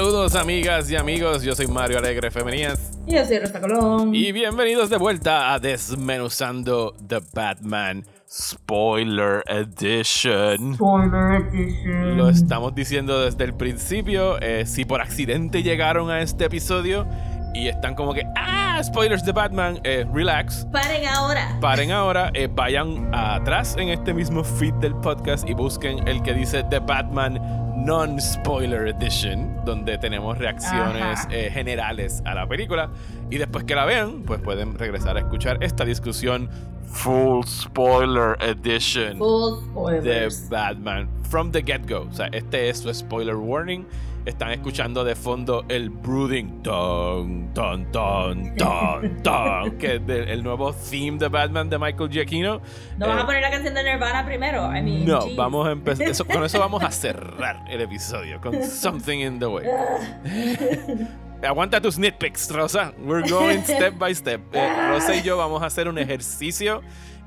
[0.00, 4.14] Saludos amigas y amigos, yo soy Mario Alegre Femenías Y yo soy Rosa Colón.
[4.14, 10.76] y bienvenidos de vuelta a Desmenuzando The Batman Spoiler Edition.
[10.76, 12.16] Spoiler edition.
[12.16, 17.06] Lo estamos diciendo desde el principio, eh, si por accidente llegaron a este episodio
[17.52, 20.66] y están como que, ah, spoilers de Batman, eh, relax.
[20.72, 21.58] Paren ahora.
[21.60, 26.32] Paren ahora, eh, vayan atrás en este mismo feed del podcast y busquen el que
[26.32, 32.90] dice The Batman Non-Spoiler Edition, donde tenemos reacciones eh, generales a la película.
[33.30, 36.50] Y después que la vean, pues pueden regresar a escuchar esta discusión
[36.84, 40.28] Full Spoiler Edition Full de.
[40.50, 42.08] Batman from the get-go.
[42.10, 43.86] O sea, este es su spoiler warning.
[44.26, 50.42] Están escuchando de fondo el brooding ton, ton, ton, ton, ton, que es de- el
[50.42, 52.60] nuevo theme de Batman de Michael Giacchino.
[52.98, 54.66] ¿No Eh, vas a poner la canción de Nirvana primero?
[54.76, 55.36] I mean, no, geez.
[55.36, 56.06] vamos a empezar.
[56.08, 58.40] eso- con eso vamos a cerrar el episodio.
[58.42, 59.64] Con Something in the Way.
[61.42, 62.92] Aguanta tus nitpicks, Rosa.
[63.02, 64.42] We're going step by step.
[64.52, 66.82] Eh, Rosa y yo vamos a hacer un ejercicio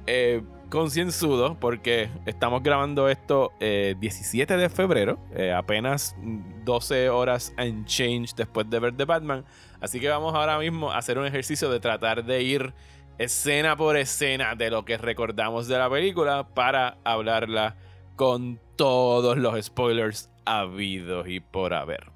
[0.06, 6.16] eh, concienzudo porque estamos grabando esto eh, 17 de febrero, eh, apenas
[6.66, 9.46] 12 horas and change después de ver The Batman.
[9.82, 12.74] Así que vamos ahora mismo a hacer un ejercicio de tratar de ir
[13.20, 17.76] escena por escena de lo que recordamos de la película para hablarla
[18.16, 22.10] con todos los spoilers habidos y por haber.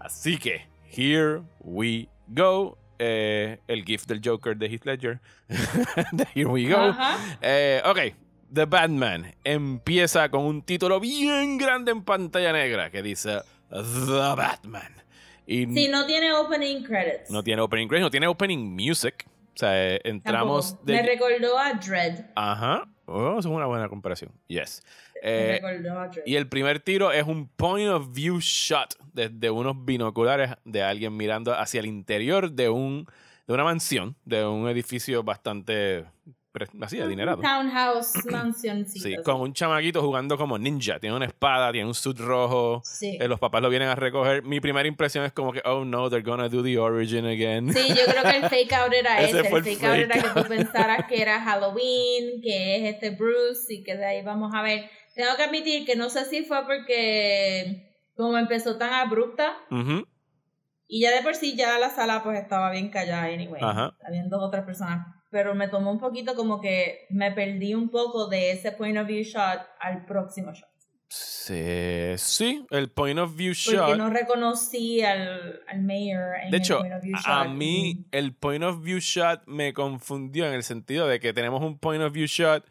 [0.00, 2.76] Así que, here we go.
[3.04, 5.20] Eh, el GIF del Joker de Heath Ledger.
[6.12, 6.94] De here we go.
[7.40, 7.98] Eh, ok,
[8.52, 13.40] The Batman empieza con un título bien grande en pantalla negra que dice
[13.70, 14.92] The Batman.
[15.48, 17.28] Y Sí, no tiene opening credits.
[17.28, 19.26] no tiene opening credits, no tiene opening music.
[19.54, 20.92] O sea, eh, entramos de...
[20.94, 22.26] Me recordó a Dread.
[22.36, 22.88] Ajá.
[23.06, 24.30] Oh, eso es una buena comparación.
[24.46, 24.80] Yes.
[25.24, 25.60] Eh,
[26.26, 31.16] y el primer tiro es un point of view shot desde unos binoculares de alguien
[31.16, 33.06] mirando hacia el interior de un
[33.46, 36.04] de una mansión, de un edificio bastante
[36.82, 37.40] así adinerado.
[37.40, 38.86] Townhouse Mansion.
[38.86, 40.98] Sí, con un chamaquito jugando como ninja.
[41.00, 42.82] Tiene una espada, tiene un suit rojo.
[42.84, 43.16] Sí.
[43.20, 44.42] eh, los papás lo vienen a recoger.
[44.42, 47.72] Mi primera impresión es como que, oh no, they're gonna do the origin again.
[47.72, 49.48] Sí, yo creo que el fake out era Ese ese.
[49.48, 50.48] fue El el fake out era fake que tú out.
[50.48, 54.90] pensaras que era Halloween, que es este Bruce y que de ahí vamos a ver.
[55.14, 60.06] Tengo que admitir que no sé si fue porque como empezó tan abrupta Ujú.
[60.88, 63.60] y ya de por sí ya la sala pues estaba bien callada anyway.
[63.62, 63.94] Ajá.
[64.06, 65.06] Habían dos o tres personas.
[65.30, 69.06] Pero me tomó un poquito como que me perdí un poco de ese point of
[69.06, 70.68] view shot al próximo shot.
[71.08, 73.96] Sí, sí, el point of view Porque shot.
[73.98, 77.26] no reconocí al, al mayor en De el hecho, point of view shot.
[77.26, 81.62] a mí el point of view shot me confundió en el sentido de que tenemos
[81.62, 82.64] un point of view shot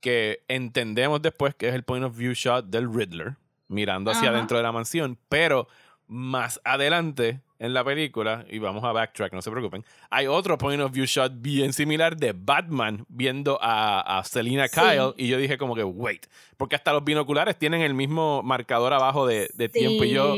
[0.00, 3.34] que entendemos después que es el point of view shot del Riddler,
[3.68, 4.36] mirando hacia Ajá.
[4.36, 5.68] adentro de la mansión, pero
[6.06, 10.80] más adelante en la película, y vamos a backtrack, no se preocupen, hay otro point
[10.80, 14.80] of view shot bien similar de Batman viendo a, a Selina Sí.
[14.80, 18.94] Kyle, y yo dije como que, wait, porque hasta los binoculares tienen el mismo marcador
[18.94, 20.32] abajo de, de tiempo, y yo,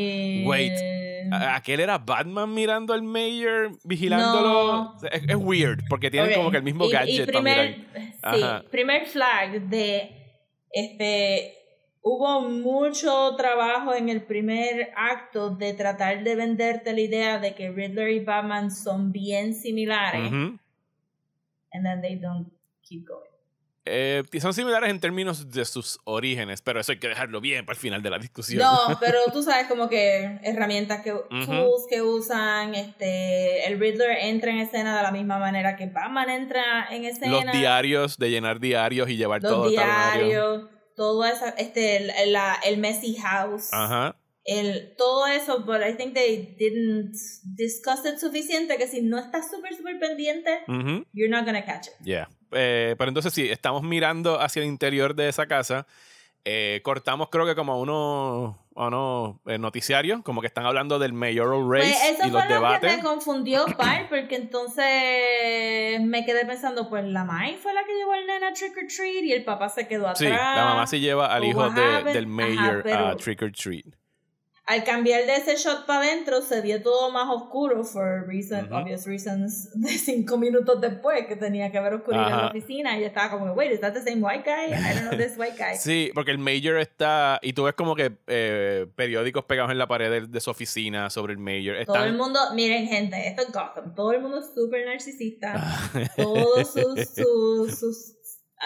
[0.49, 4.73] wait, ¿A- ¿Aquel era Batman mirando al mayor, vigilándolo?
[4.73, 4.97] No.
[5.11, 6.37] Es, es weird, porque tienen Ok.
[6.37, 7.79] como que el mismo Y- y gadget para primer,
[8.23, 8.63] mirar.
[8.63, 10.11] Sí, primer flag de
[10.73, 11.55] este
[12.03, 17.71] hubo mucho trabajo en el primer acto de tratar de venderte la idea de que
[17.71, 20.59] Riddler y Batman son bien similares Ujú.
[21.73, 22.49] and then they don't
[22.83, 23.32] keep going.
[23.85, 27.75] Eh, son similares en términos de sus orígenes, pero eso hay que dejarlo bien para
[27.75, 28.61] el final de la discusión.
[28.63, 34.53] No, pero tú sabes como que herramientas que tools que usan, este el Riddler entra
[34.53, 37.33] en escena de la misma manera que Batman entra en escena.
[37.45, 40.27] Los diarios, de llenar diarios y llevar todo los el talonario.
[40.27, 44.15] diarios, todo eso, este, el, la- el messy house, Ajá.
[44.45, 47.15] el, todo eso, but I think they didn't
[47.57, 51.05] discuss it suficiente que si no estás súper, súper pendiente, Ujú.
[51.13, 51.95] you're not gonna catch it.
[52.05, 52.29] Yeah.
[52.53, 55.87] Eh, pero entonces sí, estamos mirando hacia el interior de esa casa.
[56.45, 61.61] Eh, cortamos creo que como unos, unos eh, noticiarios, como que están hablando del mayoral
[61.71, 62.91] race Pues eso y fue los lo debates.
[62.91, 67.95] que me confundió, Pai, porque entonces me quedé pensando, pues la Mai fue la que
[67.95, 70.19] llevó al nena trick or treat y el papá se quedó atrás.
[70.19, 73.53] Sí, la mamá se lleva al hijo de- del Ajá, mayor pero a trick or
[73.53, 73.85] treat.
[74.73, 78.75] Al cambiar de ese shot para adentro se vio todo más oscuro for reason, Ujú.
[78.77, 83.01] obvious reasons de cinco minutos después que tenía que haber oscuridad en la oficina y
[83.03, 85.57] yo estaba como wait is that the same white guy I don't know this white
[85.59, 87.39] guy Sí, porque el Major está.
[87.43, 91.11] Y tú ves como que eh, periódicos pegados en la pared de, de su oficina
[91.11, 91.75] sobre el Major.
[91.85, 95.53] todo el Están, mundo miren gente esto es Gotham todo el mundo es súper narcisista
[95.57, 95.91] Ah.
[96.17, 98.13] todos sus, sus, sus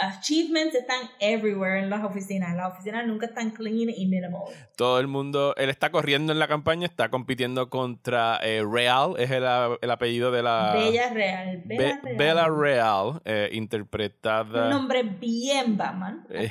[0.03, 4.43] achievements están everywhere en las oficinas las oficinas nunca están clean y minimal
[4.77, 5.55] todo el mundo.
[5.57, 9.45] Él está corriendo en la campaña, está compitiendo contra eh, Real, es el,
[9.91, 10.73] apellido de la.
[10.75, 14.69] Bella Real Be- Bella Real Bella Real, eh, un interpretada.
[14.71, 16.51] nombre bien Batman Eh,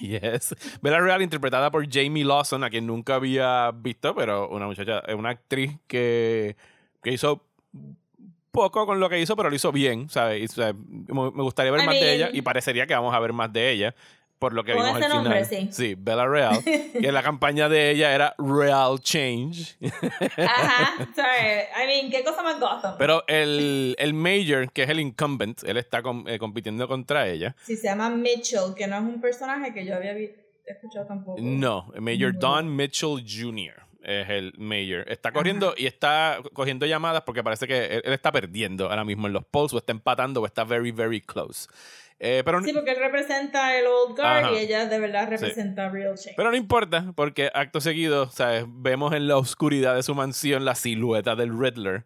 [0.00, 0.54] yes.
[0.80, 5.14] Bella Real interpretada por Jamie Lawson, a quien nunca había visto, pero una muchacha, eh,
[5.14, 6.56] una actriz que,
[7.02, 7.44] que hizo
[8.56, 10.40] poco con lo que hizo, pero lo hizo bien, ¿sabes?
[10.42, 13.14] Y, o sea, me gustaría ver I más de mean- ella y parecería que vamos
[13.14, 13.94] a ver más de ella
[14.38, 15.24] por lo que vimos al final.
[15.24, 15.94] nombre, sí.
[15.96, 16.58] Bella Real.
[16.94, 19.76] y la campaña de ella era Real Change.
[20.36, 21.62] Ajá, sorry.
[21.82, 22.96] I mean, ¿qué cosa más Gotham?
[22.98, 27.56] pero el, el Major, que es el incumbent, él está com- eh, compitiendo contra ella.
[27.62, 30.12] Si se llama Mitchell, que no es un personaje que yo había
[30.66, 31.38] escuchado tampoco.
[31.40, 32.38] No, el Major.
[32.38, 33.85] Don Mitchell Jr.
[34.06, 35.04] es el Mayor.
[35.10, 39.26] Está corriendo y está cogiendo llamadas porque parece que él, él está perdiendo ahora mismo
[39.26, 41.68] en los polls, o está empatando, o está very, very close.
[42.18, 44.52] Eh, pero, Sí, porque él representa el Old Guard Ajá.
[44.52, 46.34] y ella de verdad representa Real Change.
[46.36, 48.64] pero no importa, porque acto seguido, ¿sabes?
[48.68, 52.04] Vemos en la oscuridad de su mansión la silueta del Riddler.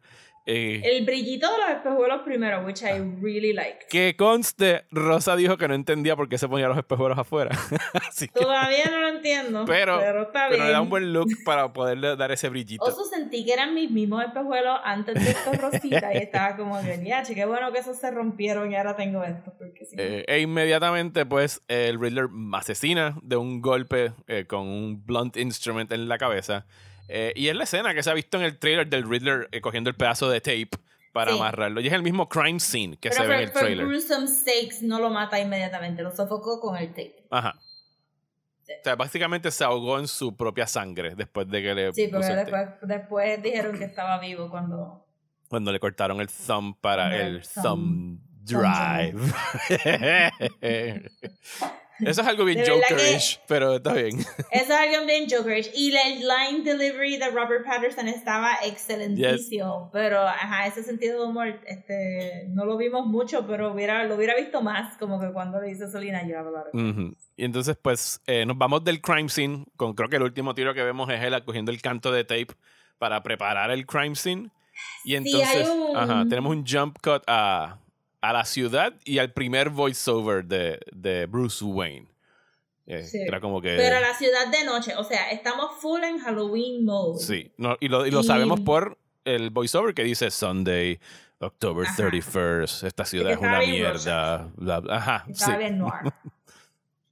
[0.53, 3.87] Eh, El brillito de los espejuelos primero, which I really liked.
[3.89, 7.51] que conste, Rosa dijo que no entendía por qué se ponía los espejuelos afuera.
[8.09, 10.67] Así que, Todavía no lo entiendo, pero, pero, está pero bien.
[10.67, 12.85] le da un buen look para poderle dar ese brillito.
[12.85, 17.01] Oso sentí que eran mis mismos espejuelos antes de estos rositas y estaba como que,
[17.05, 19.55] ya, che, qué bueno que esos se rompieron y ahora tengo estos.
[19.55, 24.67] Porque si no- Eh, e inmediatamente, pues, el Riddler asesina de un golpe eh, con
[24.67, 26.67] un blunt instrument en la cabeza.
[27.13, 29.61] Eh, y es la escena que se ha visto en el trailer del Riddler eh,
[29.61, 30.71] cogiendo el pedazo de tape
[31.13, 31.39] para Sí.
[31.39, 31.81] amarrarlo.
[31.81, 33.87] Y es el mismo crime scene que pero se ve en el trailer.
[33.87, 37.27] gruesome stakes no lo mata inmediatamente, lo sofocó con el tape.
[37.31, 37.59] Ajá.
[38.63, 38.73] Sí.
[38.81, 42.29] O sea, básicamente se ahogó en su propia sangre después de que le Sí, porque
[42.29, 45.05] después, después dijeron que estaba vivo cuando...
[45.49, 49.19] Cuando le cortaron el thumb para el el thumb thumb drive.
[52.03, 54.19] Eso es algo bien jokerish, pero está bien.
[54.51, 55.71] Eso es algo bien jokerish.
[55.75, 59.91] Y el line delivery de Robert Patterson estaba excelentísimo.
[59.93, 64.35] Pero, ajá, ese sentido de humor, este, no lo vimos mucho, pero hubiera, lo hubiera
[64.37, 66.65] visto más, como que cuando le dice Solina, yo hablar.
[66.73, 67.15] Ujú.
[67.37, 69.65] Y entonces, pues, eh, nos vamos del crime scene.
[69.77, 72.49] Con, creo que el último tiro que vemos es él cogiendo el canto de tape
[72.99, 74.51] para preparar el crime scene.
[75.05, 77.79] Y entonces, hay un- ajá, tenemos un jump cut a,
[78.21, 82.07] a la ciudad y al primer voiceover de, de Bruce Wayne.
[82.87, 83.19] Eh, Sí.
[83.27, 83.77] Era como que.
[83.77, 87.19] Pero la ciudad de noche, o sea, estamos full en Halloween mode.
[87.21, 90.99] Sí, no, y lo, y lo Y- sabemos por el voiceover que dice Sunday,
[91.39, 91.97] October Ajá.
[92.11, 92.87] 31st.
[92.87, 94.51] Esta ciudad que es una mierda.
[94.57, 94.97] bla, bla.
[94.97, 95.53] Ajá, sí.
[95.57, 96.13] Bien noir.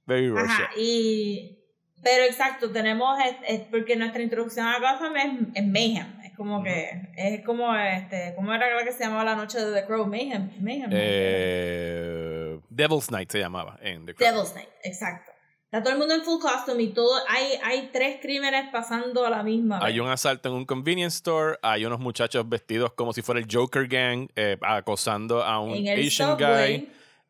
[0.05, 1.58] Very Ajá, y...
[2.01, 6.07] Pero exacto, tenemos, es- es porque nuestra introducción a Gotham es, es Mayhem.
[6.23, 9.81] Es como que, es como este, ¿cómo era la que se llamaba la noche de
[9.81, 10.05] The Crow?
[10.07, 10.49] Mayhem.
[10.61, 10.89] Mayhem.
[10.93, 14.33] Eh, Devil's Night se llamaba en The Crown.
[14.33, 15.31] Devil's Night, exacto.
[15.65, 19.29] Está todo el mundo en full costume y todo, hay, hay tres crímenes pasando a
[19.29, 19.85] la misma vez.
[19.87, 23.45] Hay un asalto en un convenience store, hay unos muchachos vestidos como si fuera el
[23.51, 26.89] Joker Gang eh, acosando a un Asian subway, guy.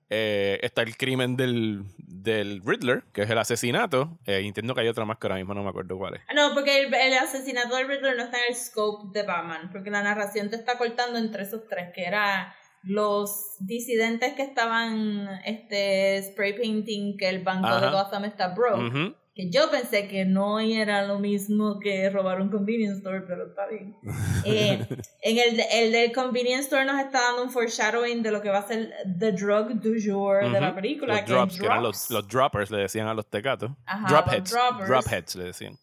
[0.09, 4.17] Eh, está el crimen del, del Riddler, que es el asesinato.
[4.25, 6.21] Eh, entiendo que hay otra más que ahora mismo no me acuerdo cuál es.
[6.27, 9.69] Ah, No, porque el, el asesinato del Riddler no está en el scope de Batman,
[9.71, 15.27] porque la narración te está cortando entre esos tres, que era los disidentes que estaban
[15.45, 18.03] este spray painting que el banco de Ajá.
[18.03, 18.87] Gotham está broke.
[18.87, 19.15] Ujú.
[19.39, 23.67] Que yo pensé que no era lo mismo que robar un convenience store, pero está
[23.67, 23.95] bien.
[24.45, 24.85] Eh,
[25.21, 28.57] en el, el del convenience store nos está dando un foreshadowing de lo que va
[28.59, 31.13] a ser the drug du jour de la película.
[31.13, 33.71] Los que drops, que eran los, los droppers, le decían a los tecatos.
[34.09, 34.53] Dropheads.
[34.85, 35.79] Dropheads le decían.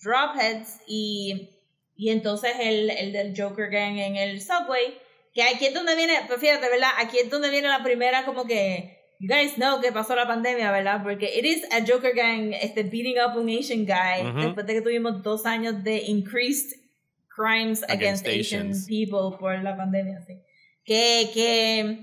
[0.00, 1.50] Dropheads y,
[1.96, 4.98] y entonces el, el del Joker Gang en el subway,
[5.34, 6.90] que aquí es donde viene, pues fíjate, ¿verdad?
[6.98, 10.72] Aquí es donde viene la primera como que, you guys know que pasó la pandemia,
[10.72, 11.02] ¿verdad?
[11.02, 14.80] Porque it is a Joker Gang este, beating up un Asian guy después de que
[14.80, 16.80] tuvimos dos años de increased
[17.28, 20.40] crimes against, Against Asian people por la pandemia, sí.
[20.84, 22.00] Que, que,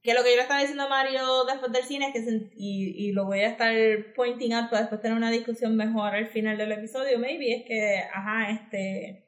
[0.00, 3.08] que lo que yo le estaba diciendo a Mario después del cine es que, y,
[3.08, 3.74] y lo voy a estar
[4.14, 7.98] pointing out para después tener una discusión mejor al final del episodio, maybe, es que,
[8.14, 9.26] ajá, este,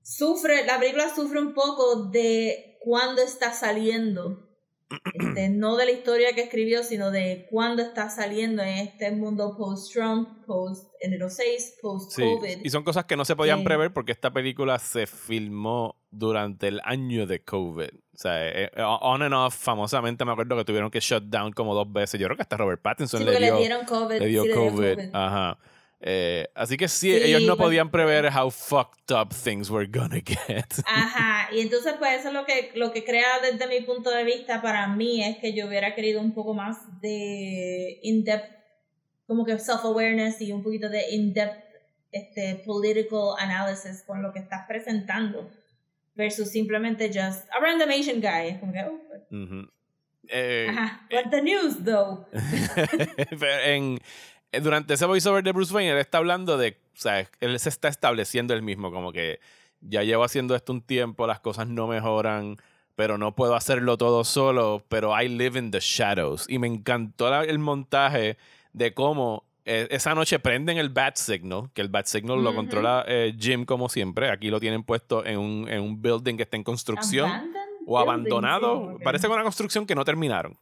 [0.00, 4.48] sufre, la película sufre un poco de cuándo está saliendo.
[5.14, 9.56] Este, no de la historia que escribió, sino de cuándo está saliendo en este mundo
[9.56, 12.58] post-Trump, post-enero 6, Sí, post-COVID.
[12.64, 13.64] y son cosas que no se podían Sí.
[13.64, 17.88] prever porque esta película se filmó durante el año de COVID.
[18.14, 21.52] O sea, eh, eh, on and off, famosamente me acuerdo que tuvieron que shut down
[21.52, 22.20] como dos veces.
[22.20, 24.18] Yo creo que hasta Robert Pattinson Sí, le dio, le dieron COVID.
[24.18, 24.94] le dio sí, le dio COVID.
[24.96, 25.08] COVID.
[25.14, 25.58] Ajá.
[26.04, 29.86] Eh, así que sí, Sí, ellos no pues- podían prever how fucked up things were
[29.86, 30.66] gonna get.
[30.84, 34.24] Ajá, y entonces pues eso es lo que, lo que crea desde mi punto de
[34.24, 38.50] vista para mí es que yo hubiera querido un poco más de in-depth,
[39.28, 41.62] como que self-awareness y un poquito de in-depth
[42.10, 45.48] este, political analysis con lo que estás presentando
[46.14, 48.48] versus simplemente just a random Asian guy.
[48.48, 49.22] Es como que, oh, pues.
[50.28, 52.26] Eh, ajá, what the news though.
[53.64, 53.98] En, eh,
[54.60, 57.88] durante ese voiceover de Bruce Wayne, él está hablando de, o sea, él se está
[57.88, 59.40] estableciendo él mismo, como que
[59.80, 62.56] ya llevo haciendo esto un tiempo, las cosas no mejoran,
[62.94, 66.46] pero no puedo hacerlo todo solo, pero I live in the shadows.
[66.48, 68.36] Y me encantó la- el montaje
[68.72, 72.56] de cómo eh, esa noche prenden el Bat Signal, que el Bat Signal lo Ujú.
[72.56, 76.42] controla eh, Jim como siempre, aquí lo tienen puesto en un, en un building que
[76.42, 77.56] está en construcción Abandoned
[77.86, 80.58] o building, abandonado, sí, como que- parece que una construcción que no terminaron.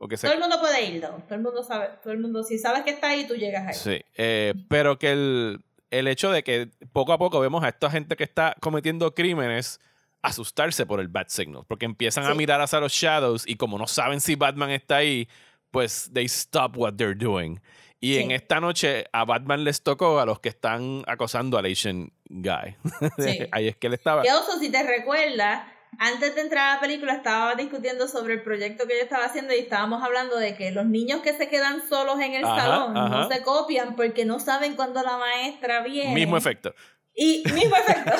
[0.00, 1.22] Porque se Todo el mundo puede ir, though.
[1.24, 3.74] Todo el mundo sabe, todo el mundo, si sabes que está ahí, tú llegas ahí.
[3.74, 7.90] Sí, eh, pero que el, el hecho de que poco a poco vemos a esta
[7.90, 9.78] gente que está cometiendo crímenes
[10.22, 13.86] asustarse por el Bat Signal, porque empiezan a mirar hacia los Shadows y como no
[13.86, 15.28] saben si Batman está ahí,
[15.70, 17.60] pues they stop what they're doing.
[18.00, 22.10] Y en esta noche a Batman les tocó a los que están acosando al Asian
[22.30, 22.74] guy.
[23.18, 23.40] Sí.
[23.52, 24.22] Ahí es que él estaba.
[24.22, 25.64] Oso, si te recuerdas,
[25.98, 29.54] antes de entrar a la película estaba discutiendo sobre el proyecto que yo estaba haciendo
[29.54, 32.96] y estábamos hablando de que los niños que se quedan solos en el Ajá, salón
[32.96, 33.08] ajá.
[33.08, 36.14] no se copian porque no saben cuándo la maestra viene.
[36.14, 36.74] Mismo efecto.
[37.14, 38.12] Y mismo efecto.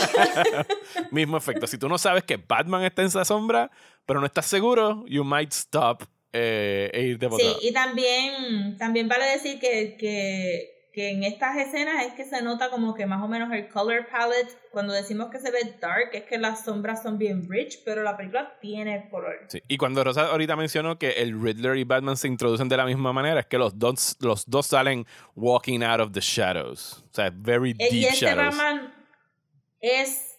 [1.11, 1.67] Mismo efecto.
[1.67, 3.71] Si tú no sabes que Batman está en esa sombra,
[4.05, 9.09] pero no estás seguro, you might stop eh, e irte por sí, y también, también
[9.09, 13.23] vale decir que, que, que en estas escenas es que se nota como que más
[13.23, 17.03] o menos el color palette, cuando decimos que se ve dark, es que las sombras
[17.03, 19.37] son bien rich, pero la película tiene color.
[19.49, 22.85] Sí, Y cuando Rosa ahorita mencionó que el Riddler y Batman se introducen de la
[22.85, 25.07] misma manera, es que los dos, los dos salen
[25.37, 27.05] walking out of the shadows.
[27.11, 28.57] O sea, very Eh, y deep este shadows.
[28.57, 28.95] Batman
[29.81, 30.30] es,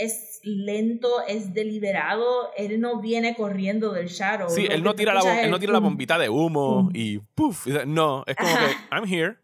[0.00, 4.48] es lento, es deliberado, él no viene corriendo del shadow.
[4.48, 6.90] Sí, él no tira, la, él no tira la pum, bombita de humo pum.
[6.94, 7.66] y puff.
[7.86, 8.68] No, es como Ajá.
[8.68, 9.36] que, I'm here.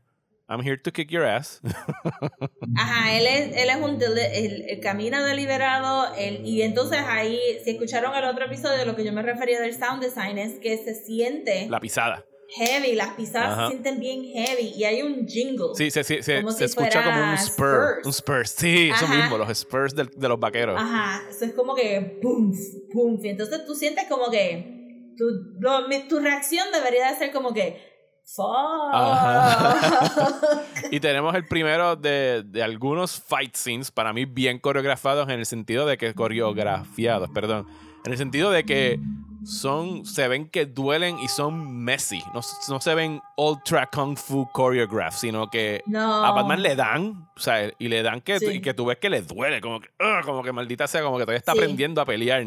[0.49, 1.61] I'm here to kick your ass.
[2.77, 7.71] Ajá, él es, él es un él, él camina deliberado, él, y entonces ahí, si
[7.71, 10.95] escucharon el otro episodio, lo que yo me refería del sound design es que se
[10.95, 12.25] siente la pisada.
[12.55, 13.67] Heavy, las pisadas Ajá.
[13.67, 15.69] se sienten bien heavy, y hay un jingle.
[15.75, 17.67] Sí, se, se, se- Como se si escucha como un spur.
[18.03, 18.07] Spurs.
[18.07, 18.47] Un spur.
[18.49, 19.15] Sí, eso Ajá.
[19.17, 20.81] mismo, los spurs del- de los vaqueros.
[20.81, 22.53] Ajá, eso es como que pum,
[22.93, 25.25] pum, y entonces tú sientes como que tu,
[25.61, 28.47] lo- mi- tu reacción debería de ser como que fuck.
[28.93, 30.63] Ajá.
[30.91, 35.47] Y tenemos el primero de, de algunos fight scenes, para mí bien coreografados en el
[35.47, 37.67] sentido de que coreografiados, perdón,
[38.05, 39.01] en el sentido de que
[39.47, 44.49] son, se ven que duelen y son messy, no, no se ven ultra kung fu
[44.55, 46.25] choreograph, sino que no.
[46.25, 48.47] a Batman le dan, o sea, y le dan que, Sí.
[48.57, 51.17] y que tú ves que le duele, como que, ugh, como que maldita sea, como
[51.19, 51.59] que todavía está Sí.
[51.59, 52.45] aprendiendo a pelear.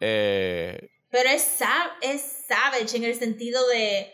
[0.00, 4.12] Eh, Pero es, sa- es savage en el sentido de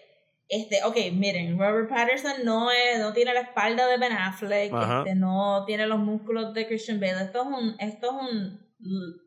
[0.49, 5.15] este, ok, miren, Robert Patterson no es, no tiene la espalda de Ben Affleck, este,
[5.15, 7.23] no tiene los músculos de Christian Bale.
[7.23, 8.61] Esto es un, esto es un,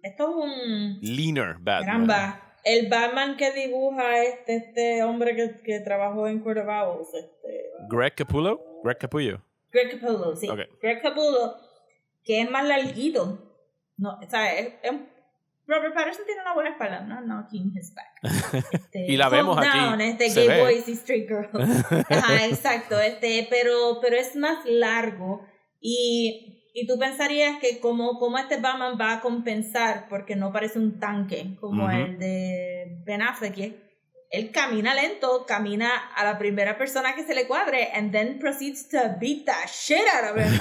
[0.04, 1.86] esto es un leaner Batman.
[1.86, 7.14] Caramba, el Batman que dibuja este, este hombre que, que trabajó en Court of Owls,
[7.14, 8.62] este, Greg Capullo.
[8.84, 9.42] Greg Capullo.
[9.72, 10.48] Greg Capullo, sí.
[10.82, 11.56] Greg Capullo,
[12.24, 13.40] que es más larguito.
[13.98, 14.94] No, o sea, es, es-
[15.66, 18.08] Robert Patterson tiene una buena espalda, no knocking his back.
[18.74, 20.62] Este, Y la vemos calm aquí, down, este, se gay ve.
[20.62, 21.50] boys y street girls.
[22.10, 23.00] Ajá, exacto.
[23.00, 25.46] Este, pero, pero es más largo.
[25.80, 30.80] Y, y tú pensarías que como, como este Batman va a compensar, porque no parece
[30.80, 33.76] un tanque como el de Ben Affleck.
[34.32, 38.90] Él camina lento, camina a la primera persona que se le cuadre, and then proceeds
[38.90, 40.60] to beat the shit out of him.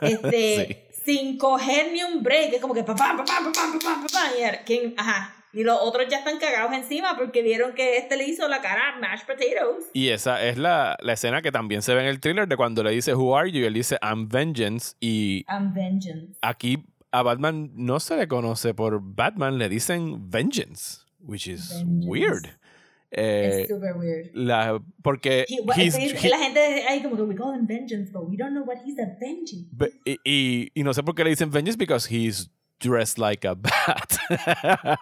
[0.02, 2.54] Este, sin coger ni un break.
[2.54, 4.32] Es como que papá, papá, papá, papá, papá.
[4.36, 4.94] Y, era- ¿quién?
[4.96, 5.36] Ajá.
[5.52, 8.94] Y los otros ya están cagados encima porque vieron que este le hizo la cara
[8.96, 9.84] a mashed potatoes.
[9.92, 12.82] Y esa es la, la escena que también se ve en el thriller de cuando
[12.82, 13.60] le dice Who are you?
[13.60, 14.94] Y él dice I'm vengeance.
[15.00, 16.38] Y I'm vengeance.
[16.42, 22.06] aquí a Batman no se le conoce por Batman, le dicen vengeance, which is Vengeance.
[22.08, 22.46] weird.
[23.14, 24.30] Eh, es super weird.
[24.32, 28.10] la, porque He- he's- es- he- la gente ahí como que we call him vengeance,
[28.10, 29.68] but we don't know what he's avenging.
[29.70, 32.50] Be- y, y, y no sé por qué le dicen vengeance because he's
[32.82, 34.12] dressed like a bat.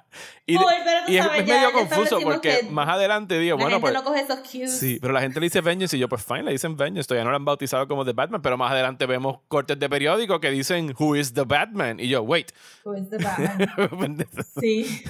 [0.46, 2.88] y, Cool, pero tú y es, sabes, es ya- medio ya confuso porque que más
[2.88, 3.94] adelante digo, La bueno, gente pues.
[3.94, 4.78] no coge esos cues.
[4.78, 7.08] Sí, pero la gente le dice Vengeance y yo, pues fine, le dicen Vengeance.
[7.08, 10.40] Todavía no lo han bautizado como The Batman, pero más adelante vemos cortes de periódico
[10.40, 11.98] que dicen Who is the Batman?
[12.00, 12.52] Y yo, wait.
[12.84, 14.26] Who is the Batman?
[14.60, 15.02] Sí.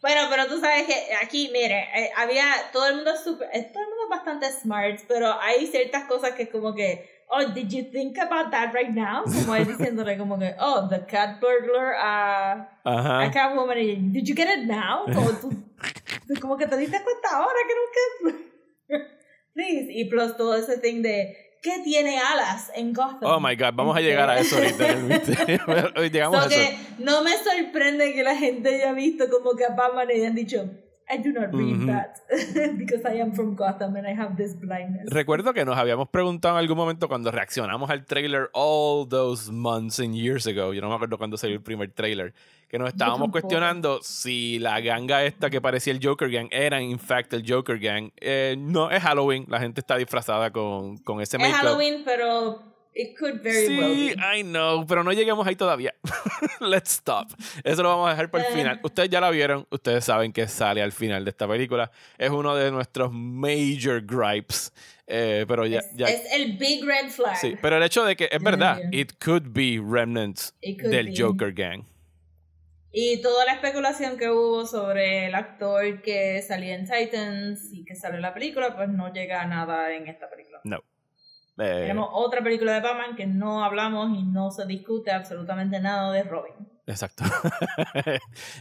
[0.00, 3.70] bueno, pero tú sabes que aquí, mire, eh, había todo el mundo es súper, eh,
[3.72, 7.72] todo el mundo es bastante smart, pero hay ciertas cosas que como que, oh, did
[7.72, 9.24] you think about that right now?
[9.24, 13.30] Como él diciéndole como que, oh, the cat burglar a, a Ajá.
[13.32, 15.04] Catwoman, y, did you get it now?
[15.06, 15.50] Como, tú,
[16.40, 18.44] como que te diste cuenta ahora que nunca...
[19.54, 23.20] Please, y plus todo ese thing de, ¿qué tiene alas en Gotham?
[23.22, 25.60] Oh my god, vamos a llegar a eso ahorita en el misterio.
[25.96, 26.56] Hoy Llegamos So a eso.
[26.56, 30.34] que no me sorprende que la gente haya visto como que a Batman y hayan
[30.34, 30.68] dicho,
[31.10, 31.86] I do not read Ujú.
[31.86, 32.20] that
[32.78, 35.10] because I am from Gotham and I have this blindness.
[35.10, 40.00] Recuerdo que nos habíamos preguntado en algún momento cuando reaccionamos al trailer all those months
[40.00, 40.72] and years ago.
[40.72, 42.32] Yo no me acuerdo cuando salió el primer trailer.
[42.68, 46.98] Que nos estábamos cuestionando si la ganga esta que parecía el Joker Gang era in
[46.98, 48.10] fact el Joker Gang.
[48.16, 49.44] Eh, no, es Halloween.
[49.48, 53.78] La gente está disfrazada con, con ese es make Halloween, pero it could very Sí,
[53.78, 54.14] well be.
[54.38, 55.94] I know, pero no lleguemos ahí todavía.
[56.60, 57.28] Let's stop.
[57.62, 58.56] Eso lo vamos a dejar para el Eh.
[58.56, 58.80] final.
[58.82, 61.90] Ustedes ya la vieron, ustedes saben que sale al final de esta película.
[62.18, 64.72] Es uno de nuestros major gripes.
[65.06, 67.36] eh, pero ya, Es, ya- es el big red flag.
[67.36, 67.56] sí.
[67.60, 68.88] Pero el hecho de que es verdad, ya.
[68.98, 71.14] it could be remnants could del be.
[71.16, 71.84] Joker Gang.
[72.90, 77.96] Y toda la especulación que hubo sobre el actor que salía en Titans y que
[77.96, 80.60] sale en la película, pues no llega a nada en esta película.
[80.64, 80.82] No.
[81.58, 86.10] Eh, Tenemos otra película de Batman que no hablamos y no se discute absolutamente nada
[86.12, 86.54] de Robin.
[86.86, 87.24] Exacto.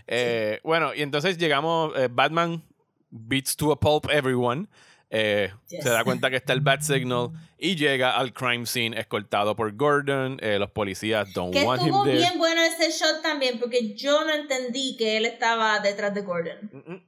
[0.07, 2.63] Eh, Bueno, y entonces llegamos, eh, Batman
[3.09, 4.67] beats to a pulp everyone.
[5.09, 5.83] Eh, Yes.
[5.83, 9.75] Se da cuenta que está el Bat Signal y llega al crime scene escoltado por
[9.75, 10.38] Gordon.
[10.41, 12.17] Eh, los policías don't Que want him estuvo there.
[12.17, 16.69] bien bueno ese shot también, porque yo no entendí que él estaba detrás de Gordon.
[16.71, 17.03] Mm-mm.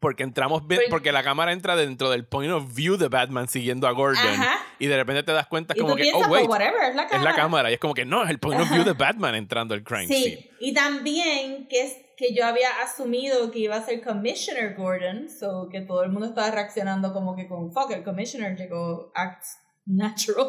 [0.00, 3.48] Porque entramos bien, Porque- porque la cámara entra dentro del point of view de Batman
[3.48, 4.26] siguiendo a Gordon.
[4.26, 4.58] Ajá.
[4.78, 7.02] Y de repente te das cuenta como que, piensas, oh, wait, pues whatever, es la
[7.02, 7.30] es cámara.
[7.30, 7.70] la cámara.
[7.70, 10.06] Y es como que no, es el point of view de Batman entrando al crime
[10.06, 10.36] scene.
[10.36, 15.28] Sí, y también que, es, que yo había asumido que iba a ser Commissioner Gordon,
[15.28, 19.58] so que todo el mundo estaba reaccionando como que con fuck, el Commissioner llegó acts
[19.86, 20.46] natural.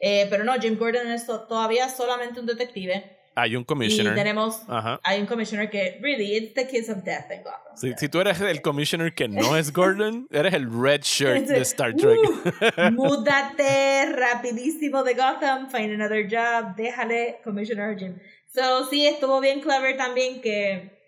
[0.00, 3.18] Eh, pero no, Jim Gordon es to- todavía solamente un detective.
[3.34, 4.14] Hay un Y commissioner.
[4.14, 5.00] tenemos, Ajá.
[5.04, 7.76] hay un Commissioner que, really, it's the kiss of death en Gotham.
[7.76, 11.60] Si, si tú eres el commissioner que no es Gordon, eres el red shirt de
[11.62, 12.18] Star Trek.
[12.18, 18.18] Uh, múdate rapidísimo de Gotham, find another job, déjale Commissioner Jim.
[18.54, 20.98] So, sí, estuvo bien clever también que,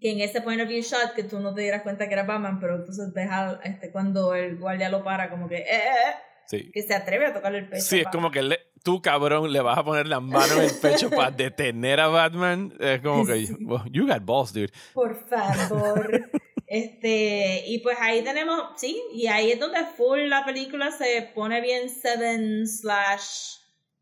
[0.00, 2.22] que en ese point of view shot que tú no te dieras cuenta que era
[2.22, 6.14] Batman, pero entonces deja este, cuando el guardia lo para, como que, eh, eh, eh,
[6.46, 6.68] Sí.
[6.72, 7.82] que se atreve a tocarle el pecho.
[7.84, 10.74] Sí, es como que le- tú, cabrón, le vas a poner la mano en el
[10.80, 12.74] pecho para detener a Batman.
[12.78, 14.72] Es como que, well, you got balls, dude.
[14.94, 16.30] Por favor.
[16.66, 21.60] este, y pues ahí tenemos, sí, y ahí es donde full la película se pone
[21.60, 23.58] bien Seven slash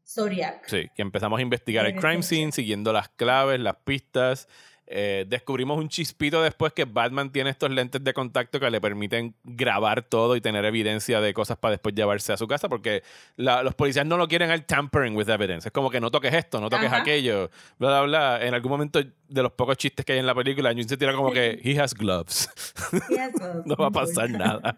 [0.06, 0.66] Zodiac.
[0.66, 4.48] Sí, que empezamos a investigar el crime scene, siguiendo las claves, las pistas.
[4.90, 9.35] Eh, descubrimos un chispito después que Batman tiene estos lentes de contacto que le permiten
[9.44, 13.03] grabar todo y tener evidencia de cosas para después llevarse a su casa, porque
[13.37, 15.68] la- los policías no lo quieren al tampering with evidence.
[15.68, 17.03] Es como que no toques esto, no toques Ajá.
[17.03, 18.46] aquello, bla, bla, bla.
[18.46, 21.12] En algún momento de los pocos chistes que hay en la película, Jun se tira
[21.12, 22.48] como que, he has gloves.
[23.66, 24.77] No va a pasar nada.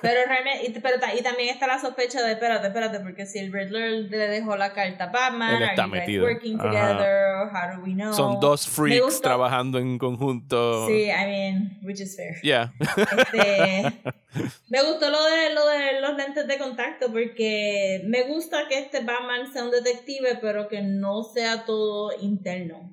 [0.00, 3.52] Pero realmente, y, pero, y también está la sospecha de, espérate, espérate, porque si el
[3.52, 6.24] Riddler le dejó la carta a Batman, Él está metido.
[6.24, 6.68] working Ajá.
[6.70, 8.12] together, how do we know?
[8.14, 9.28] Son dos freaks gustó.
[9.42, 10.86] Trabajando en conjunto.
[10.86, 12.36] Sí, I mean, which is fair.
[12.42, 12.72] Yeah.
[12.80, 13.82] Este,
[14.68, 19.00] me gustó lo de, lo de los lentes de contacto porque me gusta que este
[19.00, 22.90] Batman sea un detective, pero que no sea todo interno.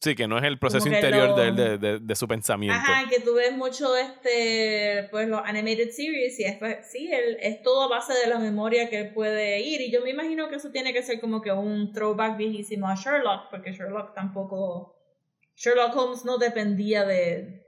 [0.00, 2.78] Sí, que no es el proceso interior lo- de, de, de- de su pensamiento.
[2.78, 7.36] Ajá, que tú ves mucho este, pues los animated series y es, pues, sí, él,
[7.40, 10.48] es todo a base de la memoria que él puede ir y yo me imagino
[10.48, 14.94] que eso tiene que ser como que un throwback viejísimo a Sherlock, porque Sherlock tampoco,
[15.58, 17.66] Sherlock Holmes no dependía de,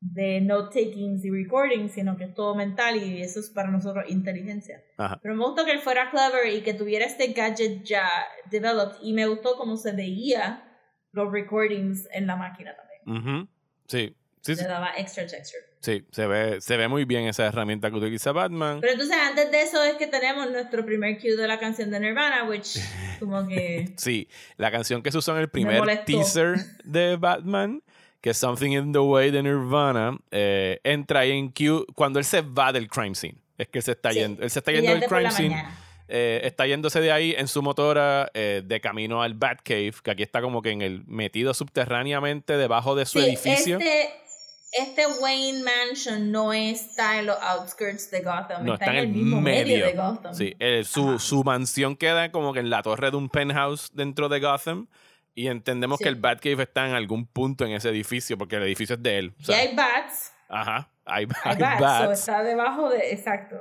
[0.00, 4.04] de note takings y recordings, sino que es todo mental y eso es para nosotros
[4.08, 4.84] inteligencia.
[4.98, 5.18] Ajá.
[5.22, 8.06] Pero me gustó que él fuera clever y que tuviera este gadget ya
[8.50, 10.70] developed y me gutó cómo se veía
[11.12, 13.48] los recordings en la máquina también.
[13.86, 15.62] Sí, sí, Le daba extra texture.
[15.80, 18.80] sí, se ve, se ve muy bien esa herramienta que utiliza Batman.
[18.80, 22.00] Pero entonces antes de eso es que tenemos nuestro primer cue de la canción de
[22.00, 22.78] Nirvana, which
[23.20, 27.82] como que Sí, la canción que se usó en el primer teaser de Batman,
[28.20, 32.24] que es Something in the Way de Nirvana, eh, entra ahí en Q cuando él
[32.24, 33.36] se va del crime scene.
[33.58, 34.18] Es que él se está Sí.
[34.18, 34.42] yendo.
[34.42, 35.64] Él se está yendo del crime scene.
[36.08, 40.22] eh, está yéndose de ahí en su motora eh, de camino al Batcave, que aquí
[40.22, 43.78] está como que en el metido subterráneamente debajo de su Sí, edificio.
[43.78, 44.08] Este,
[44.78, 49.40] este Wayne Mansion no está en los outskirts de Gotham, No, está, en el mismo
[49.40, 50.34] medio, de Gotham.
[50.34, 54.28] Sí, eh, su, su mansión queda como que en la torre de un penthouse dentro
[54.28, 54.88] de Gotham.
[55.36, 56.04] Y entendemos Sí.
[56.04, 59.18] que el Batcave está en algún punto en ese edificio, porque el edificio es de
[59.18, 59.34] él.
[59.48, 63.56] o Y hay bats, Ajá, hay, hay hay bats, so está debajo de, exacto.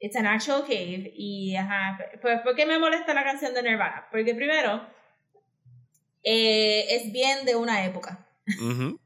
[0.00, 4.06] It's an actual cave y ajá, pues ¿por qué me molesta la canción de Nirvana?
[4.10, 4.86] Porque primero
[6.22, 8.26] eh, es bien de una época.
[8.60, 8.98] Ujú.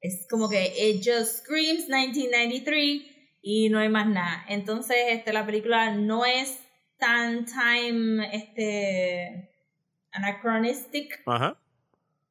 [0.00, 3.02] Es como que it just screams 1993
[3.42, 4.44] y no hay más nada.
[4.48, 6.58] Entonces, este, la película no es
[6.98, 9.50] tan time este
[10.12, 11.56] anachronistic Ajá.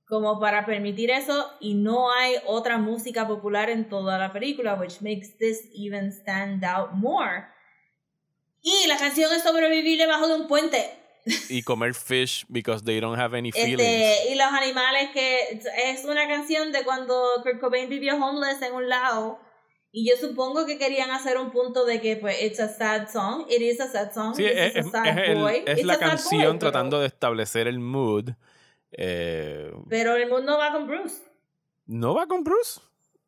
[0.06, 5.02] como para permitir eso y no hay otra música popular en toda la película, which
[5.02, 7.46] makes this even stand out more.
[8.62, 10.92] Y la canción es sobrevivir debajo de un puente.
[11.50, 13.82] Y comer fish because they don't have any feelings.
[13.82, 15.62] Este, y los animales que
[15.92, 19.40] es una canción de cuando Kurt Cobain vivió homeless en un lado
[19.92, 23.46] y yo supongo que querían hacer un punto de que pues it's a sad song
[23.50, 25.86] it is a sad song Sí, this es, a sad es el- boy es it's
[25.88, 28.30] la sad boy, canción pero- tratando de establecer el mood.
[28.92, 31.16] Eh, pero el mundo va con Bruce
[31.86, 32.82] no va con Bruce.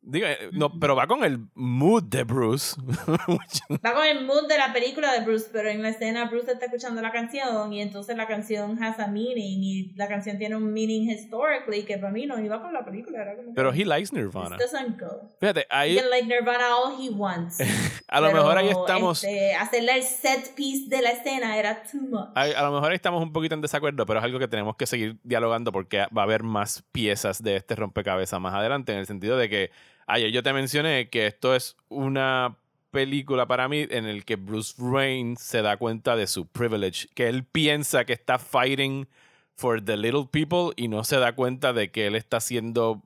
[0.04, 2.74] Diga, eh, no, pero va con el mood de Bruce.
[3.06, 6.66] va con el mood de la película de Bruce pero en la escena Bruce está
[6.66, 10.72] escuchando la canción y entonces la canción has a meaning y la canción tiene un
[10.72, 14.10] meaning historically que para mí no iba con la película era como pero he likes
[14.10, 14.56] this Nirvana.
[14.56, 17.60] doesn't go Fíjate, he ahí can like Nirvana all he wants
[18.08, 19.22] a lo Pero, mejor ahí estamos.
[19.22, 22.30] este, hacerle el set piece de la escena era too much.
[22.34, 24.76] ahí- a lo mejor ahí estamos un poquito en desacuerdo, pero es algo que tenemos
[24.76, 28.98] que seguir dialogando porque va a haber más piezas de este rompecabezas más adelante, en
[28.98, 29.70] el sentido de que
[30.12, 32.56] ayer yo te mencioné que esto es una
[32.90, 37.28] película para mí en el que Bruce Wayne se da cuenta de su privilege, que
[37.28, 39.08] él piensa que está fighting
[39.56, 43.02] for the little people y no se da cuenta de que él está haciendo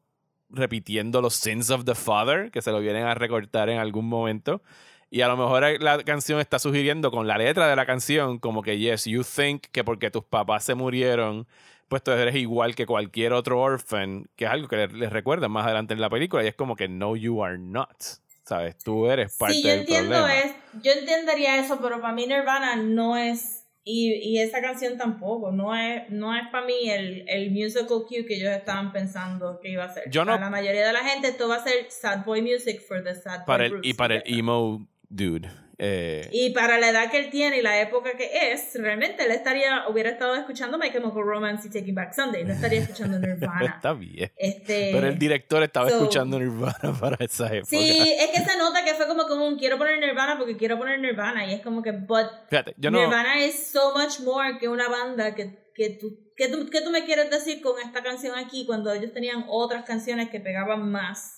[0.50, 4.62] repitiendo los sins of the father, que se lo vienen a recortar en algún momento.
[5.10, 8.62] Y a lo mejor la canción está sugiriendo con la letra de la canción como
[8.62, 11.46] que, yes, you think que porque tus papás se murieron,
[11.88, 15.50] pues tú eres igual que cualquier otro orphan, que es algo que les, les recuerdan
[15.50, 17.96] más adelante en la película, y es como que, no, you are not.
[18.44, 18.76] ¿Sabes?
[18.78, 20.38] Tú eres parte Sí, yo del entiendo problema.
[20.38, 25.50] es, yo entendería eso, pero para mí Nirvana no es y, y esa canción tampoco,
[25.52, 29.70] no es no es para mí el, el musical cue que ellos estaban pensando que
[29.70, 30.10] iba a ser.
[30.10, 32.80] Yo no- Para la mayoría de la gente esto va a ser sad boy music
[32.86, 35.48] for the sad boy Para el, Bruce, y para el emo dude.
[35.78, 39.30] Eh, Y para la edad que él tiene y la época que es, realmente él
[39.30, 43.74] estaría, hubiera estado escuchando My Chemical Romance y Taking Back Sunday, no estaría escuchando Nirvana.
[43.76, 44.32] está bien.
[44.36, 47.66] este, Pero el director estaba so- escuchando Nirvana para esa época.
[47.66, 50.78] Sí, es que se nota que fue como como un quiero poner Nirvana porque quiero
[50.78, 52.98] poner Nirvana y es como que but Fíjate, yo no...
[53.00, 56.90] Nirvana es so much more que una banda que, que, tú, que, tú, que tú
[56.90, 61.35] me quieres decir con esta canción aquí cuando ellos tenían otras canciones que pegaban más.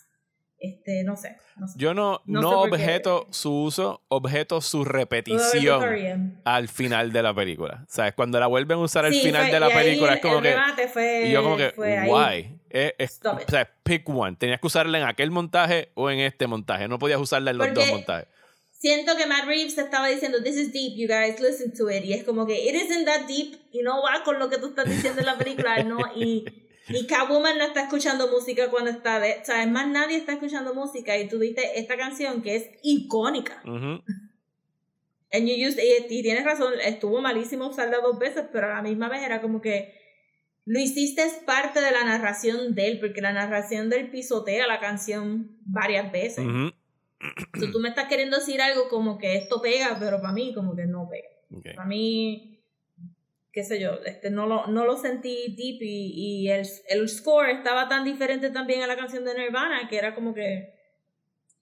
[0.61, 1.37] Este, no sé.
[1.57, 1.75] No sé.
[1.79, 2.85] Yo no, No no, sé por qué.
[2.85, 7.85] objeto su uso, objeto su repetición al final de la película.
[7.89, 8.15] ¿Sabes?
[8.15, 10.43] Cuando la vuelven a usar al Sí, final fue- de la película es como el
[10.77, 10.89] que...
[10.89, 11.73] fue, Y yo como que,
[12.71, 13.49] es- Stop it.
[13.49, 14.37] o sea, pick one.
[14.37, 16.89] Tenías que usarla en aquel montaje o en este montaje.
[16.89, 18.27] No podías usarla en los Porque- dos montajes.
[18.73, 22.05] Siento que Matt Reeves estaba diciendo, this is deep, you guys, listen to it.
[22.05, 24.69] Y es como que, it isn't that deep y no va con lo que tú
[24.69, 25.99] estás diciendo en la película, ¿no?
[26.15, 26.45] Y,
[26.89, 29.39] y Catwoman no está escuchando música cuando está de...
[29.43, 32.71] O sea, es más, nadie está escuchando música y tú diste esta canción que es
[32.83, 33.63] icónica.
[33.65, 38.83] And you used, y, y tienes razón, estuvo malísimo usarla dos veces, pero a la
[38.83, 39.99] misma vez era como que
[40.69, 44.81] lo hiciste es parte de la narración de él, porque la narración del pisotea la
[44.81, 46.45] canción varias veces.
[47.59, 50.77] So, tú me estás queriendo decir algo como que esto pega, pero para mí como
[50.77, 51.75] que no pega.
[51.75, 52.58] Para mí,
[53.59, 56.13] qué sé yo, este, no, lo, no lo sentí deep y,
[56.45, 60.15] y el, el score estaba tan diferente también a la canción de Nirvana que era
[60.15, 60.75] como que...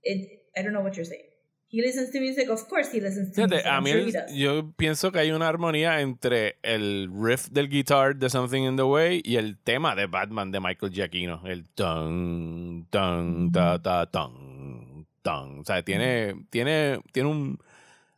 [0.02, 1.24] it- I don't know what you're saying.
[1.68, 3.66] He listens to music, of course he listens to Fíjate, music.
[3.70, 8.14] a mí sure el- yo pienso que hay una armonía entre el riff del guitar
[8.16, 11.42] de Something in the Way y el tema de Batman de Michael Giacchino.
[11.46, 15.61] El tan, tan, ta, ta, tan, tan.
[15.61, 17.59] O sea, tiene, tiene, tiene un...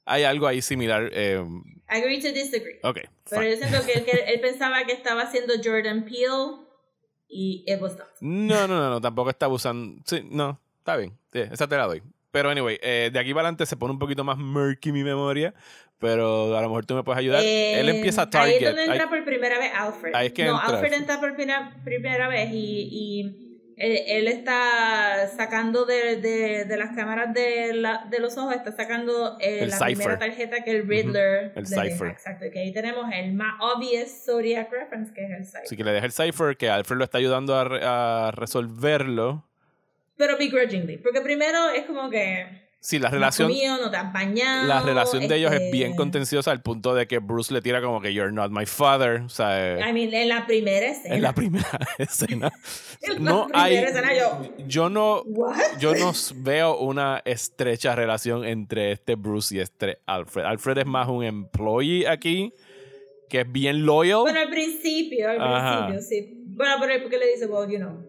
[0.04, 1.10] Hay algo ahí similar.
[1.12, 1.42] eh,
[1.88, 2.78] Agree to disagree.
[2.82, 2.98] ok,
[3.30, 3.50] Pero fine.
[3.50, 6.66] yo siento que, él- que él pensaba que estaba haciendo Jordan Peele
[7.28, 8.08] y it was not.
[8.20, 10.00] No, no, no, no, tampoco está abusando.
[10.06, 11.16] Sí, no, está bien.
[11.32, 12.02] Sí, esa te la doy.
[12.30, 15.54] Pero anyway, eh, de aquí para adelante se pone un poquito más murky mi memoria,
[15.98, 17.40] pero a lo mejor tú me puedes ayudar.
[17.42, 18.50] Él Eh, empieza Target.
[18.52, 20.14] Ahí es donde entra Ahí- por primera vez Alfred.
[20.14, 21.00] ahí es que no, entra Alfred Alfred.
[21.00, 23.47] entra por primera, primera vez y, y
[23.78, 28.72] Él, él está sacando de, de, de las cámaras de, la, de los ojos, está
[28.72, 29.94] sacando eh, la cipher.
[29.94, 32.08] primera tarjeta que el Riddler el cipher.
[32.08, 35.62] Exacto, que ahí tenemos el más obvious Zodiac reference, que es el cipher.
[35.64, 39.44] Así que le deja el cipher, que Alfred lo está ayudando a, a resolverlo.
[40.16, 44.68] Pero begrudgingly, porque primero es como que Sí, la relación, comido, no te has bañado.
[44.68, 47.82] la relación de ellos es este, bien contenciosa al punto de que Bruce le tira
[47.82, 49.22] como que you're not my father.
[49.22, 51.16] O sea, I mean, en la primera escena.
[51.16, 51.66] en la primera
[51.98, 52.52] escena.
[53.02, 53.76] En la no primera hay.
[53.76, 55.22] escena yo, Yo no.
[55.26, 55.56] ¿What?
[55.80, 60.44] Yo no veo una estrecha relación entre este Bruce y este Alfred.
[60.44, 62.52] Alfred es más un employee aquí,
[63.28, 64.20] que es bien loyal.
[64.20, 65.86] Bueno, al principio, al Ajá.
[65.88, 66.44] principio, sí.
[66.46, 68.00] Bueno, pero porque le dice, well, you know,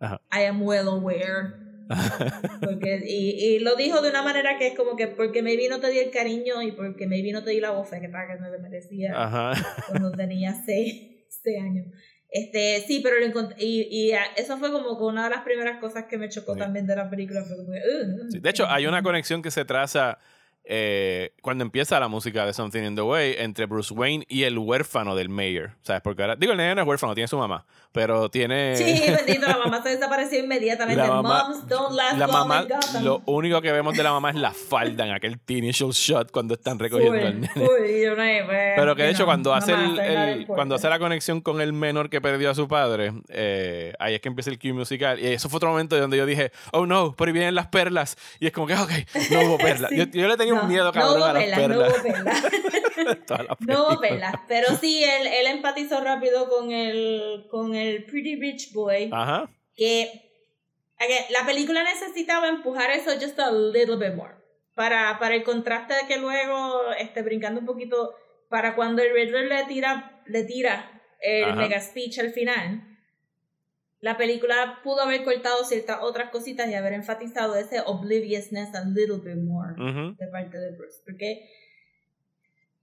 [0.00, 0.20] Ajá.
[0.32, 1.61] I am well aware.
[2.60, 5.80] Porque, y, y lo dijo de una manera que es como que porque maybe no
[5.80, 8.08] te di el cariño y porque maybe no te di la voz que
[8.40, 9.52] no le merecía Ajá.
[9.88, 11.86] cuando tenía seis, seis años.
[12.34, 15.78] Este, sí, pero lo encont- y, y eso fue como que una de las primeras
[15.80, 16.60] cosas que me chocó Sí.
[16.60, 17.44] también de la película.
[17.44, 18.30] Fue como "Ugh".
[18.30, 20.18] Sí, de hecho, hay una conexión que se traza
[20.64, 24.58] eh, cuando empieza la música de Something in the Way entre Bruce Wayne y el
[24.58, 25.72] huérfano del mayor.
[25.82, 26.02] ¿Sabes?
[26.02, 28.76] Porque ahora, digo, el nene no es huérfano, tiene su mamá, pero tiene.
[28.76, 28.84] Sí,
[29.26, 31.02] bendito, la mamá se desapareció inmediatamente.
[31.02, 32.66] La mamá- Moms don't last La mamá,
[33.02, 36.54] lo único que vemos de la mamá es la falda en aquel initial shot cuando
[36.54, 37.52] están recogiendo Full, al nene.
[37.56, 41.60] yo no, pues, Pero que de hecho cuando hace, el, cuando hace la conexión con
[41.60, 45.18] el menor que perdió a su padre, eh, ahí es que empieza el cue musical.
[45.18, 48.16] Y eso fue otro momento donde yo dije, oh no, por ahí vienen las perlas.
[48.40, 48.90] Y es como que, ok,
[49.30, 49.90] no hubo perlas.
[49.90, 49.96] Sí.
[49.96, 51.78] yo, yo le tenía No, un miedo no hubo a las perlas, perlas.
[51.78, 53.26] No hubo perlas.
[53.26, 54.30] Toda la No hubo película.
[54.30, 54.34] perlas.
[54.48, 59.10] Pero sí, él, él empatizó rápido con el, con el Pretty Rich Boy.
[59.12, 59.50] Ajá.
[59.74, 60.28] Que
[61.30, 64.34] la película necesitaba empujar eso just a little bit more.
[64.74, 68.14] Para, para el contraste de que luego, este, brincando un poquito,
[68.48, 71.54] para cuando el Riddler le tira, le tira el Ajá.
[71.56, 72.91] mega speech al final,
[74.02, 79.18] la película pudo haber cortado ciertas otras cositas y haber enfatizado ese obliviousness a little
[79.18, 80.16] bit more Ujú.
[80.18, 80.98] de parte de Bruce.
[81.04, 81.48] Porque,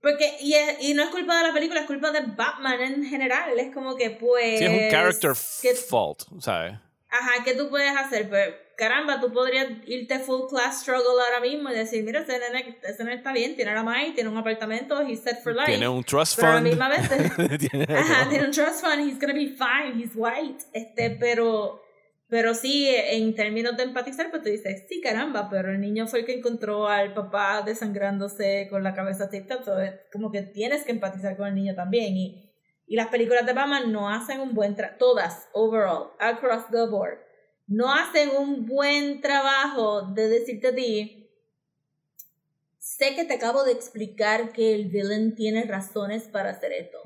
[0.01, 3.03] porque y, es- y no es culpa de la película, es culpa de Batman en
[3.05, 3.59] general.
[3.59, 4.59] Es como que, pues.
[4.59, 6.73] Sí, es un character que- fault, ¿sabes?
[7.09, 8.29] Ajá, ¿qué tú puedes hacer?
[8.29, 12.77] Pues, caramba, tú podrías irte full class struggle ahora mismo y decir, mira, ese nene,
[12.81, 15.65] ese nene está bien, tiene la MAI, tiene un apartamento, he's set for life.
[15.67, 16.69] Tiene un trust pero a la fund.
[16.69, 20.63] misma vez, Tiene- Ajá, tiene un trust fund, he's gonna be fine, he's white.
[20.73, 21.81] Este, pero,
[22.29, 26.19] pero sí, en términos de empatizar, pues tú dices, sí, caramba, pero el niño fue
[26.21, 29.43] el que encontró al papá desangrándose con la cabeza es
[30.11, 32.15] como que tienes que empatizar con el niño también.
[32.15, 32.45] Y,
[32.87, 37.19] y las películas de Batman no hacen un buen trabajo, todas, overall, across the board,
[37.69, 41.15] no hacen un buen trabajo de decirte a ti,
[42.79, 46.97] sé que te acabo de explicar que el villain tiene razones para hacer esto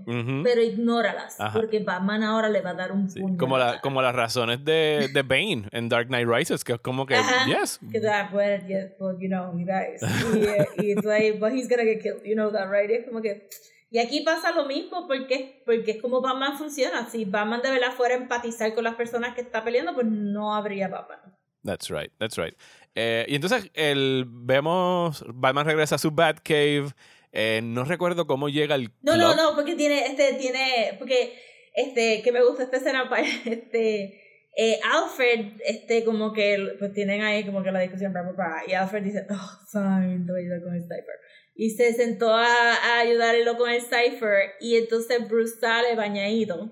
[0.43, 1.59] pero ignóralas, Ajá.
[1.59, 3.37] porque Batman ahora le va a dar un Sí, puño.
[3.37, 7.15] Como, la, las razones de, de Bane en Dark Knight Rises, que es como que,
[7.15, 7.45] Ajá.
[7.45, 10.01] yes, Que da, well, yes, well, you know, you guys.
[10.33, 12.89] Y, eh, y it's like, but he's gonna get killed, you know that, right?
[12.89, 13.49] Es como que...
[13.93, 17.07] Y aquí pasa lo mismo, porque, porque es como Batman funciona.
[17.11, 20.55] Si Batman de verdad fuera a empatizar con las personas que está peleando, pues no
[20.55, 21.19] habría Batman.
[21.63, 22.55] That's right, that's right.
[22.95, 26.87] Eh, y entonces el, vemos, Batman regresa a su Batcave.
[27.33, 29.35] Eh, no recuerdo cómo llega al No, no, club.
[29.37, 31.39] no, porque tiene, este, tiene, porque,
[31.75, 33.07] este, que me gusta esta escena,
[33.45, 38.31] este, eh, Alfred, este, como que, pues tienen ahí como que la discusión, bla, bla,
[38.31, 41.19] bla, y Alfred dice, oh, fine, te voy a ayudar con el cipher.
[41.55, 46.69] Y se sentó a, a ayudarlo con el cipher, y entonces Bruce sale bañadito.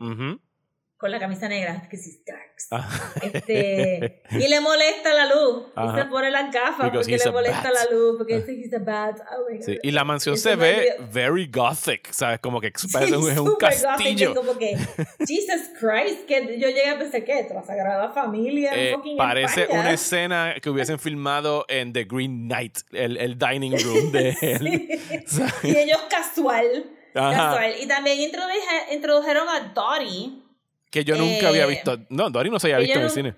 [1.02, 2.68] Con la camisa negra, que sí, darks.
[2.72, 2.88] Ah.
[3.24, 6.04] Este, y le molesta la luz, y Ajá.
[6.04, 7.74] se pone las gafas porque le molesta bat.
[7.74, 9.18] la luz, porque dice he's a bat.
[9.20, 9.66] Oh my God.
[9.66, 12.40] Sí, Y la mansión se ve very gothic, ¿sabes?
[12.40, 14.30] Como que Sí, un, es un super gothic, castillo.
[14.30, 14.78] es como que,
[15.28, 19.80] Jesus Christ, que yo llegué a pensar que la Sagrada Familia, Eh, fucking parece España.
[19.82, 25.24] una escena que hubiesen filmado en The Green Knight, el, el dining room de él.
[25.26, 25.54] ¿sabes?
[25.64, 27.32] Y ellos casual, Ajá.
[27.36, 27.74] casual.
[27.82, 30.44] Y también introduje- introdujeron a Dottie.
[30.92, 31.98] Que yo nunca había Eh, visto.
[32.10, 33.36] No, Dory no se había visto en el cine.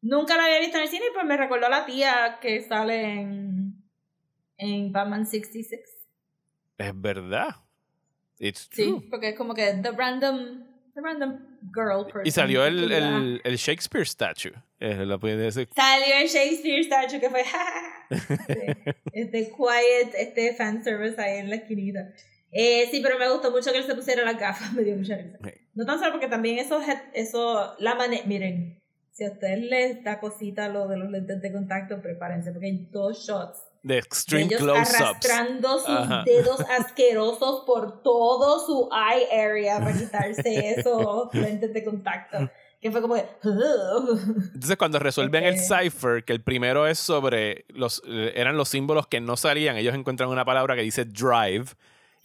[0.00, 3.20] Nunca la había visto en el cine, pues me recordó a la tía que sale
[3.20, 3.74] en,
[4.58, 5.80] en Batman 66.
[6.78, 7.48] Es verdad.
[8.38, 9.06] It's Sí, true.
[9.10, 10.64] porque es como que the random,
[10.94, 11.38] the random
[11.74, 12.26] girl person.
[12.26, 14.52] Y salió el, el, el Shakespeare statue.
[14.80, 15.68] Eh, pueden decir.
[15.74, 17.42] Salió el Shakespeare statue que fue
[18.10, 22.12] este, este quiet, este fanservice ahí en la esquinita.
[22.56, 25.16] Eh, sí, pero me gustó mucho que él se pusiera las gafas, me dio mucha
[25.16, 25.38] risa.
[25.74, 26.80] No tan solo porque también eso,
[27.12, 31.52] eso la mane miren, si a ustedes les da cosita lo de los lentes de
[31.52, 35.00] contacto, prepárense, porque hay dos shots De de Extreme ellos Close-Ups.
[35.00, 36.22] arrastrando sus Ajá.
[36.24, 42.50] dedos asquerosos por todo su eye area para quitarse esos lentes de contacto.
[42.80, 43.14] que fue como.
[43.14, 43.20] "Ugh".
[44.54, 48.02] Entonces, cuando resuelven el Este- cipher, que el primero es sobre los
[48.34, 51.64] eran los símbolos que no salían, ellos encuentran una palabra que dice drive.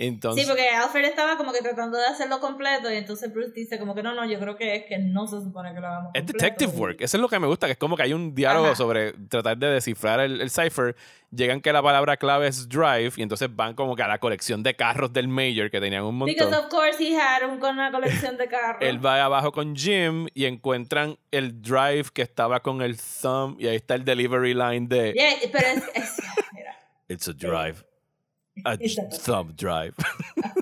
[0.01, 3.77] Entonces, Sí, porque Alfred estaba como que tratando de hacerlo completo y entonces Bruce dice
[3.77, 6.11] como que no, no, yo creo que es que no se supone que lo hagamos
[6.13, 6.41] es completo.
[6.45, 7.01] detective work.
[7.01, 8.75] Eso es lo que me gusta, que es como que hay un diálogo Ajá.
[8.75, 10.95] sobre tratar de descifrar el, el cipher.
[11.31, 14.63] Llegan que la palabra clave es drive y entonces van como que a la colección
[14.63, 16.33] de carros del Major que tenían un montón.
[16.33, 18.81] Because of course he had una colección de carros.
[18.81, 23.67] Él va abajo con Jim y encuentran el drive que estaba con el thumb y
[23.67, 26.21] ahí está el delivery line de Yeah, pero es, es-
[26.53, 26.75] mira,
[27.09, 27.83] It's a drive.
[28.65, 28.77] A
[29.25, 29.93] thumb drive.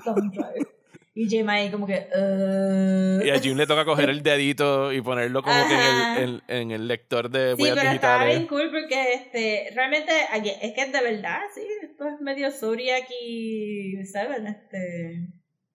[0.04, 0.66] thumb drive.
[1.14, 1.94] Y Jim ahí como que...
[2.14, 3.24] uh.
[3.26, 6.20] Y a Jim le toca coger el dedito y ponerlo como que en Ajá.
[6.20, 8.36] el, en, en el lector de Sí, huellas pero estaba digitales.
[8.36, 12.52] bien cool porque este, realmente aquí- es que de verdad, sí, esto es medio
[13.20, 14.46] y, ¿saben?
[14.46, 15.26] Este,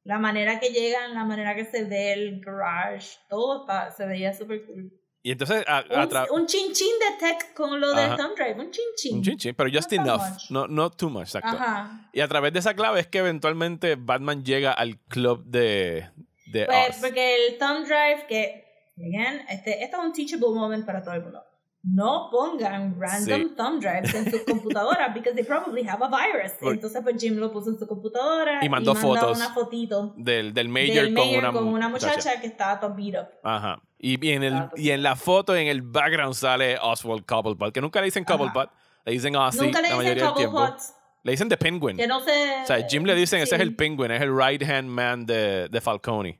[0.05, 4.31] la manera que llegan, la manera que se ve el garage, todo está, se veía
[4.33, 4.93] súper cool.
[5.25, 8.17] Y entonces, a, a Un, un chin chin de tech con lo del Ajá.
[8.17, 9.15] thumb drive, un chin chin.
[9.17, 10.21] un chin chin, pero just enough.
[10.49, 11.55] No, no too much, exacto.
[11.55, 12.09] Ajá.
[12.11, 16.09] Y a través de esa clave es que eventualmente Batman llega al club de,
[16.47, 16.95] de Pues, Oz.
[17.01, 18.65] porque el thumb drive, que,
[18.97, 21.41] again, este, esto es un teachable moment para todo el mundo.
[21.85, 23.53] No pongan random Sí.
[23.57, 26.51] thumb drives en sus computadoras because they probably have a virus.
[26.61, 30.53] Entonces, pues Jim lo puso en su computadora Y mandó manda fotos una fotito Del,
[30.53, 32.15] del Major, del con, mayor una con una muchacha.
[32.15, 33.27] muchacha que estaba todo beat up.
[33.43, 33.81] Ajá.
[34.05, 37.79] Y, y en el, y en la foto, en el background, sale Oswald Cobblepot, que
[37.79, 38.25] nunca le dicen.
[38.25, 38.69] Cobblepot,
[39.05, 40.75] le dicen Ozzy la dicen mayoría del tiempo.
[41.23, 41.95] Le dicen The Penguin.
[41.95, 42.63] que no sé.
[42.63, 43.63] O sea, Jim le dicen, ese es sí.
[43.65, 46.37] el Penguin, es el right hand man de, de Falcone.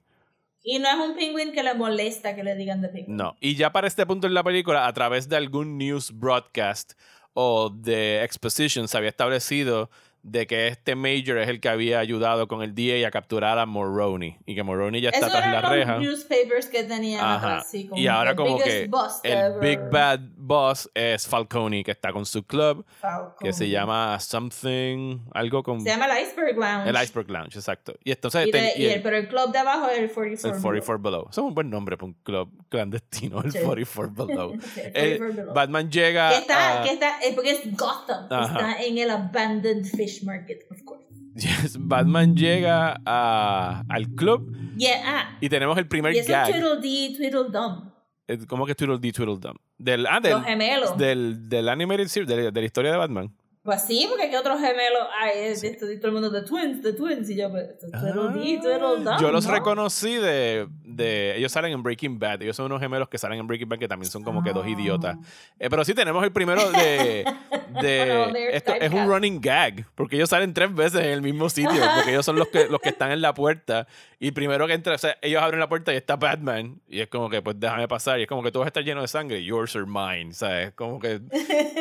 [0.61, 3.15] Y no es un penguin que le molesta que le digan de penguin.
[3.15, 3.35] No.
[3.39, 6.93] Y ya para este punto en la película, a través de algún news broadcast
[7.33, 9.89] o de exposition, se había establecido
[10.23, 13.65] de que este Major es el que había ayudado con el DA a capturar a
[13.65, 14.37] Moroni.
[14.45, 15.99] Y que Moroni ya está Eso tras eran la los reja.
[15.99, 18.89] newspapers que tenían atrás, sí, como Y ahora como que
[19.23, 19.59] el.
[19.59, 23.35] Big Bad Boss es Falcone, que está con su club, Falcon.
[23.41, 25.81] que se llama Something, algo con...
[25.81, 26.89] Se llama el Iceberg Lounge.
[26.89, 27.93] El Iceberg Lounge, exacto.
[28.03, 28.47] Y entonces...
[28.47, 30.55] Y ten- de- y y el- el- pero el club de abajo es el 44.
[30.57, 31.27] El 44 Below.
[31.29, 33.59] Eso es un buen nombre para un club clandestino, el Sí.
[33.59, 34.53] 44 Below.
[34.73, 35.53] Sí, el 44 below.
[35.53, 38.27] Batman llega que está, a- que está, eh, porque es Gotham.
[38.29, 38.45] Ajá.
[38.71, 41.03] Está en el abandoned fish market, of course.
[41.35, 45.37] Yes, Batman llega a- al club Yeah, ah.
[45.41, 46.51] y tenemos el primer Y es gag.
[46.51, 47.89] Tweedledee, Tweedledum.
[48.27, 49.55] Eh, ¿Cómo que Tweedledee Tweedledum?
[49.77, 50.97] Del, ah, del, Los gemelos.
[50.97, 53.35] del, del animated series, de, de la historia de Batman.
[53.63, 55.31] Pues sí, porque ¿qué otros gemelos hay?
[55.45, 57.29] Es esto, todo el mundo de Twins, de Twins.
[57.29, 57.69] Y yo, pues.
[57.93, 59.51] Ah, Yo los ¿no?
[59.53, 61.37] reconocí de, de.
[61.37, 62.41] Ellos salen en Breaking Bad.
[62.41, 64.65] Ellos son unos gemelos que salen en Breaking Bad que también son como que dos
[64.65, 64.69] Ah.
[64.69, 65.17] idiotas.
[65.59, 67.25] Eh, pero sí tenemos el primero de.
[67.81, 69.85] de esto es un running gag.
[69.95, 71.81] Porque ellos salen tres veces en el mismo sitio.
[71.95, 73.87] Porque ellos son los que, los que están en la puerta.
[74.19, 76.81] Y primero que entra, o sea, ellos abren la puerta y está Batman.
[76.87, 78.19] Y es como que, pues déjame pasar.
[78.19, 79.43] Y es como que todo está lleno de sangre.
[79.43, 80.33] Yours or mine.
[80.33, 80.73] ¿Sabes?
[80.73, 81.21] Como que.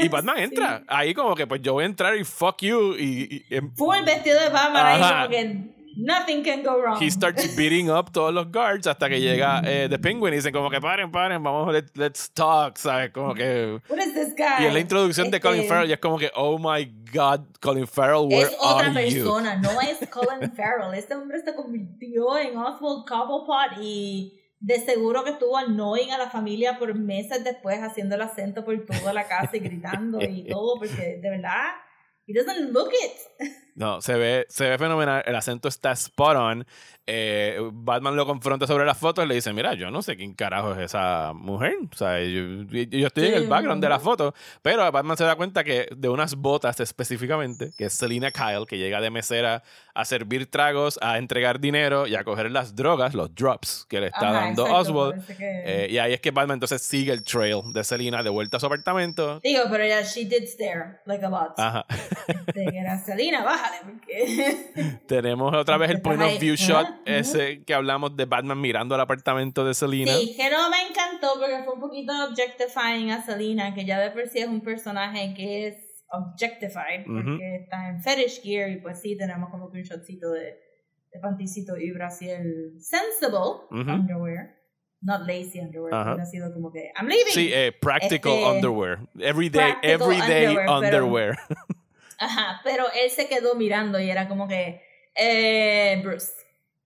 [0.00, 0.82] Y Batman entra.
[0.86, 2.94] Ahí como que, pues yo voy a entrar y fuck you.
[2.96, 3.44] Y.
[3.50, 6.98] y- em- Full vestido de Batman ahí nothing can go wrong.
[7.00, 10.52] He starts beating up todos los guards hasta que llega eh, The Penguin y dicen
[10.52, 13.10] como que paren, paren, vamos, let- let's talk, ¿sabes?
[13.10, 13.78] Como que...
[13.88, 14.64] What is this guy?
[14.64, 17.40] Y en la introducción de Este, Colin Farrell ya es como que, oh my God,
[17.60, 19.22] Colin Farrell, where Es otra are you?
[19.24, 20.94] persona, no es Colin Farrell.
[20.94, 24.32] Este hombre se convirtió en Oswald Cobblepot y
[24.62, 28.86] de seguro que estuvo annoying a la familia por meses después haciendo el acento por
[28.86, 31.72] toda la casa y gritando y todo, porque de verdad,
[32.28, 33.48] he doesn't look it.
[33.74, 36.66] No, se ve, se ve fenomenal, el acento está spot on.
[37.04, 40.34] Eh, Batman lo confronta sobre las fotos y le dice, mira, yo no sé quién
[40.34, 41.74] carajo es esa mujer.
[41.92, 44.34] O sea, yo, yo estoy en el background de la foto.
[44.62, 48.78] Pero Batman se da cuenta que de unas botas específicamente, que es Selina Kyle, que
[48.78, 49.62] llega de mesera
[49.94, 54.06] a servir tragos, a entregar dinero y a coger las drogas, los drops que le
[54.06, 55.26] está Ajá, dando exacto, Oswald.
[55.26, 58.58] que- Eh, y ahí es que Batman entonces sigue el trail de Selina de vuelta
[58.58, 59.40] a su apartamento.
[59.40, 61.58] Digo, pero ya, she did stare, like a lot.
[61.58, 61.84] Ajá.
[62.54, 65.00] De que era Selena, bájale, porque...
[65.06, 69.00] Tenemos otra vez el point of view shot, ese que hablamos de Batman mirando al
[69.00, 70.12] apartamento de Selina.
[70.12, 74.10] Sí, que no me encantó porque fue un poquito objectifying a Selena, que ya de
[74.10, 75.76] por sí es un personaje que es
[76.10, 77.38] objectified, porque Ujú.
[77.62, 80.58] está en fetish gear y pues sí, tenemos como que un shotcito de,
[81.12, 83.38] de panticito y brasiel sensible
[83.70, 83.90] Ujú.
[83.90, 84.56] underwear,
[85.00, 86.12] not lazy underwear, Ajá.
[86.12, 87.32] hubiera sido como que, I'm leaving.
[87.32, 88.98] Sí, eh, practical Este, underwear.
[89.18, 91.38] Everyday, everyday underwear, pero- underwear.
[92.22, 94.80] Ajá, pero él se quedó mirando y era como que,
[95.14, 96.32] eh, Bruce,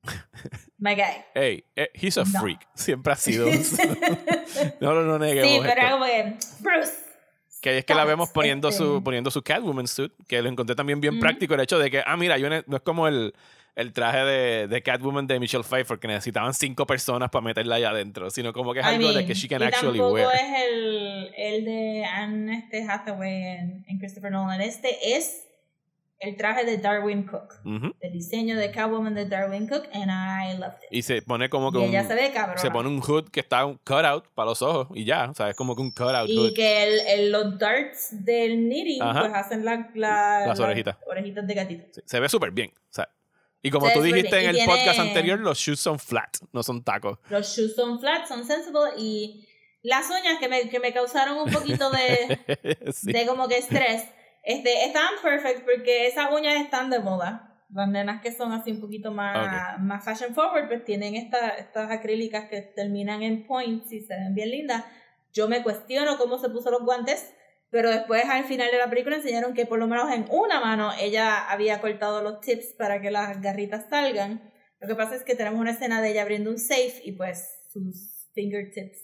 [0.78, 1.24] my guy.
[1.34, 2.41] Hey, eh, he's a No.
[2.41, 2.66] freak.
[2.74, 3.47] Siempre ha sido.
[4.80, 6.93] no, no, no neguemos Sí, pero era como que, Bruce.
[7.61, 8.82] Que ahí es que la vemos poniendo este.
[8.82, 11.55] su, poniendo su Catwoman suit, que lo encontré también bien práctico.
[11.55, 13.34] El hecho de que, ah, mira, yo no es como el,
[13.77, 17.91] el traje de, de Catwoman de Michelle Pfeiffer, que necesitaban cinco personas para meterla allá
[17.91, 20.35] adentro, sino como que es I algo de que she can y actually tampoco wear.
[20.35, 24.61] es el, el de Anne este Hathaway en, en Christopher Nolan.
[24.62, 25.43] Este es
[26.18, 27.57] el traje de Darwin Cook.
[28.01, 30.89] El diseño de Catwoman de Darwin Cook, and I loved it.
[30.91, 32.57] Y se pone como que Y un, ella se ve cabrón.
[32.57, 35.51] se pone un hood que está un cutout para los ojos y ya, o sea,
[35.51, 36.55] es como que un cutout Y hood.
[36.55, 39.20] que el, el- los darts del knitting Ajá.
[39.20, 40.97] pues hacen la, la- Las orejitas.
[41.07, 41.85] orejitas de gatito.
[41.93, 42.70] Sí, se ve súper bien.
[42.74, 43.11] O sea,
[43.67, 46.62] y como tú dijiste en el Y podcast tiene- anterior, los shoes son flat, no
[46.62, 47.19] son tacos.
[47.31, 49.47] Los shoes son flat, son sensible y
[49.83, 52.39] las uñas que me, que me causaron un poquito de,
[52.93, 53.12] Sí.
[53.12, 54.05] de como que estrés,
[54.45, 57.53] este, estaban perfect porque esas uñas están de moda.
[57.73, 61.91] Las nenas que son así un poquito más, más fashion forward, pues tienen esta, estas
[61.91, 64.85] acrílicas que terminan en points y se ven bien lindas.
[65.33, 67.35] Yo me cuestiono cómo se puso los guantes,
[67.71, 70.91] pero después al final de la película enseñaron que por lo menos en una mano
[71.01, 74.51] ella había cortado los tips para que las garritas salgan.
[74.81, 77.49] Lo que pasa es que tenemos una escena de ella abriendo un safe y pues
[77.73, 78.99] sus fingertips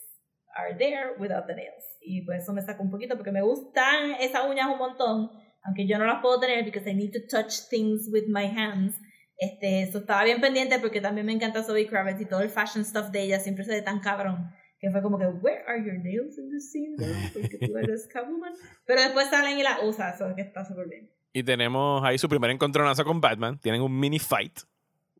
[0.55, 1.83] are there without the nails.
[2.01, 5.31] Y pues eso me sacó un poquito porque me gustan esas uñas un montón,
[5.63, 8.95] aunque yo no las puedo tener because I need to touch things with my hands.
[9.37, 12.85] Este, eso estaba bien pendiente porque también me encanta Zoe Kravitz y todo el fashion
[12.85, 14.51] stuff de ella siempre se ve tan cabrón.
[14.83, 16.97] Que fue como que, where are your nails in this scene?
[17.33, 18.51] Porque tú eres Catwoman.
[18.85, 21.09] Pero después salen y la usa, eso que está súper bien.
[21.31, 23.57] Y tenemos ahí su primer encontronazo con Batman.
[23.59, 24.59] Tienen un mini fight.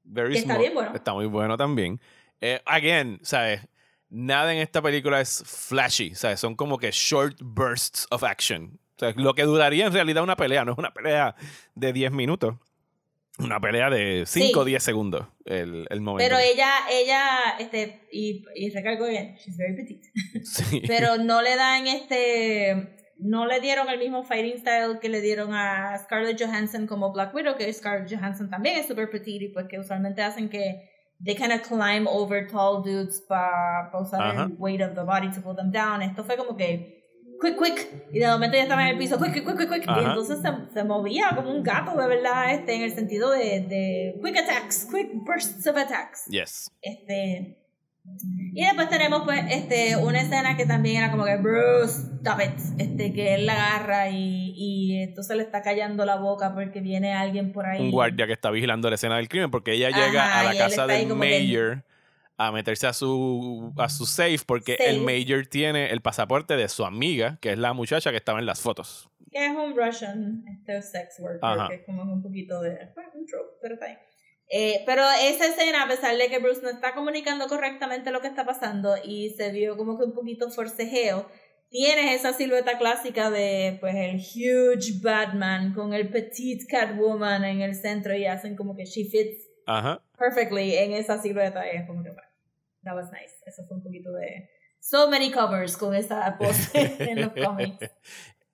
[0.03, 0.91] Very Que está bien bueno.
[0.93, 2.01] Está muy bueno también.
[2.41, 3.61] Eh, again, ¿sabes?
[4.09, 6.13] Nada en esta película es flashy.
[6.13, 6.41] ¿Sabes?
[6.41, 8.77] Son como que short bursts of action.
[8.97, 10.65] O sea, lo que duraría en realidad una pelea.
[10.65, 11.35] No es una pelea
[11.73, 12.55] de 10 minutos.
[13.39, 14.69] Una pelea de 5 o Sí.
[14.69, 15.27] 10 segundos.
[15.45, 16.29] El, el momento.
[16.29, 17.27] Pero ella, ella,
[17.59, 20.11] este, y, y recalco bien, she's very petite.
[20.43, 20.83] Sí.
[20.87, 25.53] pero no le dan este no le dieron el mismo fighting style que le dieron
[25.53, 29.67] a Scarlett Johansson como Black Widow que Scarlett Johansson también es super petite y pues
[29.69, 30.89] que usualmente hacen que
[31.23, 34.43] they kind of climb over tall dudes para usar Ajá.
[34.43, 37.02] el weight of the body to pull them down esto fue como que
[37.41, 39.89] quick quick y de momento ya estaba en el piso quick quick quick quick y
[39.89, 40.01] Ajá.
[40.09, 44.19] entonces se, se movía como un gato de verdad este en el sentido de, de
[44.23, 46.71] quick attacks quick bursts of attacks Yes.
[46.81, 47.59] este.
[48.53, 52.51] Y después tenemos pues este una escena que también era como que Bruce, stop it.
[52.77, 57.13] Este, que él la agarra y, y entonces le está callando la boca porque viene
[57.13, 57.79] alguien por ahí.
[57.79, 60.53] Un guardia que está vigilando la escena del crimen porque ella Ajá, llega a la
[60.53, 61.85] y casa del mayor
[62.37, 65.05] a meterse a su, a su safe porque el Safe.
[65.05, 68.61] mayor tiene el pasaporte de su amiga, que es la muchacha que estaba en las
[68.61, 69.09] fotos.
[69.31, 71.67] Que es un Russian este, sex worker, Ajá.
[71.69, 72.71] que es como un poquito de.
[73.13, 73.99] un trope, pero está bien.
[74.49, 78.27] Eh, pero esa escena, a pesar de que Bruce no está comunicando correctamente lo que
[78.27, 81.27] está pasando y se vio como que un poquito forcejeo,
[81.69, 87.73] tienes esa silueta clásica de pues el huge Batman con el petite Catwoman en el
[87.73, 90.01] centro y hacen como que she fits Ajá.
[90.17, 92.27] perfectly en esa silueta es como que bueno,
[92.83, 93.33] that was nice.
[93.45, 94.49] Eso fue un poquito de
[94.79, 97.77] so many covers con esa pose en los cómics.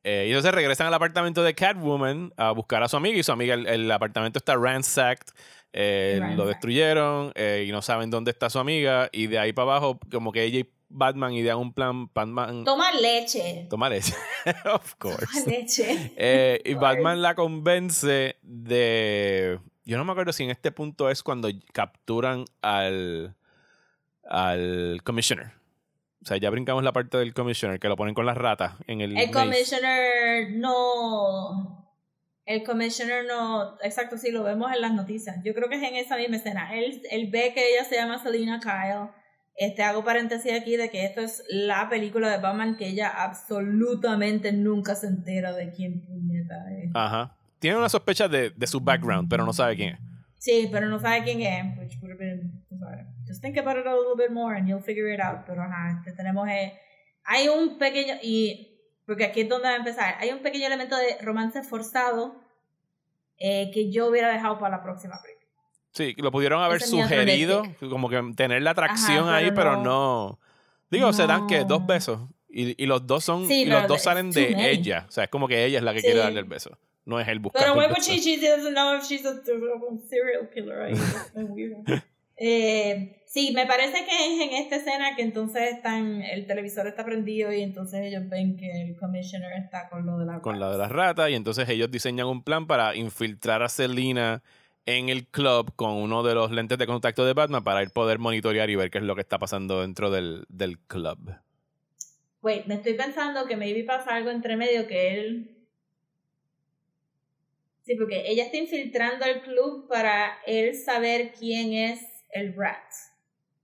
[0.02, 3.34] Eh, y entonces regresan al apartamento de Catwoman a buscar a su amiga y su
[3.34, 5.34] amiga, el, el apartamento está ransacked,
[5.74, 9.72] eh, lo destruyeron eh, y no saben dónde está su amiga y de ahí para
[9.74, 13.68] abajo como que ella y Batman idean un plan, Batman Toma leche.
[13.70, 14.14] toma leche,
[14.74, 15.46] of Toma course.
[15.50, 16.14] leche.
[16.16, 19.60] Eh, y Batman la convence de.
[19.90, 23.36] Yo no me acuerdo si en este punto es cuando capturan al.
[24.24, 25.48] al Commissioner.
[26.22, 29.02] O sea, ya brincamos la parte del Commissioner, que lo ponen con las ratas en
[29.02, 29.18] el.
[29.18, 29.32] El maze.
[29.32, 31.92] commissioner no.
[32.46, 33.80] El commissioner no.
[33.82, 35.38] Exacto, sí, lo vemos en las noticias.
[35.44, 36.78] Yo creo que es en esa misma escena.
[36.78, 39.10] Él, él ve que ella se llama Selina Kyle.
[39.56, 44.54] Este, hago paréntesis aquí de que esto es la película de Batman que ella absolutamente
[44.54, 46.92] nunca se entera de quién puñeta es.
[46.94, 47.39] Ajá.
[47.60, 50.00] Tiene una sospecha de, de su background, pero no sabe quién es.
[50.38, 51.78] Sí, pero no sabe quién es.
[51.78, 52.64] Which would have been.
[53.28, 55.46] Just think about it a little bit more and you'll figure it out.
[55.46, 56.48] Pero ajá, tenemos.
[56.50, 56.74] eh,
[57.26, 58.16] hay un pequeño.
[58.24, 58.66] Y.
[59.06, 60.16] Porque aquí es donde va a empezar.
[60.20, 62.36] Hay un pequeño elemento de romance forzado
[63.38, 65.48] eh, que yo hubiera dejado para la próxima película.
[65.92, 69.76] Sí, lo pudieron haber Ese sugerido, como que tener la atracción Ajá, ahí, pero pero
[69.78, 69.84] no.
[69.84, 70.40] no.
[70.92, 71.66] Digo, se dan que No.
[71.66, 72.22] dos besos.
[72.48, 73.48] Y, y los dos son.
[73.48, 74.66] Sí, y los pero dos salen de many.
[74.66, 75.06] ella.
[75.08, 76.06] O sea, es como que ella es la que Sí.
[76.06, 76.78] quiere darle el beso.
[77.10, 78.20] No es él buscando Pero el why would she?
[78.20, 80.94] She doesn't know if she's a, a serial killer.
[82.42, 87.04] Eh, sí, me parece que es en esta escena que entonces están, el televisor está
[87.04, 90.72] prendido y entonces ellos ven que el commissioner está con lo de la con la
[90.72, 94.42] de las ratas y entonces ellos diseñan un plan para infiltrar a Selina
[94.86, 98.20] en el club con uno de los lentes de contacto de Batman para él poder
[98.20, 101.36] monitorear y ver qué es lo que está pasando dentro del, del club.
[102.42, 105.59] Wait, me estoy pensando que maybe pasa algo entre medio que él.
[107.90, 112.00] Sí, porque ella está infiltrando el club para él saber quién es
[112.32, 112.78] el rat.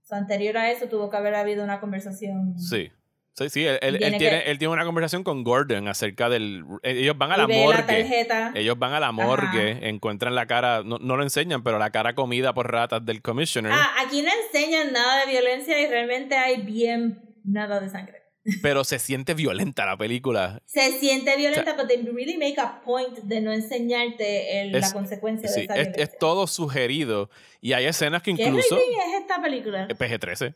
[0.03, 2.57] O sea, anterior a eso tuvo que haber habido una conversación.
[2.59, 2.91] Sí.
[3.33, 6.27] Sí, sí, él, él- él Tiene tiene, que- él tiene una conversación con Gordon acerca
[6.27, 6.63] del...
[6.81, 8.25] Ellos van a la morgue.
[8.27, 8.51] la.
[8.55, 12.15] Ellos van a la morgue, encuentran la cara, no, no lo enseñan, pero la cara
[12.15, 13.73] comida por ratas del commissioner.
[13.75, 18.23] Ah, aquí no enseñan nada de violencia y realmente hay bien nada de sangre.
[18.61, 20.61] Pero se siente violenta la película.
[20.65, 24.93] Se siente violenta, pero they really make a point de no enseñarte el- la Es-
[24.93, 26.03] consecuencia de esa es, violencia.
[26.03, 27.29] es todo sugerido.
[27.61, 28.75] Y hay escenas que ¿Qué incluso...
[28.75, 29.87] rating es esta película?
[29.89, 30.53] eh, PG-13.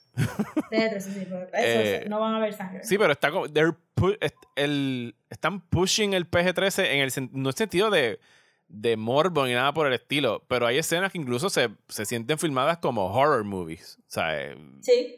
[0.70, 2.84] De sí, sí, pero eso Eh, no van a ver sangre.
[2.84, 3.48] Sí, pero está como.
[3.50, 4.18] they're pu-
[4.56, 8.20] el, están pushing el PG-13 en el no en sentido de,
[8.68, 10.44] de morbo ni nada por el estilo.
[10.48, 13.98] Pero hay escenas que incluso se, se sienten filmadas como horror movies.
[14.02, 15.16] O sea, Sí.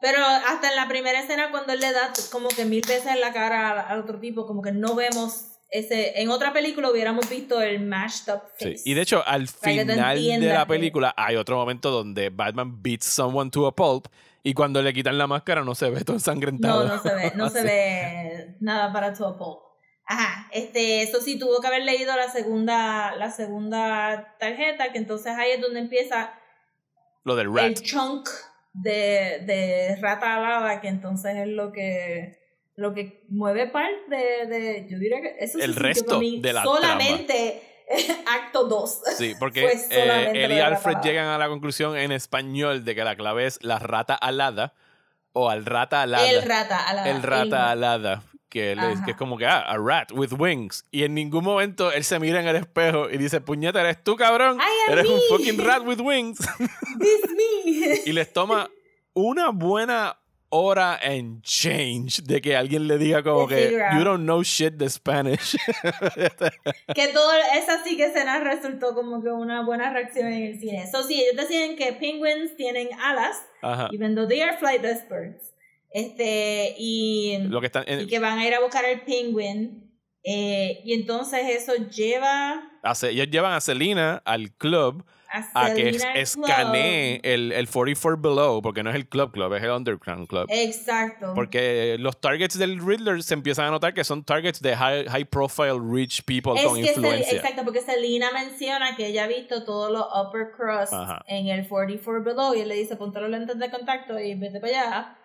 [0.00, 3.20] Pero hasta en la primera escena cuando él le da como que mil veces en
[3.20, 6.20] la cara al, otro tipo, como que no vemos ese...
[6.22, 8.64] En otra película hubiéramos visto el mashed up sí.
[8.72, 8.82] face.
[8.84, 9.96] Y de hecho, al final de
[10.52, 14.06] la que- película hay otro momento donde Batman beats someone to a pulp.
[14.44, 16.86] Y cuando le quitan la máscara no se ve todo No, ensangrentado.
[16.86, 17.66] no se ve, no se Sí.
[17.66, 19.58] ve nada para tu Pulp.
[20.06, 25.34] Ajá, este, eso sí tuvo que haber leído la segunda, la segunda tarjeta, que entonces
[25.36, 26.32] ahí es donde empieza
[27.24, 27.80] Lo del el rat.
[27.82, 28.26] chunk
[28.72, 32.38] de, de rata alada, que entonces es lo que
[32.76, 37.60] lo que mueve parte de, de yo diría que eso El resto de la solamente
[38.26, 39.02] acto 2.
[39.16, 43.02] Sí, porque eh, él lo y Alfred llegan a la conclusión en español de que
[43.02, 44.74] la clave es la rata alada
[45.32, 46.30] o al rata alada.
[46.30, 47.10] El rata alada.
[47.10, 47.54] el rata el-
[47.84, 48.22] alada.
[48.48, 49.04] Que, él es, Ajá.
[49.04, 50.84] que es como que, ah, a rat with wings.
[50.90, 54.16] Y en ningún momento él se mira en el espejo y dice, puñeta, eres tú,
[54.16, 54.58] cabrón.
[54.88, 56.38] Eres un me." fucking rat with wings.
[56.98, 58.00] This me.
[58.06, 58.70] y les toma
[59.12, 60.18] una buena
[60.50, 64.88] hora en change de que alguien le diga como que, you don't know shit de
[64.88, 65.56] Spanish.
[66.94, 70.84] Que todo, esa sí que escena resultó como que una buena reacción en el cine.
[70.84, 73.88] Eso sí, ellos decían que penguins tienen alas, Ajá.
[73.92, 75.52] even though they are flightless birds.
[75.90, 79.84] Este, y, Lo que están, y que van a ir a buscar el penguin.
[80.24, 85.04] eh, y entonces eso lleva hace- ellos llevan a Selena al club
[85.54, 89.54] a, a que al escanee el, el 44 Below, porque no es el Club Club,
[89.54, 90.46] es el Underground Club.
[90.48, 91.32] Exacto.
[91.34, 95.24] Porque los targets del Riddler se empiezan a notar que son targets de high, high
[95.26, 97.36] profile rich people es con influencia.
[97.36, 101.22] exacto, porque Selena menciona que ella ha visto todos los upper crust Ajá.
[101.26, 104.60] en el 44 Below y él le dice ponte los lentes de contacto y vete
[104.60, 105.18] para allá.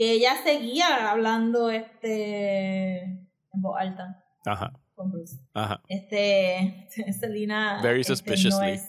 [0.00, 5.36] Que ella seguía hablando este en voz alta Ajá, con Bruce.
[5.52, 5.82] ajá.
[5.88, 6.88] Este,
[7.20, 7.80] Selena.
[7.82, 8.66] Very este, suspiciously.
[8.66, 8.82] No es,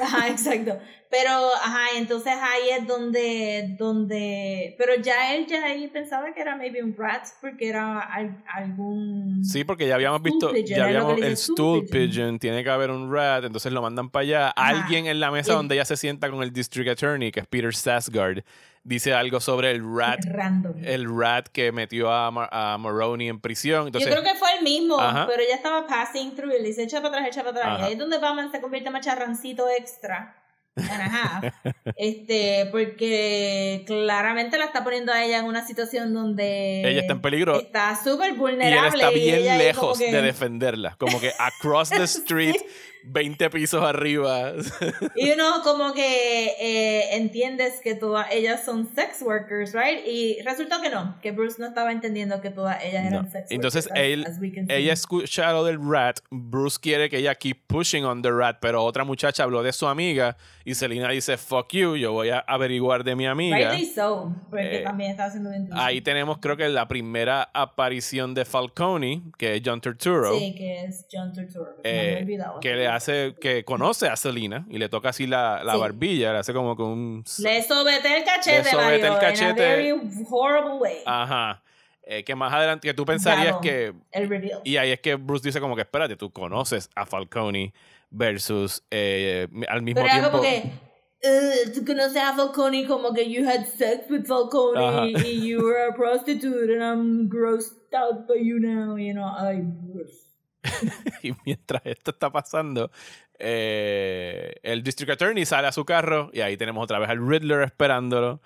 [0.00, 0.78] Ajá, exacto.
[1.10, 6.54] Pero, ajá, entonces ahí es donde, donde, pero ya él ya ahí pensaba que era
[6.56, 9.44] maybe un rat porque era al- algún...
[9.44, 12.08] Sí, porque ya habíamos visto, pigeon, ya habíamos el stool pigeon.
[12.08, 14.52] pigeon, tiene que haber un rat, entonces lo mandan para allá.
[14.54, 14.68] Ajá.
[14.68, 17.74] Alguien en la mesa donde ella se sienta con el district attorney, que es Peter
[17.74, 18.44] Sarsgaard,
[18.82, 20.74] dice algo sobre el rat, Random.
[20.84, 23.86] el rat que metió a, Mar- a Maroney en prisión.
[23.86, 25.26] Entonces, Yo creo que fue el mismo, Ajá.
[25.28, 27.66] pero ella estaba passing through y le dice echa para atrás, echa para atrás.
[27.74, 27.80] Ajá.
[27.82, 30.36] Y ahí es donde Batman se convierte en macharrancito extra.
[31.96, 37.20] Este, porque claramente la está poniendo a ella en una situación donde ella está en
[37.20, 37.58] peligro.
[37.60, 38.88] está súper Y vulnerable.
[38.88, 40.94] él está bien ella lejos que- de defenderla.
[40.98, 42.56] Como que across the street,
[43.04, 44.52] 20 pisos arriba.
[45.16, 50.06] Y uno como que eh, entiendes que todas ellas son sex workers, right?
[50.06, 53.30] Y resultó que no, que Bruce no estaba entendiendo que todas ellas eran No.
[53.30, 53.50] sex workers.
[53.50, 54.74] Entonces, can see.
[54.74, 56.20] Ella escucha lo del rat.
[56.30, 58.58] Bruce quiere que ella keep pushing on the rat.
[58.60, 60.36] Pero otra muchacha habló de su amiga.
[60.64, 63.56] Y Selena dice, fuck you, yo voy a averiguar de mi amiga.
[63.70, 68.34] Rightly so, porque Eh, también estaba haciendo bien Ahí tenemos creo que la primera aparición
[68.34, 70.38] de Falcone, que es John Turturro.
[70.38, 71.76] Sí, que es John Turturro.
[71.82, 72.60] que se me eh, había olvidado.
[72.60, 75.78] que le hace, que conoce a Selena y le toca así la, la Sí.
[75.80, 77.24] barbilla, le hace como con un...
[77.38, 79.50] Le sobete el cachete, Le sobete el cachete.
[79.50, 79.90] in a very
[80.28, 80.96] horrible way.
[81.06, 81.62] Ajá.
[82.02, 83.92] Eh, que más adelante, que tú pensarías que...
[84.12, 84.60] el reveal.
[84.64, 87.72] Y ahí es que Bruce dice como que, espérate, tú conoces a Falcone
[88.10, 90.30] versus eh, al mismo Pero tiempo...
[90.32, 90.64] como que,
[91.22, 95.06] "Ugh, tú conoces a Falcone como que you had sex with Falcone Ajá.
[95.06, 99.60] y you were a prostitute and I'm grossed out by you now, you know, ay,
[99.62, 100.26] Bruce.
[101.22, 102.90] Y mientras esto está pasando,
[103.38, 107.62] eh, el District Attorney sale a su carro y ahí tenemos otra vez al Riddler
[107.62, 108.40] esperándolo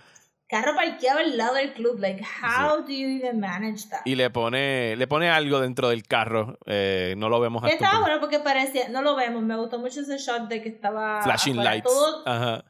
[0.46, 4.02] Carro parqueado al lado del club, like, how do you even manage that?
[4.04, 6.58] y le pone, le pone algo dentro del carro.
[6.66, 10.18] eh, no lo vemos estaba bueno porque parecía, no lo vemos, me gustó mucho ese
[10.18, 11.70] shot de que estaba flashing afuera.
[11.70, 11.90] lights.
[11.90, 12.64] Todo, Ajá.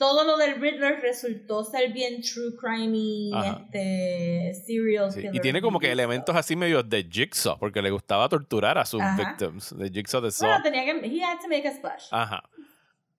[0.00, 3.60] Todo lo del Riddler resultó ser bien true crime y Ajá.
[3.66, 5.26] este serial Sí.
[5.30, 9.02] Y tiene como que elementos así medio de Jigsaw, porque le gustaba torturar a sus
[9.02, 9.14] Ajá.
[9.18, 9.76] victims.
[9.76, 10.48] De Jigsaw de Saw.
[10.48, 12.06] Bueno, tenía que, he had to make a splash.
[12.10, 12.42] Ajá.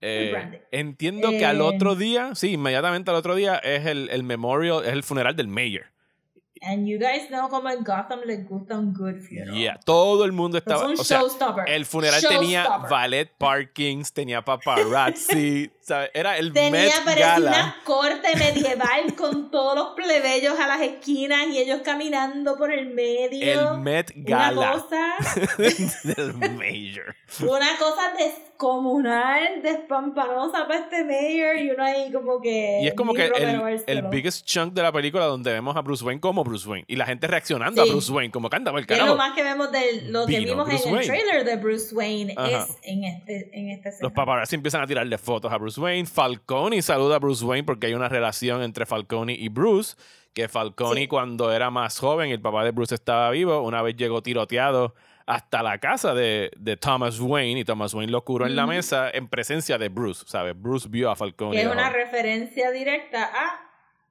[0.01, 4.23] Eh, entiendo que al Eh, otro día, sí, inmediatamente al otro día es el, el
[4.23, 5.90] memorial, es el funeral del mayor.
[6.63, 9.55] And you guys know como en Gotham les gusta un good funeral.
[9.55, 10.85] Yeah, todo el mundo Es estaba.
[10.85, 11.67] un O sea, showstopper.
[11.67, 16.11] el funeral tenía valet parkings, tenía paparazzi, ¿sabes?
[16.13, 17.49] Era el Tenía, Met parecía Gala.
[17.51, 22.93] una corte medieval con todos los plebeyos a las esquinas y ellos caminando por el
[22.93, 23.71] medio.
[23.73, 25.15] El Met Una Gala cosa,
[26.03, 27.15] del mayor.
[27.41, 28.11] una cosa
[28.61, 32.79] descomunal, despampanosa para este mayor y uno ahí como que...
[32.81, 36.03] Y es como que el, el biggest chunk de la película donde vemos a Bruce
[36.03, 36.85] Wayne como Bruce Wayne.
[36.87, 37.89] Y la gente reaccionando Sí.
[37.89, 39.15] a Bruce Wayne, como canta el Que es carajo.
[39.15, 41.95] lo más que vemos de lo que Vino vimos Bruce en el trailer de Bruce
[41.95, 42.49] Wayne Ajá.
[42.63, 43.95] es en este, en escena.
[44.01, 46.05] Los paparazzi empiezan a tirarle fotos a Bruce Wayne.
[46.05, 49.95] Falcone saluda a Bruce Wayne porque hay una relación entre Falcone y Bruce.
[50.33, 51.07] Que Falcone Sí.
[51.07, 54.95] cuando era más joven, el papá de Bruce estaba vivo, una vez llegó tiroteado
[55.31, 59.09] hasta la casa de, de Thomas Wayne y Thomas Wayne lo curó en la mesa
[59.11, 60.53] en presencia de Bruce, ¿sabes?
[60.59, 61.61] Bruce vio a Falcone.
[61.61, 63.59] es una referencia directa a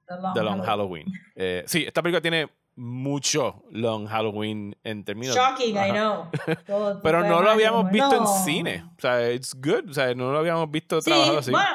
[0.07, 1.05] The Long, The Long Halloween.
[1.05, 1.05] Halloween.
[1.35, 5.35] Eh, sí, esta película tiene mucho Long Halloween en términos...
[5.35, 5.93] Shocking, I Ajá.
[5.93, 6.29] know.
[6.65, 8.43] Todo- Pero no lo habíamos visto en no.
[8.43, 8.83] cine.
[8.97, 9.89] O sea, it's good.
[9.89, 11.51] O sea, no lo habíamos visto Sí, trabajado así.
[11.51, 11.67] bueno,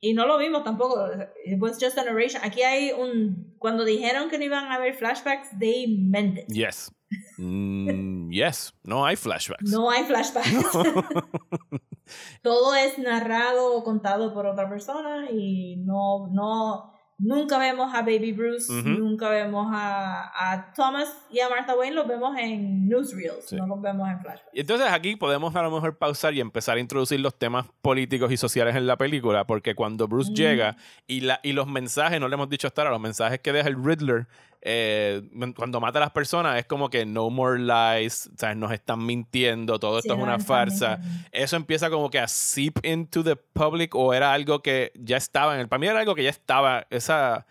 [0.00, 1.06] y, y no lo vimos tampoco.
[1.44, 2.40] It was just a narration.
[2.44, 3.54] Aquí hay un...
[3.58, 6.46] Cuando dijeron que no iban a haber flashbacks, they meant it.
[6.48, 6.90] Yes.
[7.38, 7.88] Mm,
[8.34, 8.74] yes.
[8.82, 9.70] No hay flashbacks.
[9.70, 10.50] No hay flashbacks.
[12.42, 18.32] Todo es narrado o contado por otra persona y no, no, nunca vemos a Baby
[18.32, 23.56] Bruce, nunca vemos a, a Thomas y a Martha Wayne, los vemos en newsreels, Sí.
[23.56, 24.50] no los vemos en flashbacks.
[24.52, 28.30] Y entonces aquí podemos a lo mejor pausar y empezar a introducir los temas políticos
[28.30, 30.34] y sociales en la película, porque cuando Bruce Mm.
[30.34, 30.76] llega
[31.06, 33.68] y, la, y los mensajes, no le hemos dicho hasta ahora, los mensajes que deja
[33.70, 34.26] el Riddler
[34.66, 35.22] eh,
[35.54, 38.56] cuando mata a las personas es como que no more lies, ¿sabes?
[38.56, 40.98] nos están mintiendo, todo esto Sí, es una no, farsa.
[41.30, 45.54] Eso empieza como que a seep into the public o era algo que ya estaba
[45.54, 45.68] en el...
[45.68, 47.46] Para mí era algo que ya estaba, esa,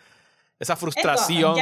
[0.60, 1.56] esa Es frustración,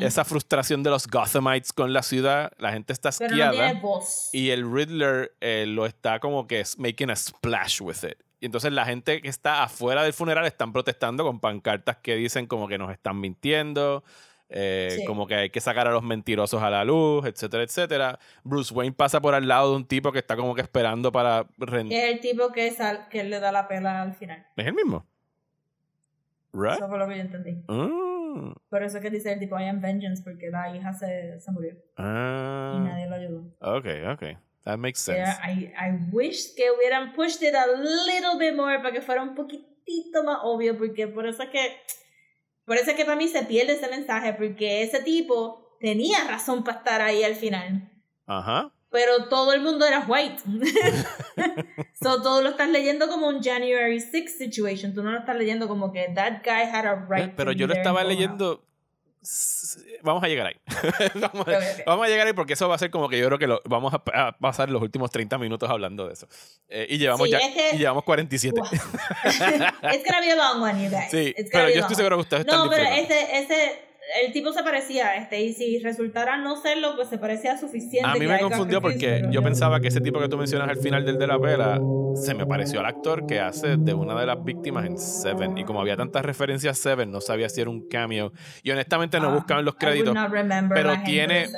[0.00, 3.72] esa frustración de los Gothamites con la ciudad, la gente está no asqueada.
[3.74, 4.30] voz.
[4.32, 8.16] Y el Riddler eh, lo está como que making a splash with it.
[8.40, 12.46] Y entonces la gente que está afuera del funeral están protestando con pancartas que dicen
[12.46, 14.04] como que nos están mintiendo,
[14.48, 15.04] eh, Sí.
[15.04, 18.18] como que hay que sacar a los mentirosos a la luz, etcétera, etcétera.
[18.44, 21.44] Bruce Wayne pasa por al lado de un tipo que está como que esperando para...
[21.58, 24.46] ren- Que es el tipo que, sal, que le da la pela al final.
[24.56, 25.04] ¿Es el mismo?
[26.52, 26.76] ¿Right?
[26.76, 27.64] Eso fue lo que yo entendí.
[27.68, 31.40] Ah, Por eso es que dice el tipo I am vengeance, porque la hija se,
[31.40, 33.40] se murió y ah, nadie lo ayudó.
[33.60, 34.38] ok, ok.
[34.64, 35.18] That makes sense.
[35.18, 39.22] Yeah, I, I wish que hubieran pushed it a little bit more para que fuera
[39.22, 41.76] un poquitito más obvio, porque por eso es que,
[42.64, 46.64] por eso es que para mí se pierde ese mensaje, porque ese tipo tenía razón
[46.64, 47.90] para estar ahí al final,
[48.26, 48.72] Ajá.
[48.90, 50.42] pero todo el mundo era white.
[52.02, 55.68] so todo lo estás leyendo como un January 6 situation, tú no lo estás leyendo
[55.68, 57.28] como que that guy had a right.
[57.30, 58.64] Eh, Pero to yo lo estaba leyendo.
[60.02, 60.56] Vamos a llegar ahí.
[61.14, 63.38] vamos, a, vamos a llegar ahí porque eso va a ser como que yo creo
[63.38, 66.28] que lo, vamos a, a pasar los últimos 30 minutos hablando de eso.
[66.68, 68.60] Eh, y llevamos Sí, ya es que- y llevamos 47.
[68.60, 68.68] Wow.
[68.72, 71.10] It's gonna be a long one, you guys.
[71.10, 73.14] Sí, It's pero be yo estoy seguro que ustedes están No, pero disfrutando.
[73.14, 73.84] ese, ese,
[74.22, 78.08] el tipo se parecía a este, y si resultara no serlo, pues se parecía suficiente.
[78.08, 81.04] A mí me confundió porque yo pensaba que ese tipo que tú mencionas al final
[81.04, 81.80] del de la vela
[82.14, 85.58] se me pareció al actor que hace de una de las víctimas en Seven.
[85.58, 88.32] Y como había tantas referencias a Seven, no sabía si era un cameo.
[88.62, 90.14] Y honestamente no Ah, buscaba en los créditos
[90.72, 91.48] pero tiene-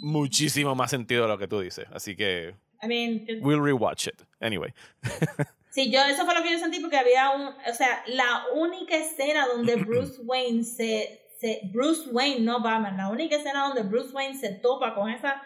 [0.00, 1.86] muchísimo más sentido de lo que tú dices.
[1.92, 4.22] Así que I mean, we'll rewatch it.
[4.40, 4.72] Anyway.
[5.70, 8.96] sí, yo, eso fue lo que yo sentí porque había un, o sea, la única
[8.96, 14.12] escena donde Bruce Wayne se, se, Bruce Wayne, no Batman, la única escena donde Bruce
[14.12, 15.42] Wayne se topa con esa,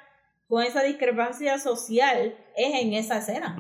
[0.49, 3.57] con esa discrepancia social es en esa escena.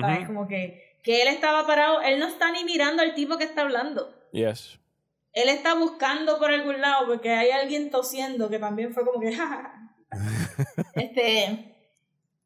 [0.00, 0.26] ¿Sabes?
[0.26, 3.62] Como que, que él estaba parado, él no está ni mirando al tipo que está
[3.62, 4.14] hablando.
[4.32, 4.78] Yes.
[5.32, 9.34] Él está buscando por algún lado porque hay alguien tosiendo que también fue como que
[10.94, 11.68] este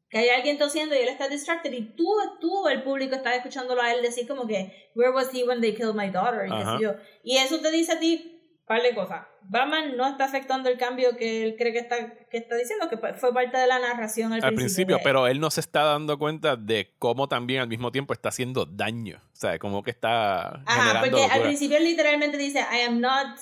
[0.09, 2.07] que hay alguien tosiendo y él está distracted y tú,
[2.39, 5.75] tú el público está escuchándolo a él decir como que where was he when they
[5.75, 6.47] killed my daughter
[6.79, 6.95] yo.
[7.23, 8.36] y eso te dice a ti
[8.67, 11.95] par de cosas Batman no está afectando el cambio que él cree que está,
[12.29, 15.39] que está diciendo que fue parte de la narración al, Al principio, de- pero él
[15.39, 19.21] no se está dando cuenta de cómo también al mismo tiempo está haciendo daño.
[19.31, 21.43] O sea, como que está Ajá, generando porque al locura.
[21.45, 23.37] principio él literalmente dice, I am not,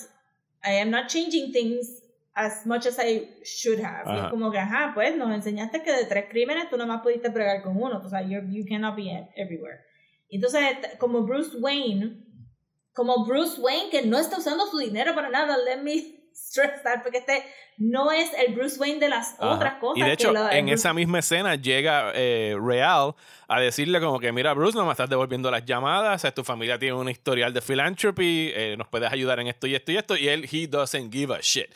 [0.64, 2.04] I am not changing things
[2.36, 4.04] as much as I should have.
[4.06, 4.26] Y Ajá.
[4.26, 7.64] es como que, ajá, pues nos enseñaste que de tres crímenes tú nomás pudiste bregar
[7.64, 7.98] con uno.
[7.98, 9.80] O sea, you cannot be everywhere.
[10.30, 10.62] Entonces,
[11.00, 12.25] como Bruce Wayne,
[12.96, 15.58] como Bruce Wayne que no está usando su dinero para nada.
[15.58, 17.44] Let me stress that porque este
[17.78, 19.50] no es el Bruce Wayne de las Ajá.
[19.52, 19.98] otras cosas.
[19.98, 23.16] Y de hecho, que la- el en Bruce- esa misma escena llega eh, Real
[23.50, 26.44] a decirle como que, mira, Bruce, no me estás devolviendo las llamadas, o sea, tu
[26.46, 29.98] familia tiene un historial de philanthropy, eh, nos puedes ayudar en esto y esto y
[29.98, 31.68] esto, y él, he doesn't give a shit.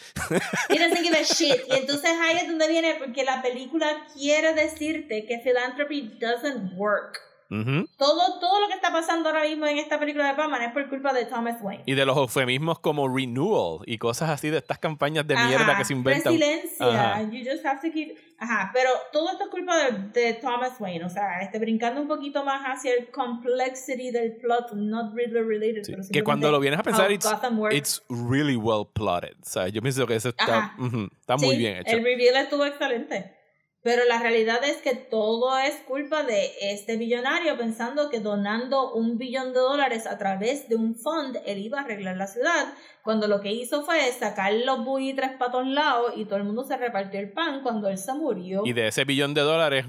[0.70, 1.62] He doesn't give a shit.
[1.70, 7.20] Y entonces ahí es donde viene, porque la película quiere decirte que philanthropy doesn't work.
[7.50, 10.88] Todo, todo lo que está pasando ahora mismo en esta película de Batman es por
[10.88, 11.84] culpa de Thomas Wayne.
[11.88, 15.84] Y de los eufemismos como renewal y cosas así de estas campañas de mierda que
[15.84, 16.34] se inventan.
[16.34, 16.86] Resiliencia.
[16.86, 17.24] Ajá.
[17.24, 18.18] You just have to keep.
[18.38, 21.04] Ajá, pero todo esto es culpa de, de Thomas Wayne.
[21.06, 25.84] O sea, este, brincando un poquito más hacia el complexity del plot, not really related.
[25.84, 27.28] Sí, pero Que cuando lo vienes a pensar, it's,
[27.72, 29.36] it's really well plotted.
[29.42, 30.76] O sea, yo pienso que eso está,
[31.20, 31.98] está muy bien hecho.
[31.98, 33.39] El reveal estuvo excelente.
[33.82, 39.18] Pero la realidad es que todo es culpa de este billonario pensando que donando un
[39.18, 42.74] billón de dólares a través de un fund él iba a arreglar la ciudad,
[43.04, 46.66] cuando lo que hizo fue sacar los buitres para todos lados y todo el mundo
[46.66, 48.64] se repartió el pan cuando él se murió.
[48.66, 49.86] Y de ese billón de dólares,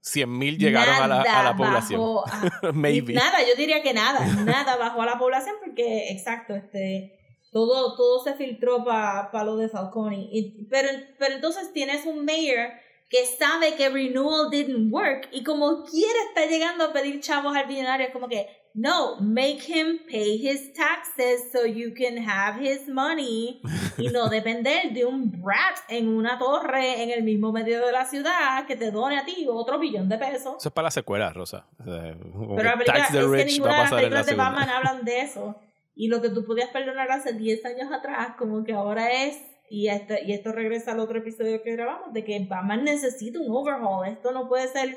[0.00, 1.98] 100 mil llegaron a la, a la población.
[1.98, 3.14] bajó a- Maybe.
[3.14, 7.18] Nada, yo diría que nada, nada bajó a la población porque, exacto, este,
[7.52, 10.28] todo, todo se filtró para lo de Falcone.
[10.30, 10.88] Y- pero,
[11.18, 12.68] pero entonces tienes un mayor
[13.10, 17.66] que sabe que renewal didn't work y como quiere está llegando a pedir chavos al
[17.66, 22.86] billonario, es como que, no, make him pay his taxes so you can have his
[22.88, 23.60] money
[23.98, 28.04] y no depender de un brat en una torre en el mismo medio de la
[28.04, 30.54] ciudad que te done a ti otro billón de pesos.
[30.58, 31.66] Eso es para la secuela, Rosa.
[31.78, 34.26] Como Pero película, Tax the es que Rich va ninguna a de las la películas
[34.26, 34.34] de.
[34.36, 35.56] Batman hablan de eso.
[35.96, 39.88] Y lo que tú podías perdonar hace 10 años atrás, como que ahora es, y
[39.88, 44.04] esto, y esto regresa al otro episodio que grabamos, de que Batman necesita un overhaul.
[44.08, 44.96] Esto no puede ser,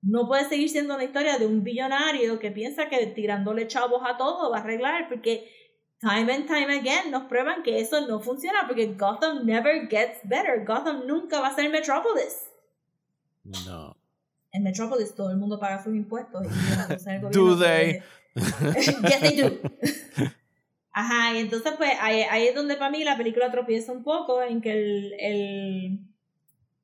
[0.00, 4.16] no puede seguir siendo una historia de un billonario que piensa que tirándole chavos a
[4.16, 5.52] todo va a arreglar, porque
[6.00, 10.64] time and time again nos prueban que eso no funciona, porque Gotham never gets better.
[10.64, 12.48] Gotham nunca va a ser Metropolis.
[13.66, 13.94] No.
[14.52, 16.46] En Metropolis todo el mundo paga sus impuestos.
[16.46, 18.02] Y Do they?
[18.34, 19.58] yes, they do.
[21.00, 24.42] Ajá, y entonces pues ahí, ahí es donde para mí la película tropieza un poco
[24.42, 26.00] en que el, el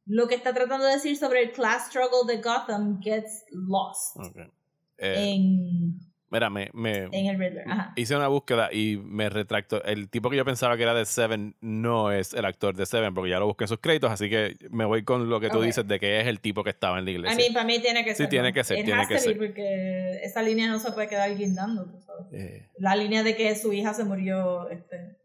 [0.06, 4.36] lo que está tratando de decir sobre el class struggle de Gotham gets lost Ok.
[4.98, 5.98] Eh, en,
[6.34, 7.64] mira, me, me en el Riddler.
[7.70, 7.92] Ajá.
[7.96, 9.82] hice una búsqueda y me retracto.
[9.84, 13.14] El tipo que yo pensaba que era de Seven no es el actor de Seven,
[13.14, 15.62] porque ya lo busqué en sus créditos, así que me voy con lo que tú
[15.62, 17.36] dices de que es el tipo que estaba en la A iglesia.
[17.36, 18.28] mí, para mí tiene que Sí, ser.
[18.28, 18.54] tiene ¿no?
[18.54, 19.38] que ser, It tiene que ser.
[19.38, 22.26] Porque esa línea no se puede quedar guindando, tú sabes.
[22.32, 24.68] Eh, la línea de que su hija se murió.
[24.70, 25.16] Este.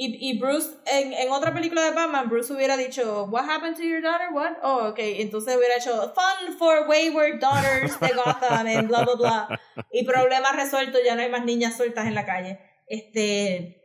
[0.00, 3.82] Y, y Bruce, en, en otra película de Batman, Bruce hubiera dicho, What happened to
[3.82, 4.28] your daughter?
[4.32, 4.58] What?
[4.62, 4.98] Oh, ok.
[5.00, 9.60] Entonces hubiera hecho, Fun for wayward daughters de Gotham, and bla, bla, bla.
[9.92, 12.60] Y problema resuelto, ya no hay más niñas sueltas en la calle.
[12.86, 13.82] Este.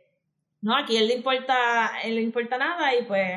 [0.60, 3.32] No, aquí él le importa, él le importa nada y pues.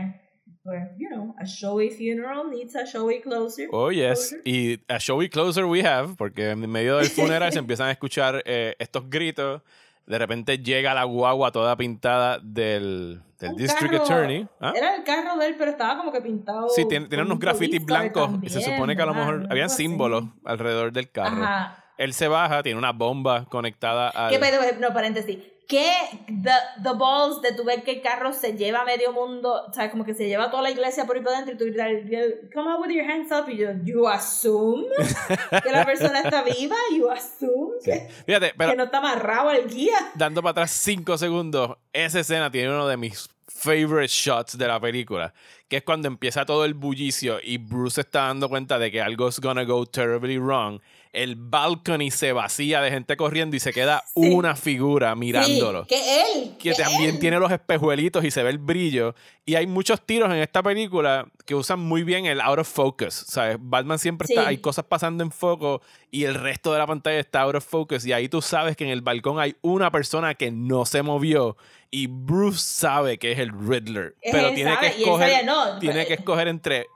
[0.63, 3.69] Pues, you know, a showy funeral needs a showy closer.
[3.71, 4.29] Oh, yes.
[4.29, 4.41] Closure.
[4.45, 8.43] Y a showy closer we have, porque en medio del funeral se empiezan a escuchar
[8.45, 9.63] eh, estos gritos.
[10.07, 14.47] De repente llega la guagua toda pintada del, del District carro- Attorney.
[14.61, 14.73] ¿Ah?
[14.75, 16.69] Era el carro de él, pero estaba como que pintado.
[16.69, 18.29] Sí, tiene, tiene unos un grafitis blancos.
[18.41, 19.27] y se también, supone que a lo ¿verdad?
[19.33, 19.83] mejor habían así.
[19.83, 21.43] símbolos alrededor del carro.
[21.43, 21.83] Ajá.
[21.97, 24.29] Él se baja, tiene una bomba conectada al.
[24.31, 25.39] Que, no, paréntesis.
[25.67, 25.91] Que
[26.27, 26.49] the,
[26.81, 29.91] the balls de tu ver que el carro se lleva a medio mundo, o sea,
[29.91, 32.69] como que se lleva toda la iglesia por ahí para adentro y tú gritas, come
[32.71, 34.85] out with your hands up, y yo, you assume
[35.63, 39.67] que la persona está viva, you assume que, Fíjate, pero que no está amarrado al
[39.67, 39.97] guía.
[40.15, 44.79] dando para atrás 5 segundos, esa escena tiene uno de mis favorite shots de la
[44.79, 45.33] película,
[45.67, 49.27] que es cuando empieza todo el bullicio y Bruce está dando cuenta de que algo
[49.27, 50.79] es gonna go terribly wrong.
[51.13, 54.29] El balcony se vacía de gente corriendo y se queda Sí.
[54.31, 55.83] una figura mirándolo.
[55.83, 56.51] Sí, que él.
[56.59, 57.19] que también él.
[57.19, 59.15] tiene los espejuelitos y se ve el brillo.
[59.45, 63.13] Y hay muchos tiros en esta película que usan muy bien el out of focus.
[63.27, 63.57] ¿Sabes?
[63.59, 64.47] Batman siempre está, Sí.
[64.47, 65.81] hay cosas pasando en foco
[66.11, 68.05] y el resto de la pantalla está out of focus.
[68.05, 71.55] Y ahí tú sabes que en el balcón hay una persona que no se movió.
[71.89, 74.15] Y Bruce sabe que es el Riddler.
[74.21, 75.45] Es pero tiene sabe, que escoger.
[75.45, 76.87] no, tiene pero- que escoger entre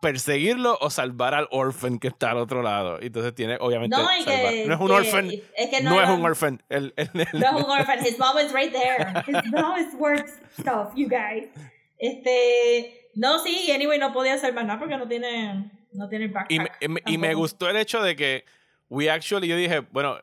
[0.00, 2.98] perseguirlo o salvar al orphan que está al otro lado.
[3.00, 5.30] Entonces tiene, obviamente, No, y que, No es un que- orphan.
[5.56, 6.62] Es que No, no, es un orphan.
[6.68, 7.98] El- el- el- No es un orphan.
[8.06, 9.06] His mom is right there.
[9.26, 10.28] His mom is work
[10.58, 11.48] stuff, you guys.
[11.98, 13.10] Este.
[13.14, 15.70] No, sí, anyway, no podía hacer más nada porque no tiene.
[15.92, 16.82] No tiene el Y me, backpack.
[16.82, 18.44] y me- y me gustó el hecho de que
[18.90, 20.18] we actually, yo dije, bueno,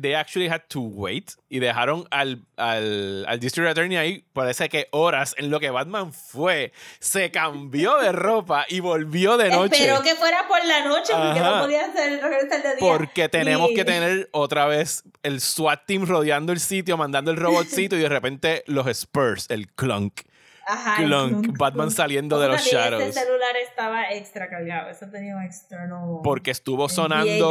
[0.00, 4.88] they actually had to wait y dejaron al, al, al District Attorney ahí, parece que
[4.92, 9.76] horas en lo que Batman fue, se cambió de ropa y volvió de noche.
[9.76, 11.56] Espero que fuera por la noche porque Ajá.
[11.56, 12.78] no podía hacer regresar de día.
[12.80, 17.36] Porque tenemos Y- que tener otra vez el SWAT team rodeando el sitio, mandando el
[17.36, 20.20] robotcito y de repente los Spurs, el clunk.
[20.70, 21.96] Ajá, clunk, clunk, Batman clunk.
[21.96, 23.02] saliendo de los También shadows.
[23.04, 26.20] Este celular estaba extra cargado, eso tenía un externo.
[26.22, 27.50] Porque estuvo sonando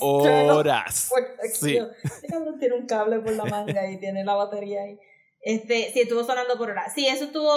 [0.00, 1.10] horas.
[1.52, 1.78] Sí.
[2.02, 4.98] Ese cabrón tiene un cable por la manga y tiene la batería ahí.
[5.40, 6.92] Este, sí, estuvo sonando por horas.
[6.92, 7.52] Sí, eso estuvo,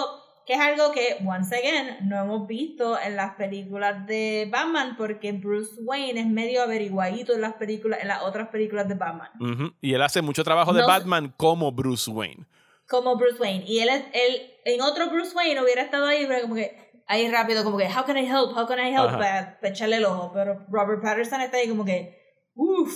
[0.45, 5.31] que es algo que, once again, no hemos visto en las películas de Batman, porque
[5.31, 9.29] Bruce Wayne es medio averiguadito en las películas, en las otras películas de Batman.
[9.39, 9.73] Ujú.
[9.81, 12.45] Y él hace mucho trabajo de No- Batman como Bruce Wayne.
[12.89, 13.63] Como Bruce Wayne.
[13.67, 16.75] Y él, es- él, en otro Bruce Wayne hubiera estado ahí, pero como que,
[17.07, 19.97] ahí rápido, como que, how can I help, how can I help, para, para echarle
[19.97, 20.31] el ojo.
[20.33, 22.17] Pero Robert Patterson está ahí como que,
[22.55, 22.93] uff,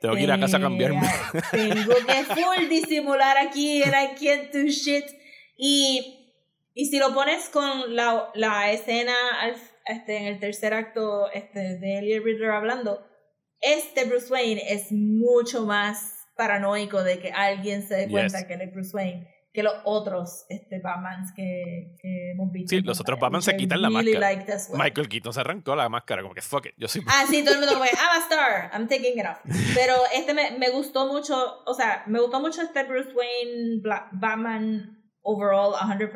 [0.00, 1.00] Tengo que ir a casa a este, cambiarme.
[1.50, 5.04] Tengo que full disimular aquí and I can't do shit.
[5.56, 6.34] Y,
[6.74, 11.78] y si lo pones con la, la escena al- este, en el tercer acto este,
[11.78, 13.04] de Elliot Riddler hablando,
[13.60, 18.46] este Bruce Wayne es mucho más paranoico de que alguien se dé cuenta Yes.
[18.46, 22.70] que él es Bruce Wayne que los otros este, Batmans que, que hemos visto.
[22.70, 24.54] Sí, los otros Batman se quitan la really máscara.
[24.54, 24.80] as well.
[24.82, 27.02] Michael Keaton se arrancó la máscara, como que fuck it, yo soy.
[27.06, 29.40] Ah, sí, todo el mundo como I'm a star, I'm taking it off.
[29.74, 34.08] Pero este me, me gustó mucho, o sea, me gustó mucho este Bruce Wayne Bla-
[34.12, 36.10] Batman overall 100%.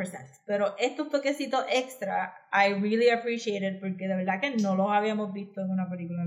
[0.46, 5.60] Pero estos toquecitos extra, I really appreciated porque de verdad que no los habíamos visto
[5.60, 6.24] en una película.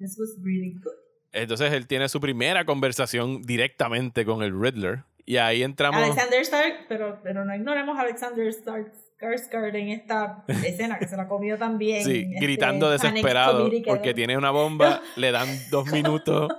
[0.00, 0.92] This was really good.
[1.32, 5.04] Entonces él tiene su primera conversación directamente con el Riddler.
[5.26, 6.02] Y ahí entramos.
[6.02, 11.16] Alexander Stark, pero, pero no ignoremos a Alexander Stark Skarsgård en esta escena que se
[11.16, 12.02] la comió también.
[12.04, 16.50] Sí, este, gritando desesperado porque tiene una bomba, le dan dos minutos.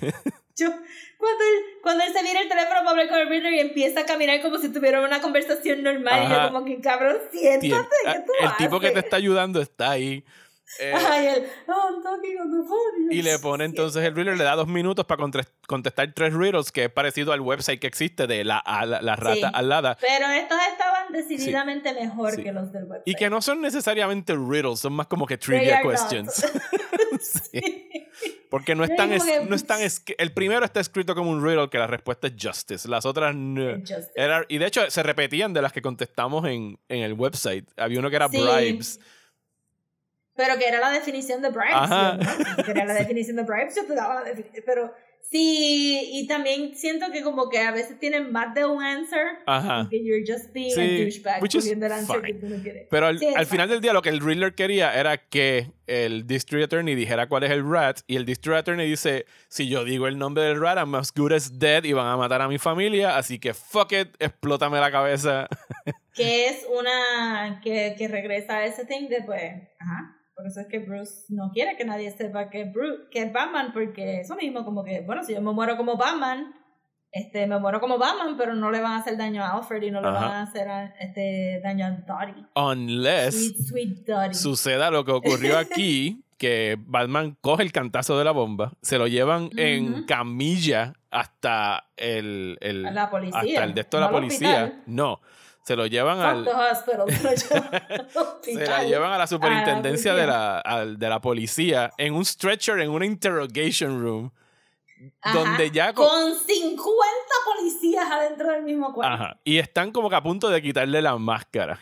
[0.56, 0.68] Yo,
[1.18, 4.00] cuando él, cuando él se mira el teléfono para hablar con el Riddler y empieza
[4.00, 6.46] a caminar como si tuviera una conversación normal, y Ajá.
[6.46, 9.04] yo como que cabrón, siéntate, Tien- ¿qué tú el tipo que te haces?
[9.04, 10.24] está ayudando está ahí.
[10.80, 11.28] Eh, Ay,
[11.68, 13.12] oh, talking on the phone.
[13.12, 15.22] y le pone entonces el Riddler, le da dos minutos para
[15.66, 19.34] contestar tres riddles, que es parecido al website que existe de la, la, la rata
[19.48, 19.52] Sí.
[19.54, 19.98] alada.
[20.00, 22.42] Pero estos estaban decididamente mejor Sí.
[22.42, 23.02] que los del website.
[23.06, 26.44] Y que no son necesariamente riddles, son más como que trivia questions.
[27.20, 28.08] Sí.
[28.50, 31.68] Porque no están, es- que- no están es- el primero está escrito como un riddle
[31.70, 32.88] que la respuesta es justice.
[32.88, 33.76] Las otras no.
[34.14, 37.68] Era- y de hecho se repetían de las que contestamos en, en el website.
[37.76, 38.38] Había uno que era Sí.
[38.38, 39.00] bribes.
[40.34, 41.88] Pero que era la definición de bribes.
[41.88, 42.64] ¿no?
[42.64, 44.62] Que era la definición de bribes, yo te daba la definición.
[44.64, 49.38] Pero sí, y también siento que como que a veces tienen más de un answer.
[49.46, 49.88] Ajá.
[49.90, 52.86] Que you're just being Sí, a douchebag which is el answer que tú no quieres.
[52.90, 56.26] Pero al, Sí, al final del día lo que el Riddler quería era que el
[56.26, 60.06] District Attorney dijera cuál es el rat y el District Attorney dice, si yo digo
[60.06, 62.56] el nombre del rat, I'm as good as dead y van a matar a mi
[62.56, 65.46] familia, así que fuck it, explótame la cabeza.
[66.14, 70.66] que es una que, que regresa a ese thing de pues ajá por eso es
[70.68, 74.64] que Bruce no quiere que nadie sepa que Bruce que es Batman porque eso mismo
[74.64, 76.54] como que bueno si yo me muero como Batman
[77.14, 79.90] este me muero como Batman pero no le van a hacer daño a Alfred y
[79.90, 80.18] no le Ajá.
[80.20, 85.12] van a hacer a- este daño a Dottie Unless sweet sweet Dottie suceda lo que
[85.12, 90.94] ocurrió aquí, que Batman coge el cantazo de la bomba, se lo llevan en camilla
[91.10, 94.82] hasta el, el- a la policía hasta el de esto de la no policía.
[94.86, 95.20] No,
[95.62, 98.86] se lo llevan al hospital, se lo llevan al se la hospital.
[98.88, 103.06] llevan a la superintendencia de, la, al- de la policía en un stretcher en una
[103.06, 104.32] interrogation room
[105.20, 106.84] Ajá, donde ya co- con 50
[107.56, 109.40] policías adentro del mismo cuarto Ajá.
[109.44, 111.80] Y están como que a punto de quitarle la máscara.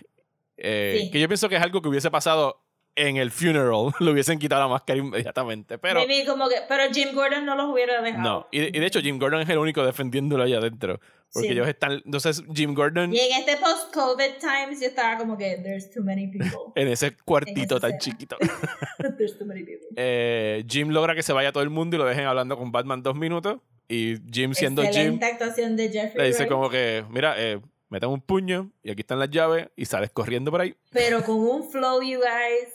[0.57, 1.11] Eh, Sí.
[1.11, 2.62] Que yo pienso que es algo que hubiese pasado
[2.97, 3.93] en el funeral.
[4.01, 5.78] Le hubiesen quitado la máscara inmediatamente.
[5.78, 8.22] Pero Maybe como que, pero Jim Gordon no los hubiera dejado.
[8.22, 8.49] no.
[8.51, 11.01] Y de, y de hecho, Jim Gordon es el único defendiéndolo allá adentro.
[11.32, 11.53] Porque Sí.
[11.55, 12.03] ellos están.
[12.05, 16.26] Entonces, Jim Gordon Y en este post-COVID times yo estaba como que, there's too many
[16.26, 16.51] people.
[16.74, 18.36] en ese cuartito esa tan chiquito.
[19.16, 19.86] there's too many people.
[19.97, 23.03] eh, Jim logra que se vaya todo el mundo y lo dejen hablando con Batman
[23.03, 23.59] dos minutos.
[23.88, 27.61] Y Jim, siendo Jim, Excelente actuación de Jeffrey le dice Wright, como que: Mira, eh,
[27.88, 29.68] metan un puño y aquí están las llaves.
[29.76, 30.74] Y sales corriendo por ahí.
[30.91, 32.74] Pero con un flow, you guys.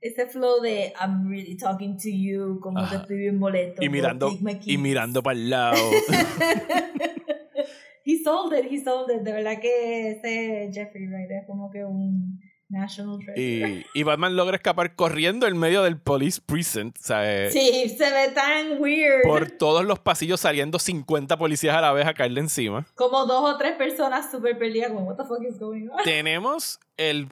[0.00, 2.90] Ese flow de I'm really talking to you, como Ajá.
[2.90, 3.82] que estoy bien molesto.
[3.82, 4.30] Y mirando,
[4.64, 5.76] y mirando para el lado.
[8.04, 9.22] he sold it, he sold it.
[9.22, 13.84] De verdad que ese Jeffrey Wright es como que un national treasure.
[13.94, 16.98] Y, y Batman logra escapar corriendo en medio del police precinct.
[16.98, 19.22] O sea, eh, Sí, se ve tan weird.
[19.24, 22.86] por todos los pasillos saliendo 50 policías a la vez a caerle encima.
[22.94, 26.02] Como dos o tres personas súper perdidas, como, what the fuck is going on?
[26.04, 27.28] Tenemos el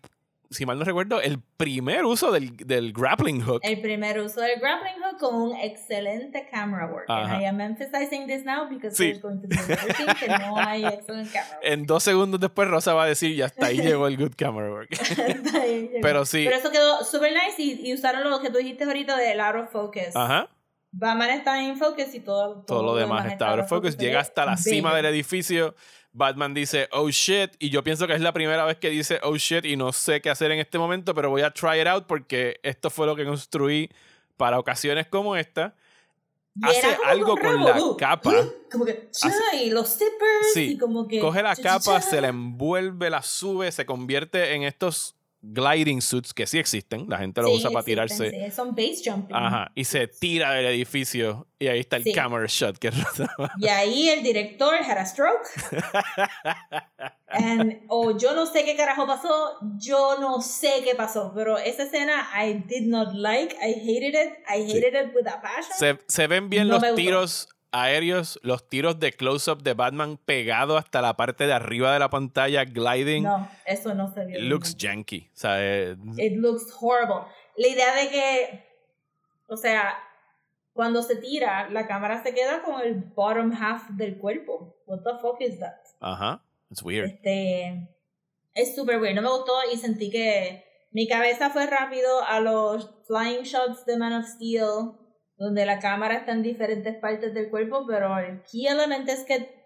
[0.51, 3.61] si mal no recuerdo, el primer uso del, del grappling hook.
[3.63, 7.07] El primer uso del grappling hook con un excelente camera work.
[7.09, 7.35] Ajá.
[7.35, 9.05] And I am emphasizing this now because Sí.
[9.13, 11.65] there's going to be que no hay excellent camera work.
[11.65, 14.71] En dos segundos después Rosa va a decir, ya hasta ahí llegó el good camera
[14.71, 14.91] work.
[16.03, 16.45] Pero sí.
[16.45, 19.57] Pero eso quedó super nice y, y usaron lo que tú dijiste ahorita del out
[19.57, 20.15] of focus.
[20.15, 20.49] Ajá.
[20.93, 23.99] Batman está en focus y todo, Todo lo demás está out of focus.
[23.99, 25.75] Llega hasta la cima del edificio.
[26.17, 27.51] Batman dice, oh shit.
[27.59, 29.65] Y yo pienso que es la primera vez que dice, oh shit.
[29.67, 32.59] Y no sé qué hacer en este momento, pero voy a try it out porque
[32.63, 33.91] esto fue lo que construí
[34.37, 35.75] para ocasiones como esta.
[36.63, 38.33] hace algo con la capa.
[38.73, 40.73] Como que, Hace- y los zippers Sí.
[40.73, 41.21] y como que...
[41.21, 45.16] Coge la capa, se la envuelve, la sube, se convierte en estos
[45.53, 47.07] gliding suits que sí existen.
[47.09, 48.51] La gente lo Sí, usa para existen, tirarse.
[48.51, 49.35] sí, son base jumping.
[49.37, 49.71] Ajá.
[49.75, 51.47] Y se tira del edificio.
[51.59, 52.13] Y ahí está el Sí.
[52.13, 52.91] camera shot que
[53.59, 55.47] Y ahí el director had a stroke.
[57.29, 61.83] And, o yo no sé qué carajo pasó, yo no sé qué pasó, pero esa
[61.83, 65.77] escena I did not like, I hated it, I hated it with a passion.
[65.77, 67.49] Se, se ven bien No los tiros
[67.83, 72.11] aéreos, los tiros de close-up de Batman pegado hasta la parte de arriba de la
[72.11, 73.25] pantalla, gliding.
[73.25, 74.41] No, eso no se vio.
[74.41, 75.29] Looks janky.
[75.35, 77.27] O sea, eh, It looks horrible.
[77.57, 78.67] La idea de que,
[79.49, 79.95] o sea,
[80.73, 84.77] cuando se tira, la cámara se queda con el bottom half del cuerpo.
[84.87, 85.75] What the fuck is that?
[86.01, 86.43] ajá.
[86.71, 87.07] It's weird.
[87.09, 87.89] Este,
[88.55, 89.15] es súper weird.
[89.15, 93.97] No me gustó y sentí que mi cabeza fue rápido a los flying shots de
[93.97, 94.93] Man of Steel,
[95.37, 99.65] donde la cámara está en diferentes partes del cuerpo, pero el key element es que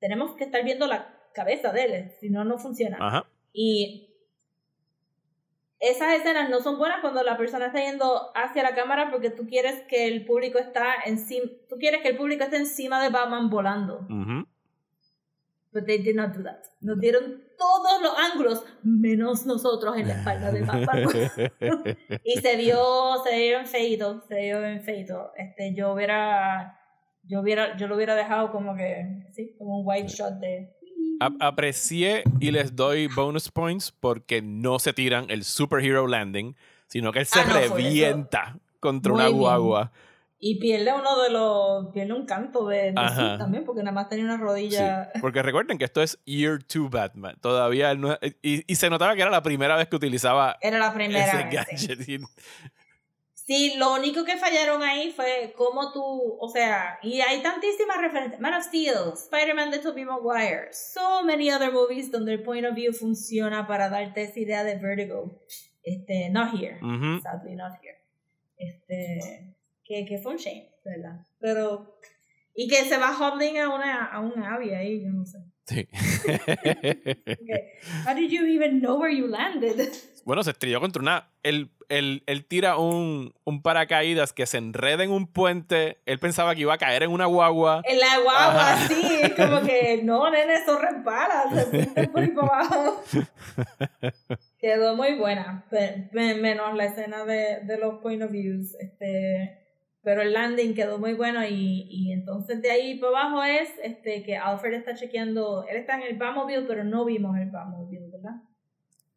[0.00, 2.98] tenemos que estar viendo la cabeza de él, si no, no funciona.
[3.00, 3.26] Ajá.
[3.52, 4.10] Y
[5.80, 9.46] esas escenas no son buenas cuando la persona está yendo hacia la cámara porque tú
[9.46, 13.50] quieres que el público está encima, tú quieres que el público esté encima de Batman
[13.50, 14.06] volando.
[14.08, 14.46] Ujú.
[15.74, 16.62] But they did not do that.
[16.80, 21.08] Nos dieron todos los ángulos, menos nosotros en la espalda de Batman.
[22.24, 25.32] y se vio, se vio en feito, se vio en feito.
[25.36, 26.78] Este, yo hubiera,
[27.24, 30.72] yo hubiera, yo lo hubiera dejado como que, sí, como un white shot de.
[31.40, 36.54] Aprecié y les doy bonus points porque no se tiran el superhero landing,
[36.86, 39.90] sino que él se Ah, no, revienta contra Muy una bien.
[40.46, 44.10] Y pierde uno de los, pierde un canto de, de sí también, porque nada más
[44.10, 45.10] tenía una Sí, rodilla.
[45.22, 47.36] porque recuerden que esto es Year 2 Batman.
[47.40, 50.78] Todavía él no- y, y se notaba que era la primera vez que utilizaba Era
[50.78, 51.80] la primera ese vez.
[51.80, 51.86] sí.
[51.86, 52.20] gadget.
[53.46, 56.02] Sí, lo único que fallaron ahí fue cómo tú,
[56.40, 58.40] o sea, y hay tantísimas referencias.
[58.40, 62.74] Man of Steel, Spider-Man de Tobey Maguire, so many other movies donde el point of
[62.74, 65.42] view funciona para darte esa idea de Vertigo.
[65.82, 67.20] Este, not here, Ujú.
[67.20, 67.98] sadly not here.
[68.56, 69.53] Este,
[69.84, 71.20] que, que fue un shame, ¿verdad?
[71.38, 71.98] Pero,
[72.54, 75.38] y que se va holding a una, a un ave ahí, yo no sé.
[75.66, 75.88] Sí.
[76.24, 77.72] Okay.
[78.06, 79.88] How did you even know where you landed?
[80.24, 81.30] bueno, se estrelló contra una.
[81.42, 85.98] Él, él- él tira un, un paracaídas que se enreda en un puente.
[86.06, 87.82] Él pensaba que iba a caer en una guagua.
[87.84, 88.88] En la guagua, Ajá.
[88.88, 93.02] sí, es como que no, nene, eso resbala, se por abajo.
[94.58, 95.66] Quedó muy buena,
[96.12, 99.63] menos la escena de, de los point of views, este,
[100.04, 104.22] pero el landing quedó muy bueno y, y entonces de ahí para abajo es este
[104.22, 108.36] que Alfred está chequeando, él está en el Batmobile, pero no vimos el Batmobile, ¿verdad?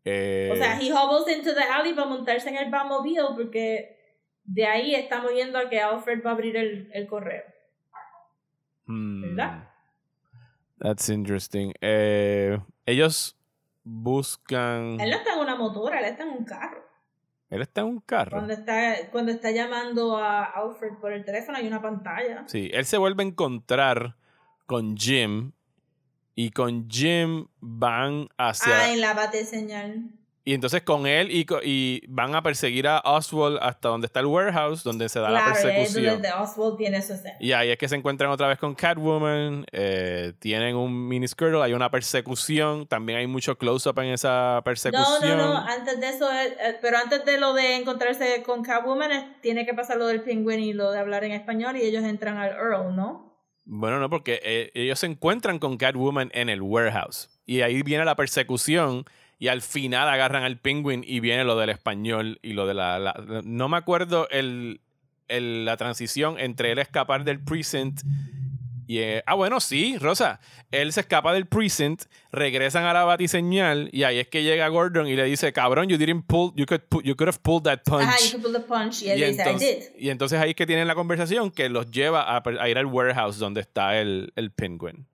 [0.05, 3.97] Eh, O sea, he hobbles into the alley para montarse en el Batmobile porque
[4.45, 7.43] de ahí estamos viendo a que Alfred va a abrir el, el correo.
[8.85, 9.69] hmm, ¿verdad?
[10.79, 11.73] That's interesting.
[11.81, 13.35] Eh, ellos
[13.83, 14.99] buscan.
[15.01, 16.86] Él no está en una motora, él está en un carro.
[17.49, 18.31] Él está en un carro.
[18.31, 22.43] Cuando está, cuando está llamando a Alfred por el teléfono hay una pantalla.
[22.47, 24.15] Sí, él se vuelve a encontrar
[24.65, 25.53] con Jim.
[26.35, 28.79] Y con Jim van hacia.
[28.79, 30.11] Ah, en la bate señal.
[30.47, 34.81] Y entonces con él y, van a perseguir a Oswald hasta donde está el warehouse,
[34.81, 36.05] donde se da la Claro, persecución.
[36.13, 37.35] donde Oswald tiene su escena.
[37.41, 39.65] Y ahí es que se encuentran otra vez con Catwoman.
[39.73, 42.87] eh, tienen un mini skirtle, hay una persecución.
[42.87, 45.37] También hay mucho close-up en esa No, persecución.
[45.37, 49.35] no, no, antes de eso, eh, eh, pero antes de lo de encontrarse con Catwoman,
[49.41, 52.37] tiene que pasar lo del pingüino y lo de hablar en español y ellos entran
[52.37, 53.35] al Earl, ¿no?
[53.65, 57.37] Bueno, no, porque eh, ellos se encuentran con Catwoman en el warehouse.
[57.45, 59.03] Y ahí viene la persecución.
[59.39, 62.97] Y al final agarran al Penguin y viene lo del español y lo de la.
[62.97, 63.13] la-
[63.43, 64.81] no me acuerdo el,
[65.27, 68.01] el- la transición entre él escapar del precinct
[68.87, 68.97] y.
[68.99, 70.39] eh, ah, bueno, sí, Rosa.
[70.71, 75.07] Él se escapa del precinct, regresan a la batiseñal y ahí es que llega Gordon
[75.07, 78.07] y le dice: Cabrón, you didn't pull, you could, you could have pulled that punch.
[78.07, 79.03] Ajá, you can pull the punch.
[79.03, 80.01] Y él Y dice, I entonces, did.
[80.01, 82.87] y entonces ahí es que tienen la conversación que los lleva a, a ir al
[82.87, 85.05] warehouse donde está el, el penguin.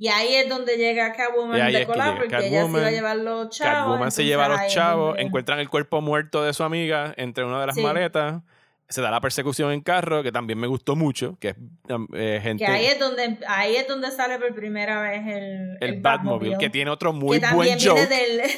[0.00, 3.50] Y ahí es donde llega Catwoman de colar porque ella se iba a llevar los
[3.50, 3.82] chavos.
[3.84, 7.44] Catwoman se lleva a los chavos, donde- encuentran el cuerpo muerto de su amiga entre
[7.44, 7.82] una de las Sí.
[7.82, 8.42] maletas.
[8.90, 11.56] Se da la persecución en carro, que también me gustó mucho, que es
[11.90, 12.64] um, eh, gente...
[12.64, 16.70] Que ahí es donde ahí es donde sale por primera vez el, el Batmobile, que
[16.70, 18.08] tiene otro muy que buen también joke.
[18.08, 18.40] del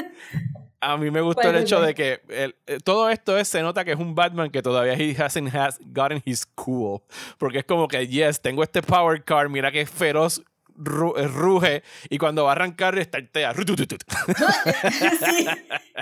[0.82, 3.60] A mí me gustó ¿Cuál el hecho de que el- eh, todo esto es, se
[3.60, 7.02] nota que es un Batman que todavía he hasn't has gotten his cool.
[7.36, 10.42] Porque es como que, yes, tengo este power car, mira que feroz
[10.82, 13.52] ru- eh, ruge, y cuando va a arrancar, estartea.
[13.54, 15.46] sí.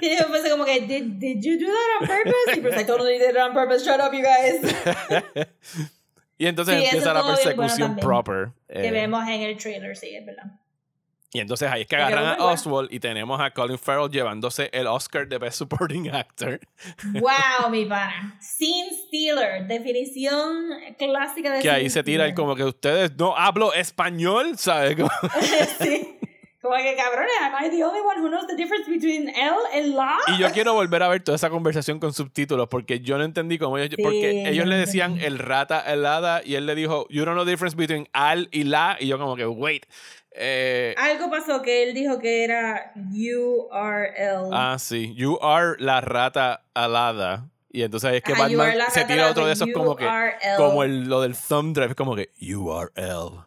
[0.01, 2.57] Y yo pensé como que did, did you do that on purpose?
[2.57, 3.85] Y pues I totally did it on purpose.
[3.85, 5.47] Shut up you guys.
[6.41, 8.07] Y entonces Sí, empieza la bueno persecución también.
[8.07, 8.49] proper.
[8.69, 10.45] que eh, vemos en el trailer, sí, es verdad.
[11.33, 12.45] Y entonces ahí es que agarran a.
[12.45, 16.61] Oswald y tenemos a Colin Farrell llevándose el Oscar de Best Supporting Actor.
[17.13, 18.39] Wow, mi pana.
[18.41, 23.75] Scene Stealer, definición clásica de Que ahí se tira el como que ustedes no hablo
[23.75, 24.97] español, ¿sabes?
[25.79, 26.15] Sí.
[26.61, 29.95] Como que cabrones, am I the only one who knows the difference between L and
[29.95, 30.19] la?
[30.27, 33.59] Y yo quiero volver a ver toda esa conversación con subtítulos porque yo no entendí
[33.59, 33.95] cómo ellos.
[33.97, 37.37] Sí, porque ellos le decían el rata, el hada, y él le dijo, You don't
[37.37, 38.97] know the difference between al y la.
[38.99, 39.87] Y yo, como que, wait.
[40.41, 44.51] Eh, Algo pasó que él dijo que era URL.
[44.53, 45.13] ah, sí.
[45.17, 47.49] You are la rata alada.
[47.71, 50.09] Y entonces es que Ajá, are Batman se tira otro de esos como que.
[50.57, 53.45] Como el, lo del thumb drive, como que URL.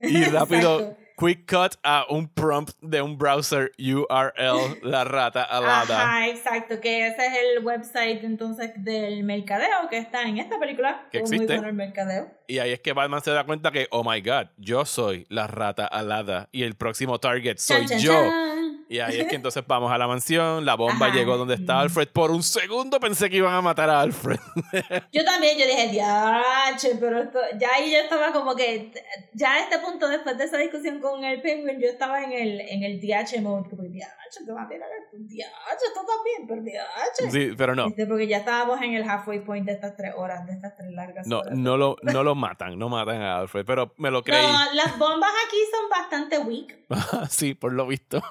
[0.00, 0.96] Y rápido.
[1.18, 6.02] Quick cut a un prompt de un browser URL, la rata alada.
[6.02, 11.08] Ajá, exacto, que ese es el website entonces del mercadeo que está en esta película.
[11.10, 11.54] Que muy existe.
[11.54, 12.30] bueno el mercadeo.
[12.46, 15.46] Y ahí es que Batman se da cuenta que, oh my god, yo soy la
[15.46, 18.12] rata alada y el próximo target soy Chan, chan, yo.
[18.12, 18.57] chan.
[18.90, 21.14] Y ahí es que entonces vamos a la mansión, la bomba Ajá.
[21.14, 22.08] llegó donde está Alfred.
[22.08, 24.38] Por un segundo pensé que iban a matar a Alfred.
[25.12, 28.92] Yo también, yo dije, diache, pero esto, ya ahí yo estaba como que,
[29.34, 32.60] ya a este punto, después de esa discusión con el Penguin, yo estaba en el,
[32.60, 35.52] en el diache mode, como diache, te va a tirar esto, diache,
[35.86, 37.30] esto también, pero diache.
[37.30, 37.88] Sí, pero no.
[37.88, 40.90] Este, porque ya estábamos en el halfway point de estas tres horas, de estas tres
[40.92, 41.54] largas No, horas.
[41.56, 44.42] no lo, no lo matan, no matan a Alfred, pero me lo creí.
[44.46, 46.78] No, las bombas aquí son bastante weak.
[47.30, 48.22] sí, por lo visto.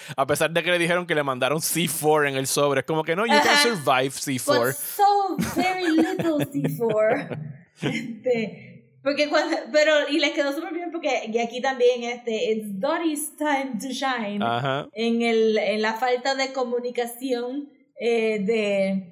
[0.16, 3.04] a pesar de que le dijeron que le mandaron C4 en el sobre, es como
[3.04, 3.62] que no, you can Ajá.
[3.62, 4.72] survive But C4.
[4.74, 7.38] so very little C4.
[7.82, 8.72] Este,
[9.02, 13.36] porque cuando, pero, y les quedó súper bien porque, y aquí también, este, it's Dottie's
[13.36, 14.40] time to shine.
[14.40, 14.88] Ajá.
[14.92, 17.68] En, el, en la falta de comunicación
[17.98, 19.11] eh, de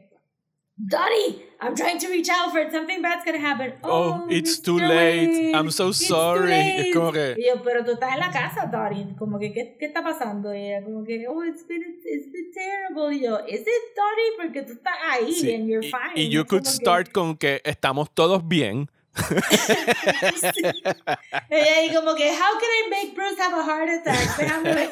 [0.88, 3.74] Dottie, I'm trying to reach Alfred, something bad's gonna happen.
[3.84, 4.64] Oh, it's Mr.
[4.64, 5.28] too late.
[5.28, 6.52] Wayne, I'm so it's sorry.
[6.54, 9.14] Es como que- Y yo, pero tú estás en la casa, Dottie.
[9.18, 10.54] Como que, ¿qué, qué está pasando?
[10.54, 13.14] Y ella, como que, oh, it's been, it's been terrible.
[13.14, 14.36] Y yo, ¿is it Dottie?
[14.38, 16.14] Porque tú estás ahí Sí, and you're y- fine.
[16.16, 18.88] Y, you Es could como que- start con que estamos todos bien.
[20.40, 20.62] Sí.
[21.50, 24.36] Ella ahí como que, how can I make Bruce have a heart attack?
[24.36, 24.90] Déjame.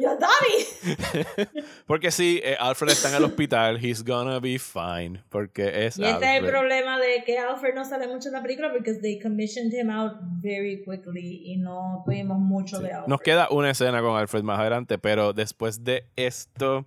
[0.00, 1.46] Yo, Dottie.
[1.86, 3.78] Porque sí, eh, Alfred está en el hospital.
[3.82, 5.22] He's gonna be fine.
[5.30, 8.42] Porque es Y este es el problema de que Alfred no sale mucho en la
[8.42, 13.08] película porque they commissioned him out very quickly y no tuvimos mucho de Alfred.
[13.08, 16.86] Nos queda una escena con Alfred más adelante, pero después de esto.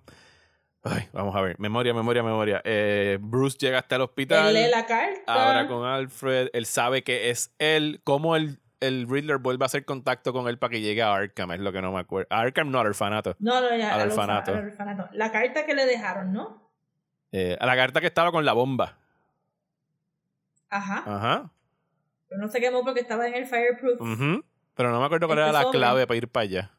[0.90, 1.58] Ay, vamos a ver.
[1.58, 2.60] Memoria, memoria, memoria.
[2.64, 4.48] Eh, Bruce llega hasta el hospital.
[4.56, 5.22] Él lee la carta.
[5.26, 6.48] Ahora con Alfred.
[6.52, 8.00] Él sabe que es él.
[8.04, 11.52] ¿Cómo el, el Riddler vuelve a hacer contacto con él para que llegue a Arkham?
[11.52, 12.28] Es lo que no me acuerdo.
[12.30, 13.36] A Arkham no, al orfanato.
[13.38, 13.94] No, no, ya.
[13.94, 14.52] al al orfanato.
[14.52, 15.08] orfa- al orfanato.
[15.12, 16.70] La carta que le dejaron, ¿no?
[17.32, 18.96] Eh, a la carta que estaba con la bomba.
[20.70, 21.02] Ajá.
[21.06, 21.50] Ajá.
[22.28, 24.00] Pero no se quemó porque estaba en el fireproof.
[24.00, 24.44] Ujú.
[24.74, 26.70] Pero no me acuerdo cuál era la clave para ir para allá.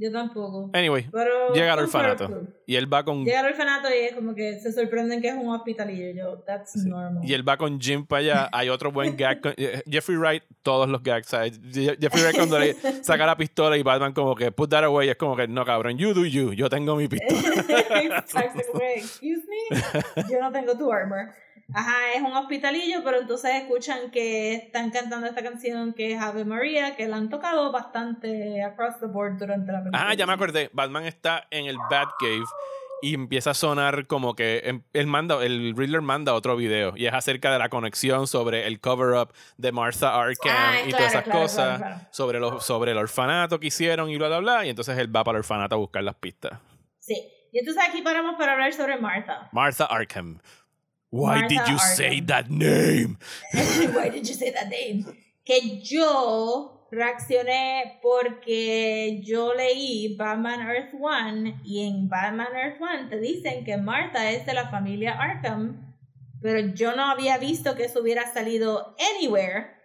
[0.00, 0.70] Yo tampoco.
[0.74, 2.42] Anyway, Pero llega al orfanato.
[2.66, 5.34] y él va con Llega al orfanato y es como que se sorprenden que es
[5.34, 7.24] un hospital y yo, that's normal.
[7.24, 8.48] y él va con Jim para allá.
[8.52, 9.40] Hay otro buen gag.
[9.40, 11.26] con- eh, Jeffrey Wright, todos los gags.
[11.26, 11.60] ¿sabes?
[11.60, 15.08] Je- Jeffrey Wright cuando le saca la pistola y Batman como que put that away.
[15.08, 16.52] Es como que no, cabrón, you do you.
[16.52, 17.40] Yo tengo mi pistola.
[18.18, 18.60] Exacto,
[18.94, 21.30] excuse me, yo no tengo tu armor.
[21.74, 26.44] Ajá, es un hospitalillo, pero entonces escuchan que están cantando esta canción que es Ave
[26.46, 30.06] María, que la han tocado bastante across the board durante la película.
[30.08, 30.70] Ah, ya me acordé.
[30.72, 32.44] Batman está en el Batcave
[33.02, 37.06] y empieza a sonar como que em- él manda, el Riddler manda otro video y
[37.06, 41.12] es acerca de la conexión sobre el cover-up de Martha Arkham Ah, y claro, todas
[41.12, 42.00] esas claro, cosas claro.
[42.10, 45.22] sobre los sobre el orfanato que hicieron y bla bla bla y entonces él va
[45.22, 46.58] para el orfanato a buscar las pistas.
[46.98, 47.14] Sí.
[47.52, 49.48] Y entonces aquí paramos para hablar sobre Martha.
[49.52, 50.40] Martha Arkham.
[51.10, 51.96] Why Martha did you Arkham.
[51.96, 53.18] say that name?
[53.94, 55.04] Why did you say that name?
[55.44, 63.18] Que yo reaccioné porque yo leí Batman Earth One y en Batman Earth One te
[63.18, 65.94] dicen que Martha es de la familia Arkham,
[66.42, 69.78] pero yo no había visto que eso hubiera salido anywhere.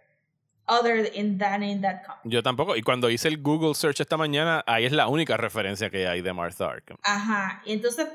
[0.65, 2.21] other than in that comic.
[2.23, 2.75] Yo tampoco.
[2.77, 6.21] Y cuando hice el Google search esta mañana, ahí es la única referencia que hay
[6.21, 6.97] de Martha Arkham.
[7.03, 7.61] Ajá.
[7.65, 8.07] Y entonces,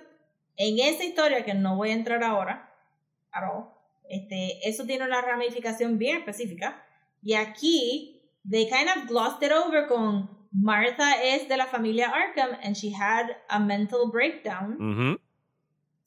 [0.57, 2.68] en esa historia que no voy a entrar ahora,
[3.43, 3.73] at all,
[4.09, 6.83] este, eso tiene una ramificación bien específica.
[7.23, 12.57] Y aquí, they kind of glossed it over con Martha es de la familia Arkham
[12.63, 14.77] and she had a mental breakdown.
[14.81, 15.21] Ujú.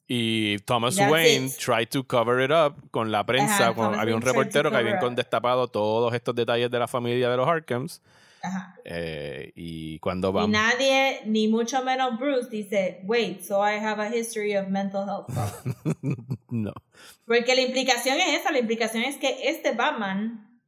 [0.08, 1.58] Y Thomas That's Wayne it.
[1.58, 3.68] tried to cover it up con la prensa.
[3.68, 5.16] Ajá, con- había un reportero que había cover up.
[5.16, 8.02] destapado todos estos detalles de la familia de los Arkhams.
[8.42, 8.74] Ajá.
[8.84, 10.50] eh, y cuando Y vamos.
[10.50, 15.26] nadie, ni mucho menos Bruce, dice, wait, so I have a history of mental health
[15.32, 15.76] problems.
[16.50, 16.72] no.
[17.26, 20.60] Porque la implicación es esa, la implicación es que este Batman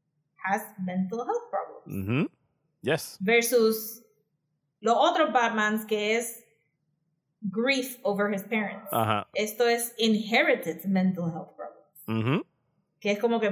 [0.44, 2.30] has mental health problems.
[2.82, 3.16] Yes.
[3.20, 4.02] Versus
[4.80, 6.44] los otros Batmans que es
[7.40, 8.88] grief over his parents.
[8.92, 9.26] Ajá.
[9.34, 12.44] Esto es inherited mental health problems.
[13.00, 13.50] Que es como que,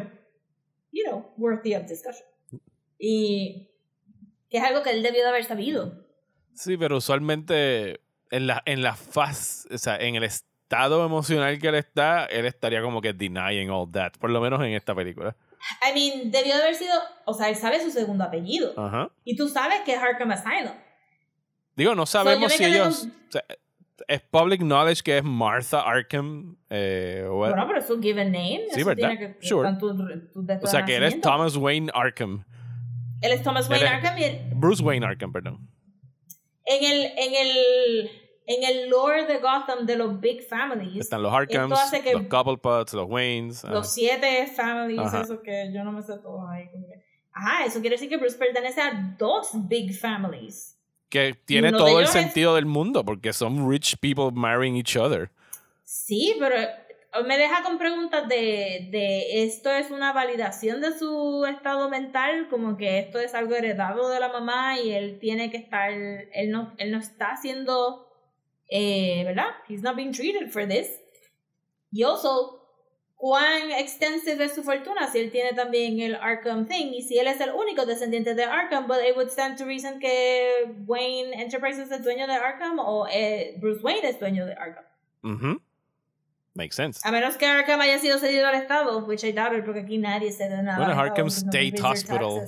[0.92, 2.26] you know, worthy of discussion.
[2.98, 3.68] Y
[4.58, 6.04] es algo que él debió de haber sabido.
[6.54, 8.00] Sí, pero usualmente
[8.30, 12.46] en la, en la faz, o sea, en el estado emocional que él está, él
[12.46, 15.36] estaría como que denying all that, por lo menos en esta película.
[15.88, 18.72] I mean, debió de haber sido, o sea, él sabe su segundo apellido.
[18.76, 19.10] Ajá.
[19.24, 20.72] Y tú sabes que es Arkham Asylum.
[21.76, 23.00] Digo, no sabemos me si ellos...
[23.00, 23.44] con- o sea,
[24.08, 26.56] es public knowledge que es Martha Arkham.
[26.68, 28.64] eh, Bueno, pero es un given name.
[28.72, 29.10] Sí, eso ¿verdad?
[29.18, 29.68] que- Sure.
[30.62, 31.20] o sea, que él es.
[31.20, 32.44] Thomas Wayne Arkham.
[33.22, 35.68] Él es Thomas Wayne Arkham y Bruce Wayne Arkham, perdón.
[36.64, 38.10] en el, en el,
[38.46, 41.70] en el lore de Gotham de los big families, Están los Arkhams,
[42.12, 43.64] los Cobblepots, los Waynes.
[43.64, 43.74] ajá.
[43.74, 45.22] los siete families, Ajá.
[45.22, 46.68] eso que yo no me sé todo ahí.
[47.32, 50.78] Ajá, eso quiere decir que Bruce pertenece a dos big families.
[51.08, 54.96] que tiene uno todo el es- sentido del mundo porque son rich people marrying each
[54.96, 55.30] other.
[55.84, 56.54] Sí, pero
[57.26, 62.76] me deja con preguntas de, de esto es una validación de su estado mental, como
[62.78, 66.72] que esto es algo heredado de la mamá y él tiene que estar, él no,
[66.78, 68.08] él no está haciendo,
[68.68, 69.48] eh, ¿verdad?
[69.68, 70.88] He's not being treated for this.
[71.90, 72.62] Y also,
[73.16, 77.26] cuán extensive es su fortuna si él tiene también el Arkham thing y si él
[77.26, 81.90] es el único descendiente de Arkham, but it would stand to reason que Wayne Enterprises
[81.92, 84.84] es dueño de Arkham o eh, Bruce Wayne es dueño de Arkham.
[86.54, 87.00] Makes sense.
[87.04, 89.96] A menos que Arkham haya sido cedido al Estado, which I doubt it, porque aquí
[89.98, 90.76] nadie cede nada.
[90.84, 92.46] Bueno, Arkham no State Hospital.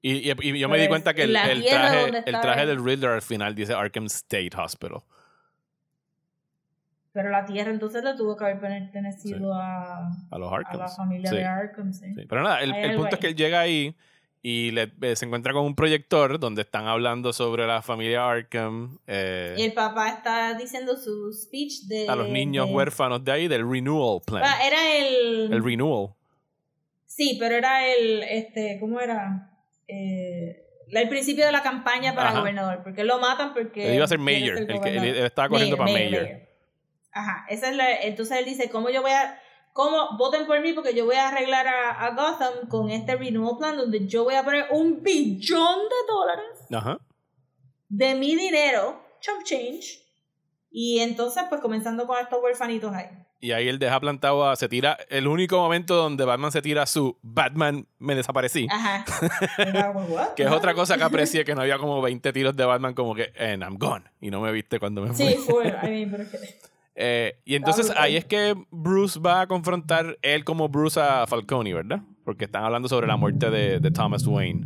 [0.00, 2.68] Y, y- y yo me di Pues, cuenta que el, la traje, el traje él.
[2.68, 5.02] del Riddler al final dice Arkham State Hospital.
[7.12, 11.30] Pero la tierra entonces le tuvo que haber pertenecido a, A los a la familia
[11.30, 11.36] Sí.
[11.36, 12.12] de Arkham, sí.
[12.14, 13.96] Sí, Pero nada, el, punto es que él llega ahí
[14.46, 18.98] y le- eh, se encuentra con un proyector donde están hablando sobre la familia Arkham,
[19.06, 22.06] eh, Y el papá está diciendo su speech de...
[22.10, 24.42] a los niños de- huérfanos de ahí del renewal plan.
[24.44, 25.50] Ah, era el...
[25.50, 26.10] El renewal.
[27.06, 29.50] Sí, pero era el, este, ¿cómo era?
[29.88, 30.60] Eh,
[30.90, 32.40] el principio de la campaña para Ajá.
[32.40, 33.88] gobernador, porque lo matan porque...
[33.88, 34.58] Él iba a ser mayor.
[34.58, 36.28] el que- él estaba corriendo para mayor.
[37.12, 39.40] Ajá, esa es la, entonces él dice, ¿cómo yo voy a,
[39.74, 43.58] cómo, voten por mí porque yo voy a arreglar a, a Gotham con este renewal
[43.58, 46.98] plan donde yo voy a poner un billón de dólares Ajá.
[47.90, 50.00] de mi dinero, chump change,
[50.70, 53.06] y entonces pues comenzando con estos huerfanitos ahí.
[53.40, 54.56] Y ahí él deja plantado a.
[54.56, 54.96] Se tira.
[55.10, 58.66] El único momento donde Batman se tira su Batman me desaparecí.
[58.70, 59.04] Ajá.
[59.92, 60.34] Como?
[60.34, 63.14] Que es otra cosa que aprecié, que no había como 20 tiros de Batman como
[63.14, 64.04] que, and I'm gone.
[64.22, 65.26] Y no me viste cuando me fui.
[65.26, 66.38] Sí, fue, I mean, pero que...
[66.96, 68.04] Eh, y entonces brutal.
[68.04, 72.02] ahí es que Bruce va a confrontar él como Bruce a Falcone, ¿verdad?
[72.24, 74.64] Porque están hablando sobre la muerte de, de Thomas Wayne.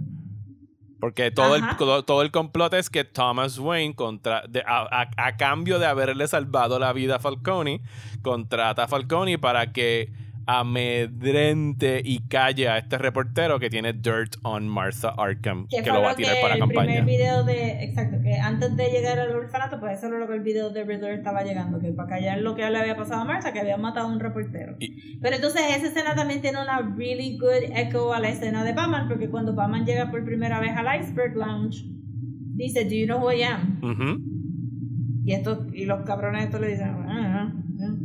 [1.00, 1.76] Porque todo el, Ajá.
[1.76, 5.86] todo, todo el complot es que Thomas Wayne, contra, de- a, a- a cambio de
[5.86, 7.82] haberle salvado la vida a Falcone,
[8.22, 10.12] contrata a Falcone para que
[10.50, 16.12] amedrente y calle a este reportero que tiene dirt on Martha Arkham, que, lo va
[16.12, 16.86] a tirar que para el campaña.
[16.86, 20.34] primer video de exacto que antes de llegar al orfanato pues eso era lo que
[20.34, 23.24] el video de Riddler estaba llegando que para callar lo que le había pasado a
[23.24, 26.78] Martha que había matado a un reportero Y- pero entonces esa escena también tiene una
[26.96, 30.72] really good echo a la escena de Batman porque cuando Batman llega por primera vez
[30.76, 31.84] al Iceberg Lounge
[32.56, 33.78] dice do you know who I am
[35.24, 37.54] y estos y los cabrones estos le dicen "Ah, ah, ah".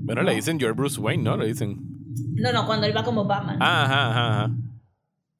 [0.03, 0.29] Bueno, no.
[0.29, 1.37] le dicen You're Bruce Wayne, ¿no?
[1.37, 1.92] Le dicen.
[2.35, 4.51] No no cuando él va como Batman Ah, ajá, ajá, ajá.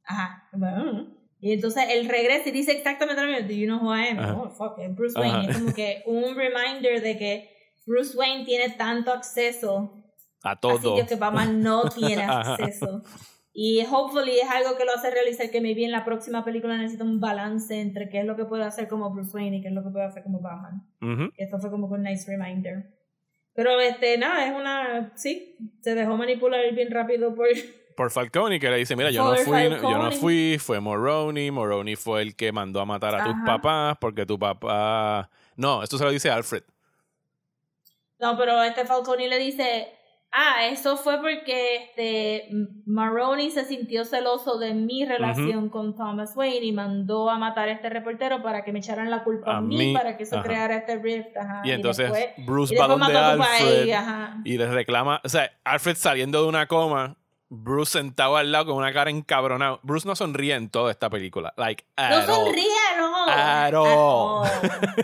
[0.06, 1.06] Ajá.
[1.40, 3.48] Y entonces él regresa y dice exactamente lo mismo.
[3.48, 4.20] Do you know who I am?
[4.20, 4.34] Ajá.
[4.36, 5.40] Oh, fuck, Bruce Wayne.
[5.40, 5.52] Ajá.
[5.52, 7.50] Es como que un reminder de que
[7.86, 10.04] Bruce Wayne tiene tanto acceso
[10.44, 10.96] A todo.
[11.06, 13.02] que Batman no tiene acceso.
[13.56, 17.04] Y hopefully es algo que lo hace realizar que maybe en la próxima película necesita
[17.04, 19.74] un balance entre qué es lo que puede hacer como Bruce Wayne y qué es
[19.74, 20.88] lo que puede hacer como Batman.
[21.02, 21.30] Ujú.
[21.38, 22.90] Esto fue como que un nice reminder.
[23.54, 25.12] Pero este, nada, es una.
[25.16, 27.48] Sí, se dejó manipular bien rápido por,
[27.96, 31.96] por Falcone que le dice, mira, yo no fui, yo no fui, fue Moroni, Moroni
[31.96, 35.30] fue el que mandó a matar a tus papás porque tu papá...
[35.56, 36.64] No, esto se lo dice Alfred.
[38.20, 39.94] No, pero este Falcone le dice,
[40.34, 42.50] ah, eso fue porque este
[42.86, 47.74] Maroney se sintió celoso de mi relación con Thomas Wayne y mandó a matar a
[47.74, 50.36] este reportero para que me echaran la culpa a, A mí, mí, para que eso
[50.38, 50.44] ajá.
[50.44, 51.38] creara este rift.
[51.38, 53.88] Ajá, y entonces después, Bruce va donde Alfred
[54.44, 57.16] y le reclama, o sea, Alfred saliendo de una coma,
[57.50, 59.80] Bruce sentado al lado con una cara encabronada.
[59.84, 62.66] Bruce no sonríe en toda esta película, like No at sonríe,
[62.98, 63.26] no.
[63.30, 64.48] At At all.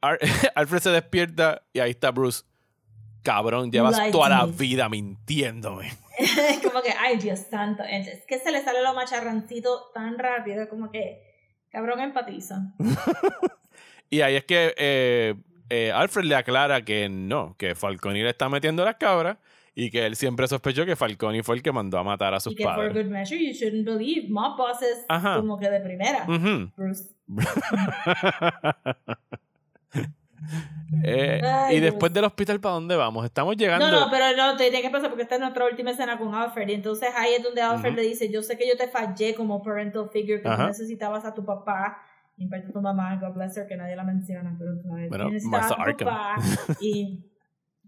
[0.00, 0.18] Ar-
[0.54, 2.42] Alfred se despierta y ahí está Bruce.
[3.24, 4.52] Cabrón, llevas Lied toda to la me.
[4.52, 5.90] vida mintiéndome.
[6.62, 7.82] Como que, ay, Dios santo.
[7.82, 11.20] Es que se le sale lo macharrancito tan rápido, como que,
[11.70, 12.72] cabrón, empatiza.
[14.10, 15.34] Y ahí es que eh,
[15.70, 19.38] eh, Alfred le aclara que no, que Falcone le está metiendo las cabras
[19.74, 22.52] y que él siempre sospechó que Falcone fue el que mandó a matar a sus
[22.52, 22.94] Y que for padres.
[22.94, 25.36] good measure, you shouldn't believe mob bosses Ajá.
[25.36, 26.26] como que de primera.
[26.28, 26.70] Ujú.
[26.76, 27.08] Bruce.
[31.02, 31.92] Eh, Ay, y Dios.
[31.92, 33.24] después del hospital, ¿para dónde vamos?
[33.24, 33.90] Estamos llegando.
[33.90, 36.68] No, no, pero no, tenía que pasar porque esta es nuestra última escena con Alfred.
[36.68, 38.00] Y entonces ahí es donde Alfred Ujú.
[38.00, 40.68] le dice: Yo sé que yo te fallé como parental figure, que tú Ajá.
[40.68, 41.98] necesitabas a tu papá.
[42.36, 44.88] Y en parte a tu mamá, God bless her, que nadie la menciona, pero tú
[44.88, 46.36] sabes, Bueno, necesitabas a Martha tu papá.
[46.80, 47.30] Y.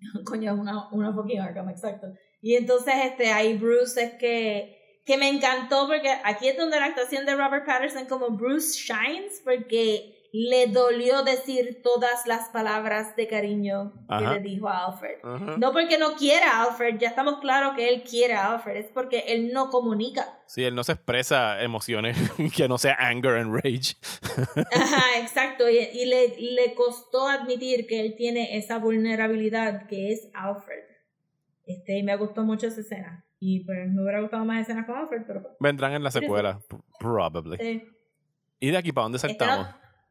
[0.25, 2.09] Coño, una, una fucking Arkham, exacto.
[2.43, 4.75] Y entonces este, ahí Bruce es que.
[5.07, 9.41] Que me encantó porque aquí es donde la actuación de Robert Patterson como Bruce shines,
[9.45, 14.35] porque le dolió decir todas las palabras de cariño que Ajá.
[14.35, 15.19] le dijo a Alfred.
[15.23, 15.57] Ajá.
[15.59, 18.91] No porque no quiera a Alfred, ya estamos claros que él quiere a Alfred, es
[18.93, 20.41] porque él no comunica.
[20.47, 22.17] Sí, él no se expresa emociones
[22.57, 23.97] que no sea anger and rage.
[24.73, 30.29] Ajá, exacto, y, y le, le costó admitir que él tiene esa vulnerabilidad que es
[30.35, 30.85] Alfred.
[31.65, 33.25] Este, y me gustó mucho esa escena.
[33.39, 36.61] Y pues me hubiera gustado más escenas con Alfred, pero pues, Vendrán en la secuela,
[36.99, 37.57] probably.
[37.61, 37.87] eh,
[38.59, 39.67] ¿Y de aquí para dónde Este saltamos?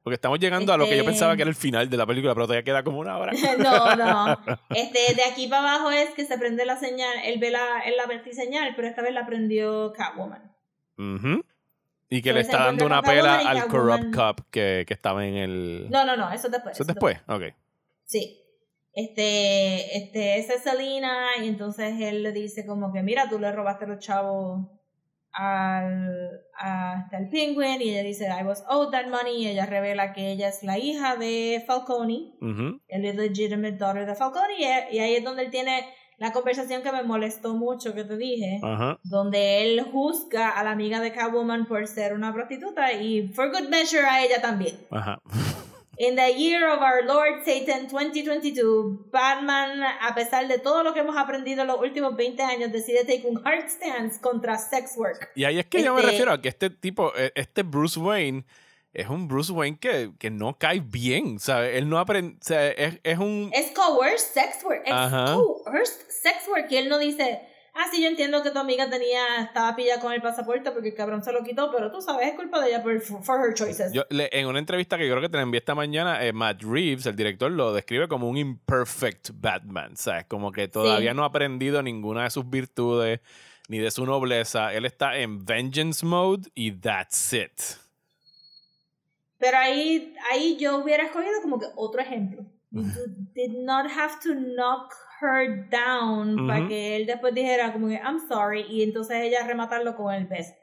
[0.05, 2.05] Porque estamos llegando a lo que yo Este- pensaba que era el final de la
[2.05, 3.31] película, pero todavía queda como una hora.
[3.57, 4.39] no, no.
[4.69, 7.95] Este, de aquí para abajo es que se prende la señal, él ve la, él
[7.97, 10.55] la señal, pero esta vez la prendió Catwoman.
[10.99, 11.43] Ujú.
[12.07, 15.37] Y que le está dando una pela Catwoman al Corrupt Cop que, que estaba en
[15.37, 15.87] el...
[15.89, 16.75] No, no, no, eso es después.
[16.75, 17.17] ¿Eso es eso después?
[17.27, 17.55] Ok.
[18.03, 18.43] Sí.
[18.93, 23.51] Este, este, esa es Selena, y entonces él le dice como que, mira, tú le
[23.51, 24.67] robaste los chavos
[25.35, 30.13] al, hasta el Penguin, y ella dice, I was owed that money, y ella revela
[30.13, 32.79] que ella es la hija de Falcone, Ujú.
[32.87, 35.85] el illegitimate daughter de Falcone, y, y ahí es donde él tiene
[36.17, 38.61] la conversación que me molestó mucho, que te dije,
[39.03, 43.67] donde él juzga a la amiga de Catwoman por ser una prostituta, y for good
[43.67, 44.75] measure a ella también.
[44.91, 45.19] Ajá.
[45.97, 50.99] In the year of our Lord Satan 2022, Batman, a pesar de todo lo que
[50.99, 55.29] hemos aprendido en los últimos 20 años, decide take un hard stance contra sex work.
[55.35, 57.99] Y ahí es que yo me Este- refiero a que este tipo, eh, este Bruce
[57.99, 58.43] Wayne,
[58.93, 61.75] es un Bruce Wayne que, que no cae bien, ¿sabes?
[61.77, 63.49] Él no aprende, o sea, es, es un...
[63.53, 64.83] Es coerced sex work.
[64.85, 65.35] Es Ajá.
[65.35, 66.67] coerced sex work.
[66.71, 67.41] Y él no dice,
[67.75, 70.95] ah, sí, yo entiendo que tu amiga tenía, estaba pillada con el pasaporte porque el
[70.95, 73.93] cabrón se lo quitó, pero tú sabes, es culpa de ella por for her choices.
[73.93, 76.33] Yo, le- en una entrevista que yo creo que te la envié esta mañana, eh,
[76.33, 80.25] Matt Reeves, el director, lo describe como un imperfect Batman, ¿sabes?
[80.25, 81.17] Como que todavía Sí.
[81.17, 83.19] no ha aprendido ninguna de sus virtudes
[83.67, 84.73] ni de su nobleza.
[84.73, 87.51] Él está en vengeance mode y that's it.
[89.37, 92.45] Pero ahí, ahí yo hubiera escogido como que otro ejemplo.
[92.71, 92.83] You
[93.33, 96.69] did not have to knock her down para Ujú.
[96.69, 100.53] que él después dijera como que I'm sorry y entonces ella rematarlo con el beso.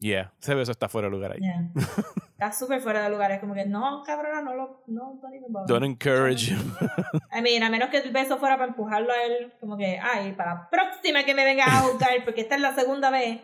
[0.00, 1.40] Yeah, ese beso está fuera de lugar ahí.
[1.40, 1.70] Yeah.
[2.38, 3.32] Está súper fuera de lugar.
[3.32, 4.84] Es como que no, cabrona, no lo.
[4.86, 5.20] No.
[5.66, 6.72] Don't encourage him.
[7.36, 10.34] I mean, a menos que el beso fuera para empujarlo a él, como que, ay,
[10.34, 13.40] para la próxima que me venga a juzgar, porque esta es la segunda vez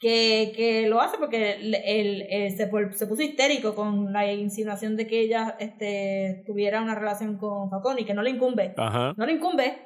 [0.00, 2.68] que, que lo hace, porque él, él- él se,
[2.98, 8.00] se puso histérico con la insinuación de que ella este, tuviera una relación con Falcone
[8.00, 8.74] y que no le incumbe.
[8.78, 9.12] Ajá.
[9.16, 9.78] No le incumbe.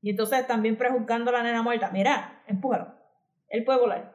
[0.00, 1.90] Y entonces también prejuzgando a la nena muerta.
[1.92, 2.94] Mira, empújalo.
[3.48, 4.14] Él puede volar.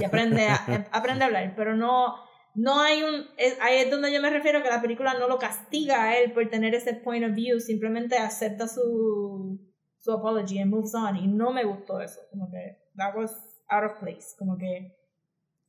[0.00, 1.54] Y aprende a, aprende a hablar.
[1.56, 2.14] Pero no,
[2.54, 3.26] no hay un.
[3.36, 6.32] es- ahí es donde yo me refiero que la película no lo castiga a él
[6.32, 7.58] por tener ese point of view.
[7.58, 9.58] Simplemente acepta su,
[9.98, 11.16] su apology and moves on.
[11.16, 12.20] Y no me gustó eso.
[12.30, 14.34] Como que that was out of place.
[14.38, 14.96] Como que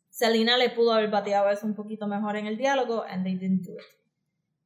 [0.10, 3.64] Selena le pudo haber bateado eso un poquito mejor en el diálogo and they didn't
[3.66, 3.80] do it.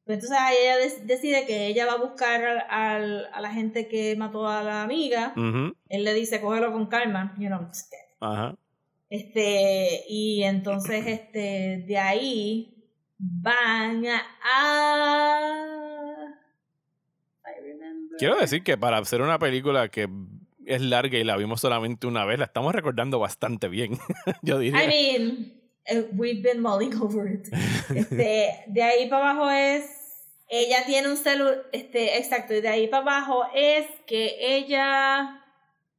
[0.04, 3.88] Pero entonces ahí ella decide que ella va a buscar al, al- a la gente
[3.88, 5.32] que mató a la amiga.
[5.36, 5.74] Ujú.
[5.88, 7.34] Él le dice, cógelo con calma.
[7.38, 7.68] You know.
[8.20, 8.56] Ajá.
[9.10, 12.74] Este, y entonces, este, de ahí
[13.18, 14.22] van a.
[17.44, 18.18] I remember.
[18.18, 20.08] Quiero decir que para hacer una película que
[20.68, 23.98] es larga y la vimos solamente una vez, la estamos recordando bastante bien,
[24.42, 24.84] yo diría.
[24.84, 27.48] I mean, eh, we've been mulling over it.
[27.94, 29.84] Este, de ahí para abajo es,
[30.48, 35.42] ella tiene un celular, este, exacto, de ahí para abajo es que ella,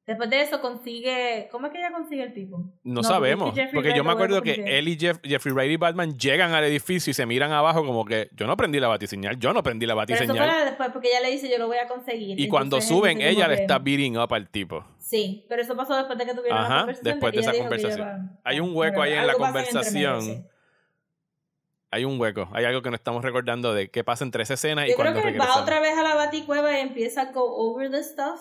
[0.10, 2.57] después de eso consigue, ¿cómo es que ella consigue el tipo?
[2.84, 6.18] no, No, sabemos, porque yo me acuerdo que él y Jeff- Jeffrey Wright y Batman
[6.18, 9.53] llegan al edificio y se miran abajo como que yo no prendí la batiseñal, yo
[9.53, 10.49] no prendí la Pero eso batiseñal.
[10.56, 12.40] fue después porque ella le dice yo lo voy a conseguir.
[12.40, 14.84] Y cuando suben, ella le está beating up al tipo.
[14.98, 17.14] Sí, pero eso pasó después de que tuvieron Ajá, la conversación.
[17.14, 18.40] después de esa conversación.
[18.44, 20.48] Hay un hueco ahí en la conversación.
[21.91, 24.86] Hay un hueco, hay algo que no estamos recordando de qué pasa entre esa escena
[24.86, 27.31] y Yo creo cuando que él va otra vez a la baticueva y empieza a
[27.31, 28.40] go over the stuff.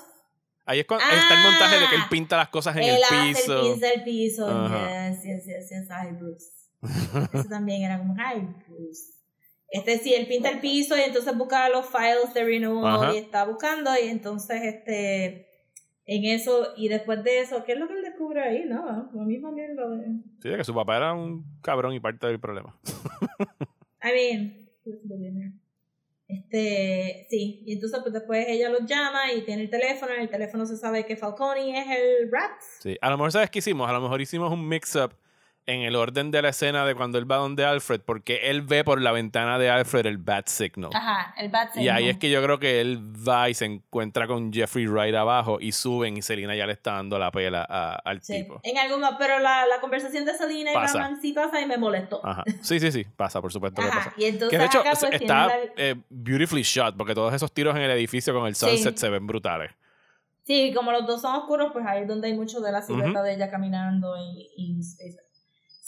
[0.69, 3.03] Ahí es cuando está el montaje de que él Ah, pinta las cosas en el
[3.03, 3.61] hace piso.
[3.61, 4.47] el pinza el piso.
[4.47, 5.09] Ajá.
[5.09, 5.91] Yes, yes, yes, yes.
[5.91, 6.47] Ay, Bruce.
[7.33, 9.15] Eso también era como, ay, Bruce.
[9.71, 13.45] Este sí, él pinta el piso y entonces busca los files de renewal y está
[13.47, 15.47] buscando y entonces este
[16.05, 18.65] en eso y después de eso, ¿qué es lo que él descubre ahí?
[18.67, 20.07] Nada, lo mismo mierda de...
[20.43, 22.79] Sí, de que su papá era un cabrón y parte del problema.
[24.03, 24.69] I mean?
[26.29, 30.29] Este, sí, y entonces pues después ella los llama y tiene el teléfono, en el
[30.29, 32.61] teléfono se sabe que Falcone es el rat.
[32.81, 35.15] Sí, a lo mejor sabes qué hicimos, a lo mejor hicimos un mix-up
[35.69, 38.83] en el orden de la escena de cuando él va donde Alfred, porque él ve
[38.85, 40.91] por la ventana de Alfred el bat signal.
[40.95, 44.27] Ajá, el bat Y ahí es que yo creo que él va y se encuentra
[44.27, 47.97] con Jeffrey Wright abajo y suben y Selina ya le está dando la pela a-
[48.05, 48.61] al Sí, tipo.
[48.65, 50.75] en algún pero la, la conversación de Selena y.
[50.75, 52.21] Batman sí pasa y me molestó.
[52.27, 52.45] Ajá.
[52.63, 54.13] Sí, sí, sí, pasa, por supuesto que Ajá, pasa.
[54.17, 57.53] y entonces Que de hecho acá pues está la- eh, beautifully shot, porque todos esos
[57.53, 58.67] tiros en el edificio con el Sí.
[58.67, 59.71] sunset se ven brutales.
[60.45, 63.23] Sí, como los dos son oscuros, pues ahí es donde hay mucho de la silueta
[63.23, 64.81] de ella caminando y.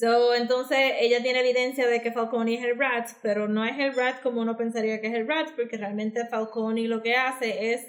[0.00, 3.94] So, entonces ella tiene evidencia de que Falcone es el rat, pero no es el
[3.94, 7.86] rat como uno pensaría que es el rat, porque realmente Falcone lo que hace es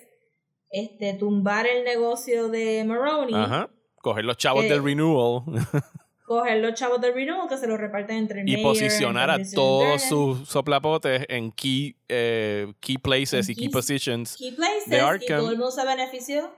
[0.71, 3.69] este tumbar el negocio de Maroney, Ajá.
[4.01, 5.43] Coger los chavos Eh, del renewal
[6.25, 9.37] coger los chavos del renewal que se los reparten entre el y mayor, posicionar a
[9.53, 14.37] todos sus soplapotes en key, eh, key places En y key positions.
[14.37, 15.39] key places de y Arkham.
[15.39, 16.49] todo el mundo se benefició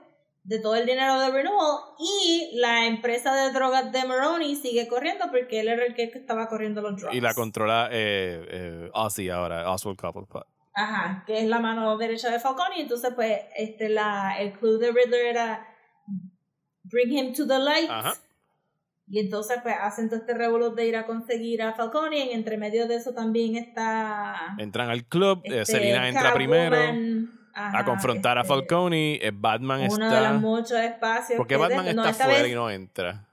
[0.44, 5.24] de todo el dinero de Renewal y la empresa de drogas de Maroney sigue corriendo
[5.30, 7.14] porque él era el que estaba corriendo los drugs.
[7.14, 10.46] Y la controla eh, eh, Ozzy ahora, Oswald Cobblepot.
[10.74, 14.90] Ajá, que es la mano derecha de Falcone entonces pues este la el club de
[14.90, 15.66] Riddler era
[16.82, 17.88] bring him to the light.
[17.88, 18.14] Ajá.
[19.06, 22.38] Y entonces pues hacen todo este revolú de ir a conseguir a Falcone y en
[22.38, 27.43] entre medio de eso también está Entran al club, eh, este, Selina entra Catwoman, primero
[27.54, 29.14] ajá, a confrontar a este, Falcone.
[29.22, 30.32] eh, Batman Uno de los está.
[30.38, 31.36] muchos espacios.
[31.36, 33.26] ¿Por qué que Batman no, está vez y no entra?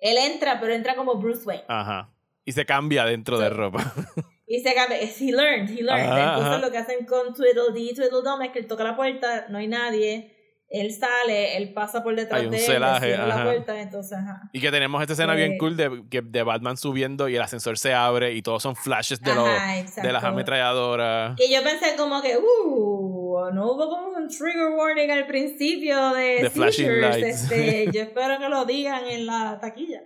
[0.00, 1.64] Él entra, pero entra como Bruce Wayne.
[1.68, 2.08] Ajá.
[2.44, 3.92] Y se cambia dentro de ropa.
[4.46, 4.98] Y se cambia.
[5.00, 6.06] He learned, he learned.
[6.06, 6.58] Ajá, Entonces ajá.
[6.58, 9.68] lo que hacen con Tweedledee y Tweedledum es que él toca la puerta, no hay
[9.68, 10.33] nadie.
[10.74, 13.44] Él sale, él pasa por detrás Hay un de él, celaje, cierra la ajá.
[13.44, 14.42] puerta, entonces, ajá.
[14.52, 17.78] Y que tenemos esta escena bien cool de, que- de Batman subiendo y el ascensor
[17.78, 21.36] se abre y todos son flashes de, los, Ajá, de las ametralladoras.
[21.36, 26.42] Que yo pensé como que, uh, no hubo como un trigger warning al principio de,
[26.42, 27.42] De flashing lights.
[27.42, 30.02] Este, yo espero que lo digan en la taquilla.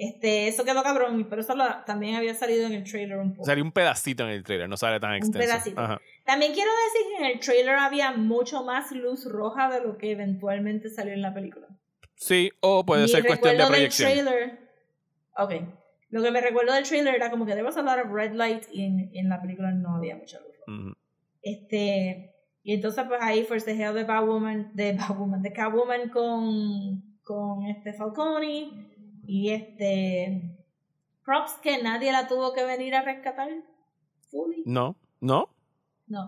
[0.00, 3.44] Este, eso quedó cabrón, pero eso lo- también había salido en el trailer un poco.
[3.46, 5.38] Salió un pedacito en el trailer, no sale tan extenso.
[5.40, 5.80] pedacito.
[5.80, 6.00] Ajá.
[6.24, 10.12] También quiero decir que en el trailer había mucho más luz roja de lo que
[10.12, 11.66] eventualmente salió en la película.
[12.14, 14.12] Sí, o puede Mi ser cuestión de del proyección.
[14.12, 14.58] trailer.
[15.36, 15.52] Ok.
[16.10, 18.32] Lo que me recuerdo del trailer era como que there was a lot of red
[18.34, 20.94] light y en, en la película no había mucha luz roja.
[21.42, 27.92] Este, y entonces pues ahí forcejeo de Batwoman, de Batwoman, de Catwoman con, con este
[27.94, 28.86] Falcone
[29.28, 30.56] y este
[31.24, 33.50] props que nadie la tuvo que venir a rescatar.
[34.30, 34.62] Fully.
[34.66, 35.48] No, no.
[36.08, 36.26] No.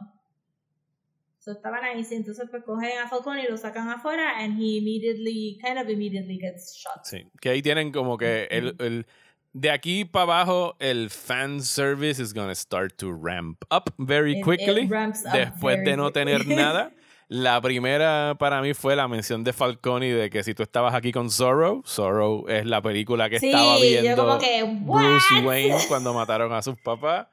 [1.38, 4.76] So estaban ahí, sí, entonces pues cogen a Falcone y lo sacan afuera and he
[4.76, 7.02] immediately, kind of immediately gets shot.
[7.04, 9.06] Sí, que ahí tienen como que el, el-
[9.54, 14.36] de aquí para abajo el fan service is gonna start to ramp up very It-
[14.38, 14.86] it quickly.
[14.86, 16.56] ramps up Después very de no tener quickly.
[16.62, 16.92] nada.
[17.32, 21.12] La primera para mí fue la mención de Falcone de que si tú estabas aquí
[21.12, 25.40] con Zorro, Zorro es la película que Sí, estaba yo viendo como que, Bruce?
[25.44, 27.28] Wayne cuando mataron a sus papás.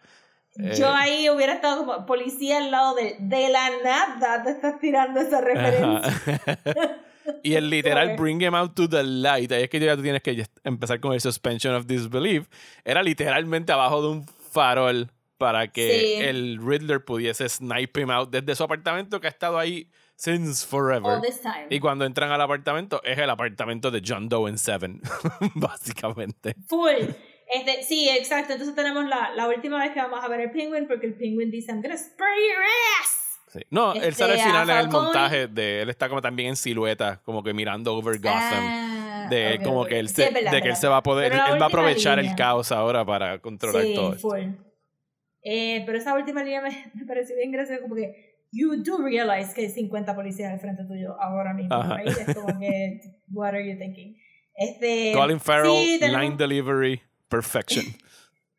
[0.55, 4.79] Eh, Yo ahí hubiera estado como policía al lado de de la nada te estás
[4.79, 6.21] tirando esa referencia.
[7.43, 10.21] Y el literal bring him out to the light, ahí es que ya tú tienes
[10.21, 12.47] que empezar con el suspension of disbelief,
[12.85, 16.23] era literalmente abajo de un farol para que Sí.
[16.23, 21.13] el Riddler pudiese snipe him out desde su apartamento que ha estado ahí since forever.
[21.17, 21.67] All this time.
[21.69, 25.01] Y cuando entran al apartamento, es el apartamento de John Doe en Seven,
[25.55, 26.55] básicamente.
[26.67, 26.89] Full.
[27.49, 28.53] Este, sí, exacto.
[28.53, 31.49] Entonces tenemos la, la última vez que vamos a ver el penguin porque el penguin
[31.51, 32.63] dice, I'm gonna spray your
[33.01, 33.23] ass.
[33.53, 33.59] Sí.
[33.69, 36.49] No, él Este, sale al a final en el montaje de él está como también
[36.49, 38.33] en silueta, como que mirando over Gotham.
[38.61, 39.87] Ah, de ok, como ok.
[39.87, 41.61] que él Sí, se, es verdad, de que él se va a poder, Pero él
[41.61, 42.35] va a aprovechar el línea.
[42.35, 44.27] caos ahora para controlar sí, todo esto.
[45.49, 49.53] Eh, pero esa última línea me, me pareció bien graciosa como que you do realize
[49.53, 51.97] que hay 50 policías al frente tuyo ahora mismo, Ajá.
[51.97, 52.07] right?
[52.17, 52.99] Es como que
[53.31, 54.17] what are you thinking?
[54.55, 57.85] Este, Colin Farrell, sí, tenemos- line delivery, perfection.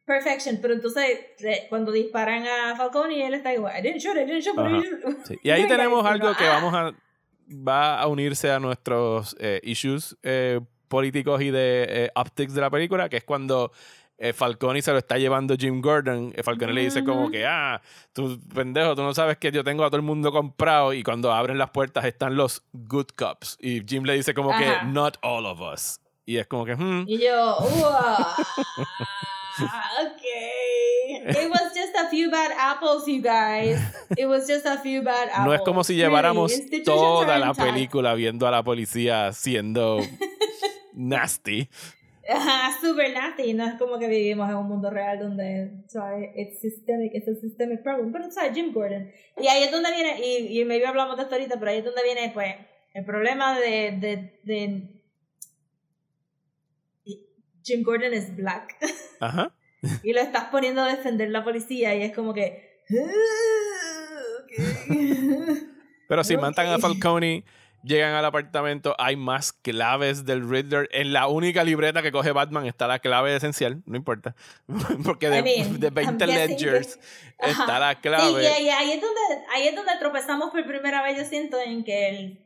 [0.05, 1.05] Perfection, pero entonces
[1.39, 4.57] de- cuando disparan a Falcone él está igual, I didn't shoot, I didn't shoot.
[4.59, 5.27] I didn't shoot".
[5.27, 5.35] Sí.
[5.43, 6.95] Y ahí tenemos algo que vamos a
[7.51, 12.71] va a unirse a nuestros eh, issues eh, políticos y de eh, optics de la
[12.71, 13.71] película, que es cuando
[14.19, 16.33] eh, Falcone se lo está llevando Jim Gordon.
[16.37, 17.81] eh, Falcone le dice como que, ah,
[18.13, 21.33] tú pendejo, tú no sabes que yo tengo a todo el mundo comprado y cuando
[21.33, 23.57] abren las puertas están los good cops.
[23.61, 24.81] Y Jim le dice como Ajá.
[24.81, 26.01] que, not all of us.
[26.27, 28.37] Y es como que, hmm, Y yo, "Uah,
[29.59, 31.45] okay.
[31.45, 33.79] It was just a few bad apples, you guys.
[34.17, 35.47] It was just a few bad apples.
[35.47, 40.01] no es como si Really, lleváramos institutions toda la película viendo a la policía siendo
[40.95, 41.69] nasty.
[42.29, 43.55] Ajá, super nasty.
[43.55, 46.31] No es como que vivimos en un mundo real donde, ¿sabes?
[46.37, 48.13] It's systemic, it's a systemic problem.
[48.13, 48.53] Pero, ¿sabes?
[48.55, 49.11] Jim Gordon.
[49.39, 51.85] Y ahí es donde viene, y, y maybe hablamos de esto ahorita, pero ahí es
[51.85, 52.55] donde viene, pues,
[52.93, 55.03] el problema de, de, de
[57.65, 58.77] Jim Gordon es black.
[59.21, 59.55] Ajá.
[60.03, 62.83] y lo estás poniendo a defender la policía y es como que...
[66.09, 66.79] Pero si matan a.
[66.79, 67.45] Falcone,
[67.83, 70.89] llegan al apartamento, hay más claves del Riddler.
[70.93, 74.35] En la única libreta que coge Batman está la clave esencial, no importa.
[75.05, 76.99] Porque de, I mean, de 20 I'm guessing ledgers
[77.41, 77.51] Ajá.
[77.51, 78.43] está la Sí, clave.
[78.63, 79.21] y ahí, es donde,
[79.55, 82.45] ahí es donde tropezamos por primera vez, yo siento, en que el...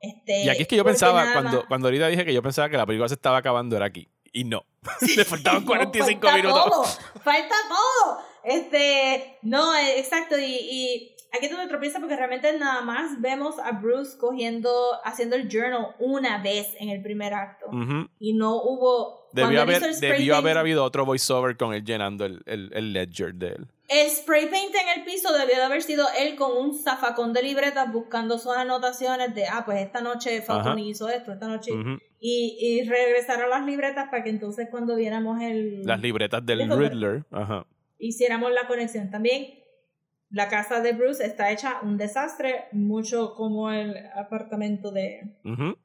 [0.00, 2.68] Este, Y aquí es que yo pensaba, nada cuando, cuando ahorita dije que yo pensaba
[2.68, 4.08] que la película se estaba acabando, era aquí.
[4.32, 4.64] Y no.
[5.16, 6.64] Le faltaban No, 45 falta minutos.
[6.70, 6.84] Todo,
[7.22, 8.18] falta todo.
[8.44, 10.38] Este, no, exacto.
[10.38, 14.70] Y, y aquí es donde tropieza porque realmente nada más vemos a Bruce cogiendo,
[15.04, 17.66] haciendo el journal una vez en el primer acto.
[17.68, 18.08] Ujú.
[18.18, 19.28] Y no hubo.
[19.32, 23.34] Debió, haber, debió paint- haber habido otro voiceover con él llenando el, el, el ledger
[23.34, 23.66] de él.
[23.86, 27.42] El spray paint en el piso debió de haber sido él con un zafacón de
[27.42, 31.72] libretas buscando sus anotaciones de, ah, pues esta noche Falcone hizo esto, esta noche.
[32.20, 35.84] Y, y regresar a las libretas para que entonces cuando viéramos el...
[35.84, 37.24] Las libretas del Riddler.
[37.30, 37.66] Ajá.
[37.98, 39.10] hiciéramos la conexión.
[39.10, 39.58] También
[40.30, 45.76] la casa de Bruce está hecha un desastre, mucho como el apartamento de, Ujú.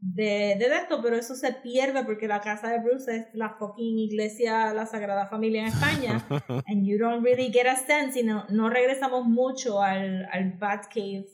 [0.00, 3.98] de, de esto, pero eso se pierde porque la casa de Bruce es la fucking
[3.98, 6.26] iglesia, la Sagrada Familia en España,
[6.66, 11.26] and you don't really get a sense, y no, no regresamos mucho al, al Batcave,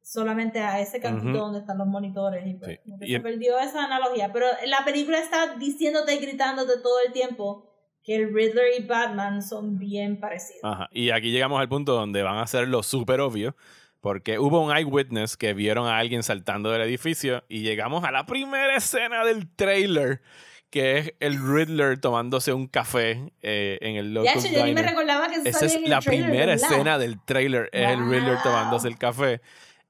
[0.00, 2.92] solamente a ese cantito donde están los monitores, y pues, Sí.
[3.02, 7.67] Y se perdió esa analogía, pero la película está diciéndote y gritándote todo el tiempo
[8.08, 10.60] que el Riddler y Batman son bien parecidos.
[10.64, 10.88] Ajá.
[10.92, 13.54] Y aquí llegamos al punto donde van a hacer lo súper obvio.
[14.00, 17.44] Porque hubo un eyewitness que vieron a alguien saltando del edificio.
[17.50, 20.22] Y llegamos a la primera escena del trailer.
[20.70, 24.82] Que es el Riddler tomándose un café eh, en el local hecho, yo ni me
[24.82, 26.72] recordaba que Esa es en el la trailer, primera ¿verdad?
[26.72, 27.68] escena del trailer.
[27.74, 29.42] Es el Riddler tomándose el café.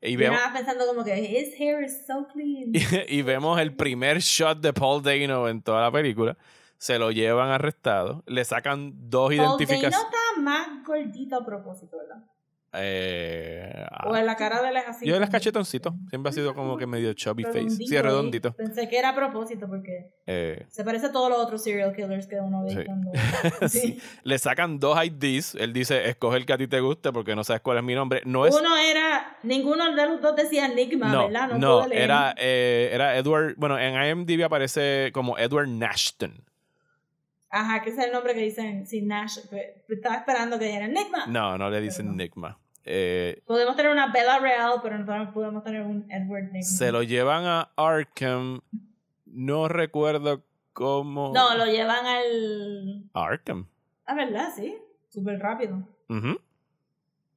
[0.02, 2.72] Y Yo vemos, estaba pensando como que his hair is so clean.
[3.08, 6.36] y vemos el primer shot de Paul Dano en toda la película.
[6.78, 8.22] Se lo llevan arrestado.
[8.26, 9.98] Le sacan dos identificaciones.
[9.98, 12.24] está más gordito a propósito, ¿verdad?
[12.74, 15.06] Eh, O en la cara de él es así.
[15.06, 15.94] Yo él es como- cachetoncito.
[16.10, 17.70] Siempre ha sido como que medio chubby face.
[17.70, 18.52] Sí, redondito.
[18.52, 22.26] Pensé que era a propósito porque Eh, se parece a todos los otros serial killers
[22.26, 22.84] que uno ve Sí.
[22.84, 23.10] cuando...
[23.68, 23.78] sí.
[23.80, 24.00] Sí.
[24.22, 25.54] Le sacan dos IDs.
[25.54, 27.94] Él dice, escoge el que a ti te guste porque no sabes cuál es mi
[27.94, 28.20] nombre.
[28.26, 28.54] No es...
[28.54, 29.38] Uno era...
[29.42, 31.48] Ninguno de los dos decía Enigma, no, ¿verdad?
[31.56, 32.02] no, leer.
[32.02, 33.54] era, eh, era Edward...
[33.56, 36.34] Bueno, en IMDb aparece como Edward Nashton.
[37.50, 39.38] Ajá, que ese es el nombre que dicen sin Nash.
[39.88, 41.26] Estaba esperando que dijera Enigma.
[41.26, 42.16] No, no le dicen Pero no.
[42.22, 42.58] Nigma.
[42.84, 46.62] Eh, Podemos tener una Bella Real, pero no podemos tener un Edward Enigma.
[46.62, 48.60] se lo llevan a Arkham.
[49.26, 50.42] No recuerdo
[50.72, 51.32] cómo...
[51.34, 53.04] No, lo llevan al...
[53.14, 53.66] Arkham.
[54.06, 54.48] Ah, ¿verdad?
[54.56, 54.74] Sí.
[55.08, 55.86] Súper rápido.
[56.08, 56.38] Ujú.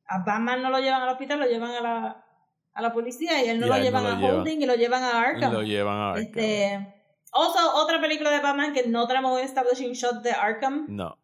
[0.08, 2.26] A Batman no lo llevan al hospital, lo llevan a la,
[2.74, 4.30] a la policía y él no Y lo él llevan no lo a.
[4.40, 5.54] Holding y lo llevan a Arkham.
[5.54, 6.24] Lo llevan a Arkham.
[6.26, 6.94] Este,
[7.32, 10.86] also, otra película de Batman que no tenemos un establishing shot de Arkham.
[10.90, 11.18] No.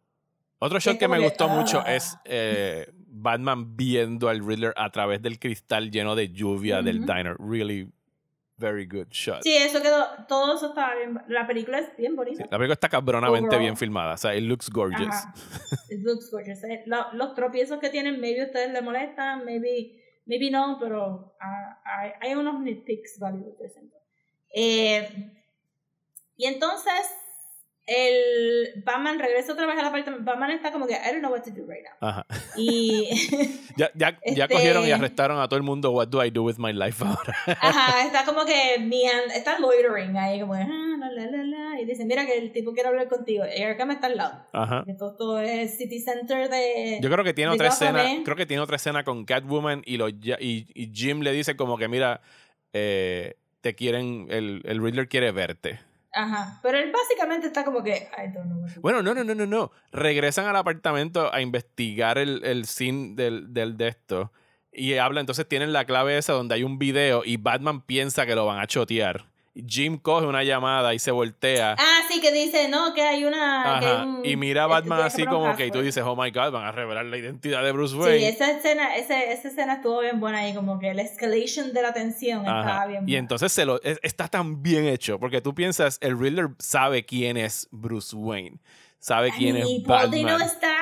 [0.60, 1.94] Otro shot es que me que, gustó mucho ah.
[1.94, 7.12] es eh, Batman viendo al Riddler a través del cristal lleno de lluvia del Ujú.
[7.12, 7.36] diner.
[7.38, 7.92] Really,
[8.56, 9.42] very good shot.
[9.42, 11.20] Sí, eso quedó, todo eso estaba bien.
[11.28, 12.38] La película es bien bonita.
[12.42, 13.60] Sí, la película está cabronamente Overall.
[13.62, 14.14] bien filmada.
[14.14, 15.08] O sea, it looks gorgeous.
[15.14, 15.34] Ajá.
[15.90, 16.62] It looks gorgeous.
[16.64, 21.36] Eh, lo- los tropiezos que tienen, maybe a ustedes les molestan, maybe, maybe no, pero
[21.40, 23.54] ah, hay, hay unos nitpicks válidos.
[24.54, 25.32] Eh,
[26.38, 26.92] y entonces,
[27.86, 30.22] el Batman regresa otra vez al apartamento.
[30.24, 32.08] Batman está como que, I don't know what to do right now.
[32.08, 32.26] Ajá.
[32.56, 33.08] Y,
[33.76, 35.90] Ya, ya, ya Este- cogieron y arrestaron a todo el mundo.
[35.92, 37.34] What do I do with my life ahora?
[37.46, 40.66] ajá, está como que, mean- está loitering ahí, como ah,
[40.98, 41.80] la, la, la, la.
[41.80, 43.44] Y dice, mira que el tipo quiere hablar contigo.
[43.56, 44.44] Y acá me está al lado.
[44.52, 44.82] Ajá.
[44.84, 46.98] Que todo, todo es City Center de...
[47.00, 48.04] Yo creo que tiene otra escena.
[48.24, 51.78] Creo que tiene otra escena con Catwoman y, los, y, y Jim le dice como
[51.78, 52.20] que, mira,
[52.74, 55.80] eh, te quieren, el, el Riddler quiere verte.
[56.12, 56.58] Ajá.
[56.62, 58.66] Pero él básicamente está como que, I don't know.
[58.80, 59.70] Bueno, no, no, no, no, no.
[59.92, 64.32] Regresan al apartamento a investigar el, el scene del, del de esto.
[64.72, 68.34] Y habla, entonces tienen la clave esa donde hay un video y Batman piensa que
[68.34, 69.26] lo van a chotear.
[69.66, 71.74] Jim coge una llamada y se voltea.
[71.78, 73.78] Ah, sí, que dice, no, que hay una...
[73.80, 74.04] que hay Ajá.
[74.04, 76.64] un- Y mira a Batman así como que y tú dices, oh my god, van
[76.66, 78.28] a revelar la identidad de Bruce Sí, Wayne.
[78.28, 81.92] esa escena, ese, esa escena estuvo bien buena ahí, como que la escalation de la
[81.92, 82.60] tensión Ajá.
[82.60, 83.18] estaba bien Y buena.
[83.18, 87.36] entonces se lo, es- está tan bien hecho, porque tú piensas, el Riddler sabe quién
[87.36, 88.58] es Bruce Wayne,
[88.98, 90.42] sabe quién y es Paul Dano Batman.
[90.42, 90.74] está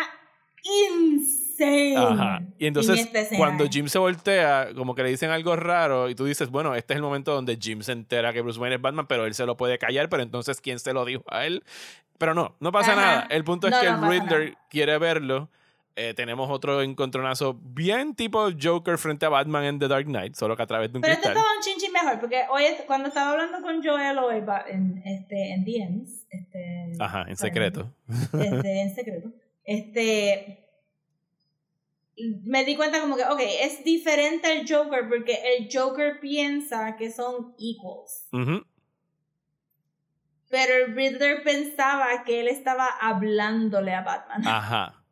[0.63, 1.46] insane.
[1.97, 2.43] Ajá.
[2.59, 6.25] Y entonces, en cuando Jim se voltea, como que le dicen algo raro, y tú
[6.25, 9.07] dices, bueno, este es el momento donde Jim se entera que Bruce Wayne es Batman,
[9.07, 11.63] pero él se lo puede callar, pero entonces, ¿quién se lo dijo a él?
[12.19, 13.01] Pero no, no pasa Ajá.
[13.01, 13.27] nada.
[13.31, 14.67] El punto es No, que no el Riddler nada.
[14.71, 15.51] quiere verlo.
[15.99, 20.55] Eh, tenemos otro encontronazo bien tipo Joker frente a Batman en The Dark Knight, solo
[20.55, 21.43] que a través de un Pero este cristal.
[21.43, 25.65] estaba un chinchín mejor, porque hoy cuando estaba hablando con Joel hoy en, este, en
[25.65, 27.91] DMs, este, Ajá, en secreto.
[28.39, 29.31] este, en secreto,
[29.65, 30.66] este,
[32.45, 37.11] me di cuenta como que, ok, es diferente el Joker porque el Joker piensa que
[37.11, 38.27] son equals.
[40.49, 44.43] Pero el Riddler pensaba que él estaba hablándole a Batman.
[44.47, 45.03] Ajá.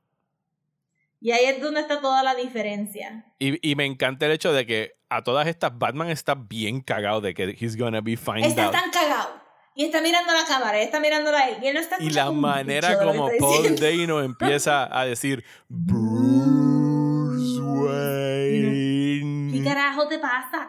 [1.20, 3.24] Y ahí es donde está toda la diferencia.
[3.38, 7.20] Y, y me encanta el hecho de que a todas estas Batman está bien cagado
[7.20, 8.72] de que he's gonna be find Está out.
[8.72, 9.42] tan cagado.
[9.74, 11.56] Y está mirando la cámara, está mirándola a él.
[11.62, 13.74] Y él no está Y la manera como Paul.
[13.76, 15.44] Dano empieza a decir
[17.64, 19.64] Bruce ¿Qué Wayne.
[19.64, 20.68] carajo te pasa?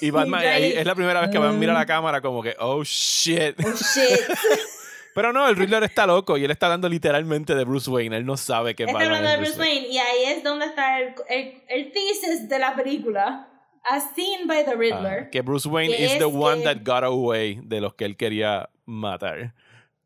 [0.00, 1.76] Y Batman, ahí, es la primera vez que Batman mira "Mm".
[1.76, 3.54] la cámara como que, oh shit.
[3.64, 4.20] Oh shit.
[5.14, 8.18] Pero no, el Riddler está loco y él está hablando literalmente de Bruce Wayne.
[8.18, 9.88] Él no sabe que está Batman hablando de Bruce Wayne.
[9.88, 13.48] Y ahí es donde está el, el, el thesis de la película.
[13.88, 15.30] As seen by the Ah, Riddler.
[15.30, 18.04] que Bruce Wayne que is es the one que- that got away de los que
[18.04, 19.54] él quería matar.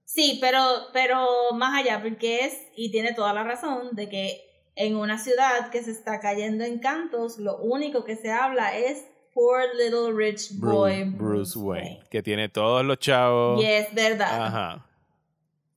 [0.04, 0.62] Sí, pero,
[0.92, 4.40] pero más allá, porque es, y tiene toda la razón, de que
[4.80, 9.04] en una ciudad que se está cayendo en cantos, lo único que se habla es
[9.34, 13.62] Poor Little Rich Boy Bruce, Wayne, que tiene todos los chavos.
[13.62, 14.46] Y es verdad.
[14.46, 14.86] Ajá.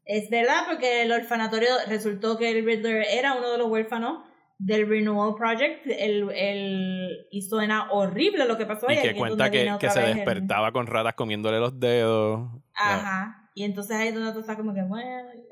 [0.06, 4.24] Es verdad porque el orfanatorio resultó que el Riddler era uno de los huérfanos
[4.58, 5.86] del Renewal Project.
[5.86, 9.90] El, el, y suena horrible lo que pasó Y ahí, que es cuenta que, que
[9.90, 12.50] se el- despertaba con ratas comiéndole los dedos.
[12.74, 13.50] Ajá.
[13.54, 15.44] Y entonces ahí es donde tú estás como que, bueno, point.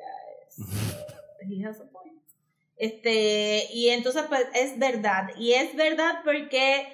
[2.82, 5.30] Este, y entonces pues es verdad.
[5.38, 6.88] Y es verdad porque,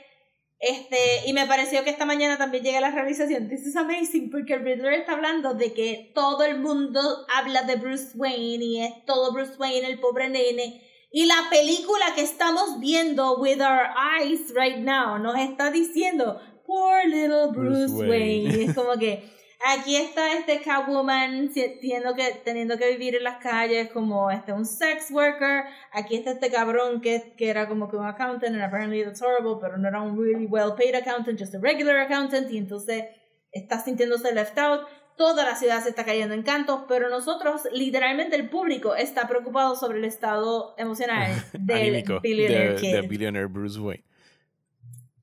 [0.59, 4.29] este, y me pareció que esta mañana también llegué a la realización, this is amazing,
[4.29, 6.99] porque el Riddler está hablando de que todo el mundo
[7.33, 10.83] habla de Bruce Wayne y es todo Bruce Wayne, el pobre nene.
[11.09, 13.87] Y la película que estamos viendo with our
[14.19, 18.49] eyes right now nos está diciendo, poor little Bruce Bruce, Wayne.
[18.49, 18.57] Wayne.
[18.57, 19.23] Y es como que,
[19.65, 24.65] Aquí está este Catwoman teniendo que, teniendo que vivir en las calles como este, un
[24.65, 25.65] sex worker.
[25.91, 29.57] Aquí está este cabrón que, que era como que un accountant and apparently that's horrible,
[29.59, 32.51] pero no era un really well paid accountant, just a regular accountant.
[32.51, 33.05] Y entonces
[33.51, 34.87] está sintiéndose left out.
[35.17, 39.75] Toda la ciudad se está cayendo en cantos, pero nosotros, literalmente el público, está preocupado
[39.75, 42.93] sobre el estado emocional del billionaire de, kid.
[42.93, 44.03] de Billionaire Bruce Wayne.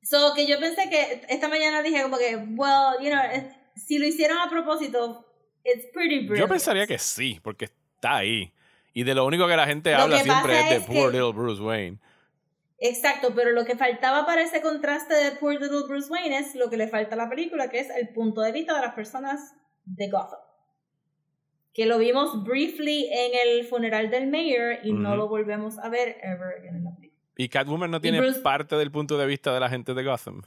[0.02, 3.23] So, que yo pensé que esta mañana dije como que, well, you know,
[3.76, 5.26] si lo hicieron a propósito,
[5.64, 6.38] it's pretty brilliant.
[6.38, 8.52] Yo pensaría que sí, porque está ahí.
[8.92, 11.18] Y de lo único que la gente Lo habla siempre es de es Poor que-
[11.18, 11.98] Little Bruce Wayne.
[12.78, 16.68] Exacto, pero lo que faltaba para ese contraste de Poor Little Bruce Wayne es lo
[16.70, 19.55] que le falta a la película, que es el punto de vista de las personas
[19.84, 20.38] de Gotham.
[21.72, 26.18] Que lo vimos briefly en el funeral del mayor y no lo volvemos a ver
[26.22, 27.20] ever en la película.
[27.36, 30.42] Y Catwoman no tiene Bruce- parte del punto de vista de la gente de Gotham.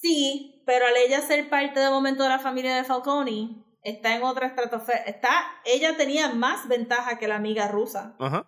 [0.00, 4.22] Sí, pero al ella ser parte de momento de la familia de Falcone, está en
[4.22, 5.00] otra estratosfera.
[5.00, 5.30] Está,
[5.64, 8.16] ella tenía más ventaja que la amiga rusa.
[8.18, 8.46] Ajá.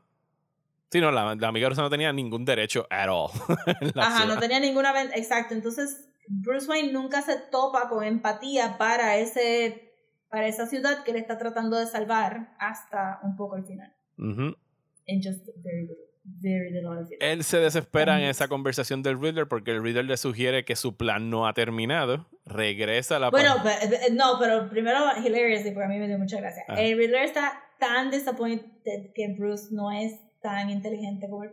[0.91, 3.31] Sí, no, la, la amiga rusa no tenía ningún derecho at all.
[3.97, 5.19] Ajá, no tenía ninguna ventaja.
[5.19, 9.85] Exacto, entonces Bruce Wayne nunca se topa con empatía para ese
[10.31, 13.95] para esa ciudad que le está tratando de salvar hasta un poco al final.
[14.19, 14.57] Ujú.
[15.07, 16.07] En just very little,
[16.40, 16.90] very little.
[17.20, 18.30] Él se desespera en Ujú.
[18.30, 22.26] esa conversación del Riddler porque el Riddler le sugiere que su plan no ha terminado.
[22.50, 26.18] regresa a la Bueno, pero- eh, no, pero primero Hilarious, porque a mí me dio
[26.18, 26.62] mucha gracia.
[26.66, 26.80] Ah.
[26.80, 31.50] El Riddler está tan disappointed que Bruce no es tan inteligente como él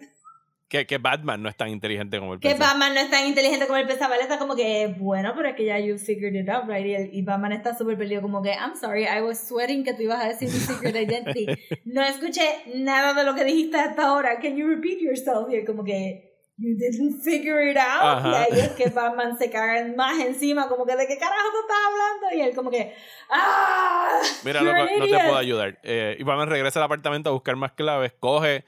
[0.67, 3.67] que, que Batman no es tan inteligente como el Que Batman no es tan inteligente
[3.67, 4.15] como él pensaba.
[4.15, 6.85] Él está como que, bueno, pero es que ya you figured it out, right?
[6.85, 9.93] Y, el- y Batman está súper perdido, como que, I'm sorry, I was sweating que
[9.93, 11.45] tú ibas a decir mi secret identity.
[11.85, 14.39] No escuché nada de lo que dijiste hasta ahora.
[14.39, 15.49] Can you repeat yourself?
[15.51, 18.25] Y él como que, you didn't figure it out.
[18.25, 18.47] Ajá.
[18.49, 21.59] Y ahí es que Batman se caga más encima, como que, ¿de qué carajo tú
[21.61, 22.37] estás hablando?
[22.37, 22.93] Y él como que,
[23.29, 24.19] ¡ah!
[24.43, 25.21] Mira, loco, no te idiot".
[25.21, 25.79] puedo ayudar.
[25.83, 28.65] Eh, y Batman regresa al apartamento a buscar más claves, coge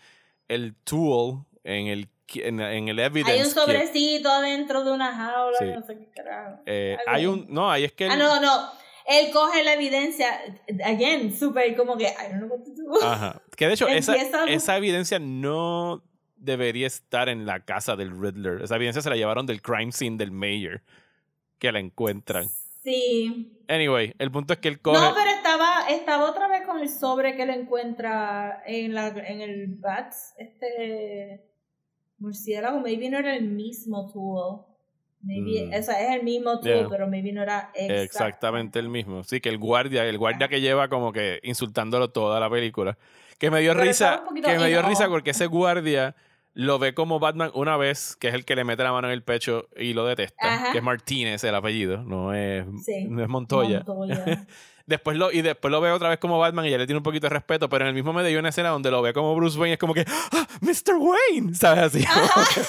[0.48, 5.57] el tool en el, en, en el evidence Hay un sobrecito adentro de una jaula,
[5.60, 5.65] Sí.
[5.65, 6.61] no sé qué carajo.
[6.65, 7.45] Eh, hay un...
[7.49, 8.06] No, ahí es que...
[8.06, 8.69] Ah, no, no.
[9.06, 10.41] Él coge la evidencia,
[10.85, 13.06] again, súper como que, I don't know what to do.
[13.06, 13.41] Ajá.
[13.56, 14.15] Que de hecho, esa,
[14.48, 16.03] esa evidencia no
[16.38, 18.61] debería estar en la casa del Riddler.
[18.61, 20.81] Esa evidencia se la llevaron del crime scene del mayor.
[21.60, 22.48] Que la encuentran.
[22.84, 23.57] Sí.
[23.68, 24.99] Anyway, el punto es que él coge...
[25.02, 29.41] No, pero estaba, estaba otra vez con el sobre que él encuentra en, la, en
[29.41, 31.44] el Bats, este
[32.19, 34.65] murciélago, maybe no era el mismo tool.
[35.22, 35.80] Maybe, Mm.
[35.80, 36.88] O sea, es el mismo tool, Yeah.
[36.89, 37.94] pero maybe no era exacto.
[38.03, 39.23] Exactamente el mismo.
[39.23, 42.98] Sí, que el guardia, el guardia que lleva como que insultándolo toda la película.
[43.39, 46.15] Que me dio Pero risa, que me dio in risa porque ese guardia
[46.53, 49.14] lo ve como Batman una vez, que es el que le mete la mano en
[49.14, 50.72] el pecho y lo detesta, Ajá.
[50.72, 53.06] que es Martínez el apellido, no es, Sí.
[53.07, 53.84] no es Montoya.
[53.85, 54.48] Montoya.
[54.88, 57.03] Después lo, y después lo ve otra vez como Batman y ya le tiene un
[57.03, 59.35] poquito de respeto, pero en el mismo medio hay una escena donde lo ve como
[59.35, 60.95] Bruce Wayne es como que, ¡Ah, Mr.
[60.95, 61.84] Wayne, ¿sabes?
[61.84, 62.05] Así,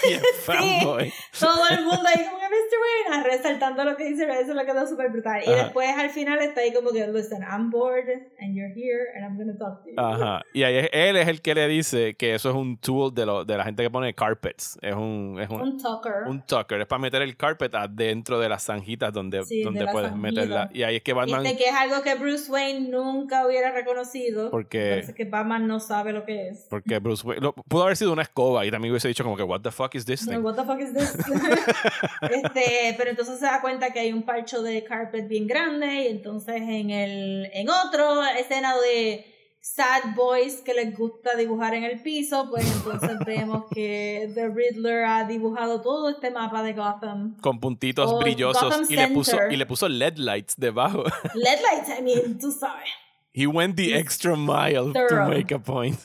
[0.05, 1.13] bien fanboy.
[1.39, 3.11] Todo el mundo ahí como que Mr.
[3.13, 5.43] Wayne resaltando lo que dice, eso lo quedó súper brutal.
[5.47, 5.65] Y Ajá.
[5.65, 8.09] después al final está ahí como que, listen, I'm bored
[8.41, 9.95] and you're here and I'm gonna talk to you.
[9.97, 10.43] Ajá.
[10.53, 13.27] Y ahí es- él es el que le dice que eso es un tool de,
[13.27, 14.79] lo, de la gente que pone carpets.
[14.83, 16.13] Es un, es un, Un talker.
[16.27, 16.81] un tucker.
[16.81, 20.17] Es para meter el carpet adentro de las zanjitas donde, Sí, de donde puedes zanjita.
[20.43, 20.71] meterla.
[20.73, 21.47] Y ahí es que Batman.
[21.47, 24.51] Este que es algo que Bruce Wayne nunca hubiera reconocido.
[24.51, 26.67] Porque- Parece que Batman no sabe lo que es.
[26.69, 27.43] Porque Bruce Wayne.
[27.43, 29.95] lo- pudo haber sido una escoba y también hubiese dicho como que, ¿What the fuck
[29.95, 30.45] is this No, thing?
[30.45, 31.17] what the fuck is this?
[32.23, 32.58] este,
[32.97, 36.57] pero entonces se da cuenta que hay un parcho de carpet bien grande y entonces
[36.57, 39.25] en el en otro escena de
[39.61, 45.05] sad boys que les gusta dibujar en el piso, pues entonces vemos que The Riddler
[45.05, 47.37] ha dibujado todo este mapa de Gotham.
[47.41, 51.05] Con puntitos brillosos Gotham y le, puso, y le puso LED lights debajo.
[51.35, 52.89] LED lights, I mean, tú sabes.
[53.33, 55.99] He went the extra mile to make a point.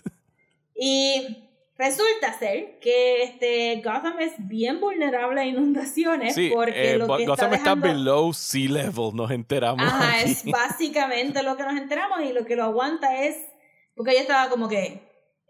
[0.76, 1.50] Y
[1.84, 7.26] resulta ser que este Gotham es bien vulnerable a inundaciones Sí, porque eh, lo que
[7.26, 7.88] Gotham está está dejando...
[7.88, 9.85] below sea level, nos enteramos.
[9.85, 10.31] Ajá, aquí.
[10.31, 13.38] es básicamente lo que nos enteramos y lo que lo aguanta es
[13.95, 15.01] porque ella estaba como que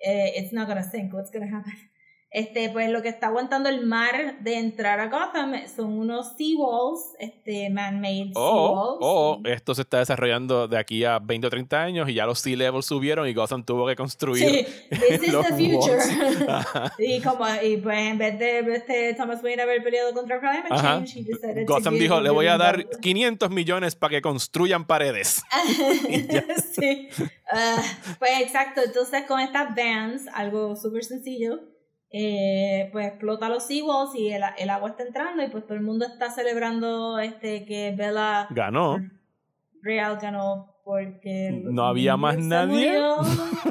[0.03, 1.92] eh, it's not gonna sink, what's gonna happen?
[2.35, 7.13] Este, pues lo que está aguantando el mar de entrar a Gotham son unos seawalls,
[7.19, 8.97] este man-made O, seawalls.
[9.01, 12.39] o esto se está desarrollando de aquí a 20 o 30 años y ya los
[12.39, 14.39] sea levels subieron y Gotham tuvo que construir.
[14.49, 15.99] Sí, this is the future.
[16.97, 21.03] y como y pues en vez de este Thomas Wayne haber peleado contra climate Ajá.
[21.05, 24.85] change, he decided Gotham dijo, le voy a dar building 500 millones para que construyan
[24.85, 25.43] paredes.
[26.79, 27.09] sí.
[27.51, 27.79] Ah,
[28.17, 31.59] pues exacto, entonces con estas vans, algo súper sencillo,
[32.15, 35.81] eh, pues explota los seawalls y el, el agua está entrando y pues todo el
[35.83, 38.99] mundo está celebrando este que Bella Ganó.
[39.81, 42.93] Real ganó porque No había más nadie.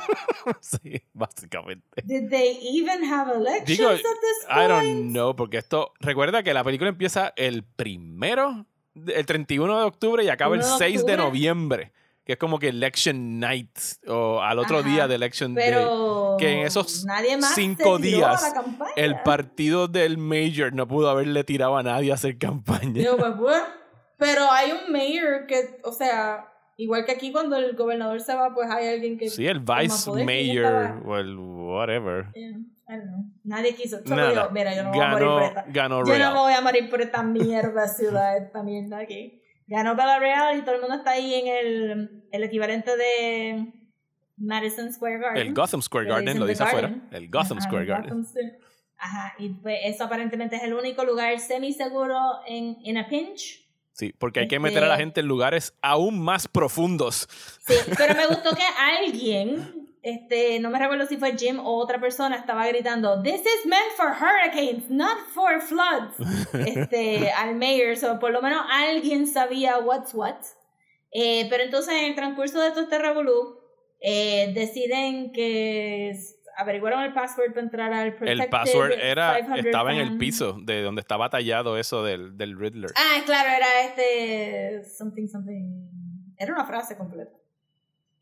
[0.61, 2.03] sí, básicamente.
[2.05, 6.53] Did they even have elections Digo, at this I don't know, porque esto, recuerda que
[6.53, 8.67] la película empieza el primero,
[9.07, 11.93] el 31 de octubre y acaba el 1 de 6 de noviembre,
[12.25, 13.77] que es como que election night
[14.07, 15.71] o al otro Ajá, día de election day.
[15.71, 18.55] Pero que en esos nadie más cinco días.
[18.97, 23.03] El partido del Major no pudo haberle tirado a nadie a hacer campaña.
[23.03, 23.65] Yo, pues, bueno,
[24.19, 28.55] pero hay un mayor que, o sea, igual que aquí cuando el gobernador se va,
[28.55, 29.29] pues hay alguien que...
[29.29, 32.27] Sí, el vice mayor o el whatever.
[32.35, 32.51] Yeah,
[32.89, 33.25] I don't know.
[33.43, 34.03] Nadie quiso.
[34.05, 34.15] Yo,
[34.53, 35.65] mira, yo no me voy a morir por esta.
[35.69, 39.42] ganó Yo no me voy a morir por esta mierda ciudad, esta mierda aquí.
[39.67, 43.73] Ganó Bella Real y todo el mundo está ahí en el, el equivalente de
[44.37, 45.47] Madison Square Garden.
[45.47, 46.95] El Gotham Square Garden lo dice afuera.
[47.11, 48.23] El Gotham Ajá, Square Garden.
[48.23, 48.51] Gotham
[48.99, 53.61] Ajá, y pues eso aparentemente es el único lugar semi-seguro en in a pinch.
[53.95, 57.29] Sí, porque hay que Este- meter a la gente en lugares aún más profundos.
[57.67, 62.01] Sí, pero me gustó que alguien, este, no me recuerdo si fue Jim o otra
[62.01, 66.17] persona, estaba gritando, This is meant for hurricanes, not for floods.
[66.53, 70.37] Este, al mayor, so, por lo menos alguien sabía what's what.
[71.13, 73.61] Eh, pero entonces en el transcurso de todo este revolú,
[74.01, 76.13] eh, deciden que
[76.57, 80.83] averiguaron el password para entrar al El password era, 500 estaba en el piso de
[80.83, 82.91] donde estaba tallado eso del, del Riddler.
[82.97, 84.85] Ah, claro, era este.
[84.85, 86.35] Something, something.
[86.37, 87.42] Era una frase completa.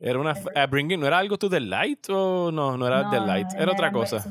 [0.00, 0.32] Era una.
[0.54, 2.76] eh, bringing, ¿No era algo to the light o no?
[2.76, 3.48] No era No, the light.
[3.54, 4.24] Era otra muy- cosa.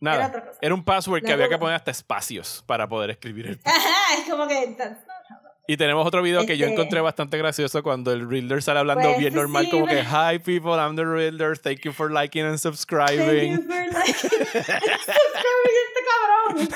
[0.00, 0.16] Nada.
[0.16, 0.58] Era otra cosa.
[0.62, 4.14] Era un password que La había que poner hasta espacios para poder escribir el Ajá,
[4.22, 4.76] es como que.
[5.66, 9.02] Y tenemos otro video que yo Este- encontré bastante gracioso cuando el Riddler sale hablando
[9.08, 12.44] Pues, bien normal, sí, como que, Hi people, I'm the Riddler, thank you for liking
[12.44, 13.62] and Thank you subscribing.
[13.62, 16.68] for like- Subscribing este cabrón.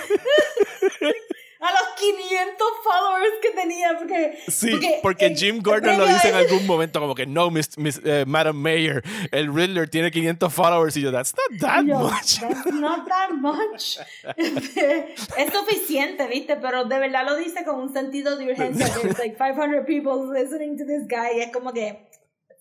[1.65, 4.39] A los 500 followers que tenía, porque.
[4.49, 8.03] Sí, porque, eh, Jim Gordon lo dice en algún momento, como que, no, Miss, Miss,
[8.05, 10.95] eh, Madam Mayor, el Riddler tiene 500 followers.
[10.99, 12.39] Y yo, that's not that Yo, much.
[12.39, 13.99] That's not that much.
[14.36, 16.57] es suficiente, ¿viste?
[16.57, 18.86] Pero de verdad lo dice con un sentido de urgencia.
[19.03, 21.39] There's like 500 people listening to this guy.
[21.39, 21.99] Y es como que.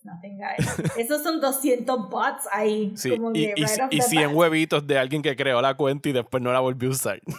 [0.04, 0.68] Nothing, guys.
[0.98, 2.92] Esos son 200 bots ahí.
[2.96, 4.36] Sí, como y, que y, right y the 100 bat.
[4.36, 7.22] huevitos de alguien que creó la cuenta y después no la volvió a usar.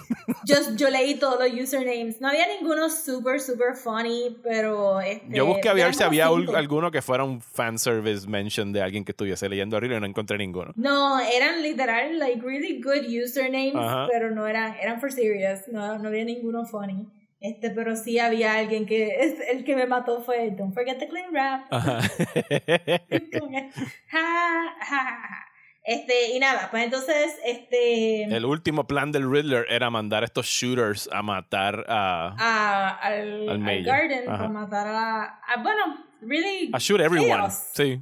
[0.47, 2.21] Yo, yo leí todos los usernames.
[2.21, 5.01] No había ninguno super, super funny, pero.
[5.01, 6.55] Este, Yo busqué a ver si había cinco.
[6.57, 10.07] alguno que fuera un fanservice mention de alguien que estuviese leyendo a Riddler y no
[10.07, 10.73] encontré ninguno.
[10.77, 14.07] No, eran literal, like, really good usernames, Ajá.
[14.13, 17.07] pero no eran, eran for serious, no, no había ninguno funny.
[17.47, 21.07] Este, pero sí había alguien que, es- el que me mató fue, don't forget the
[21.09, 21.67] clean wrap.
[21.71, 21.99] Ajá.
[23.39, 23.71] Como que,
[24.09, 25.47] ja, ja, ja, ja.
[25.87, 30.47] Este, y nada, pues entonces, este, El último plan del Riddler era mandar a estos
[30.47, 32.35] shooters a matar a.
[32.39, 34.37] a- al, Al Garden ajá.
[34.39, 35.83] para matar a, a- bueno,
[36.23, 37.29] really, A shoot everyone.
[37.29, 37.53] chaos.
[37.75, 38.01] Sí.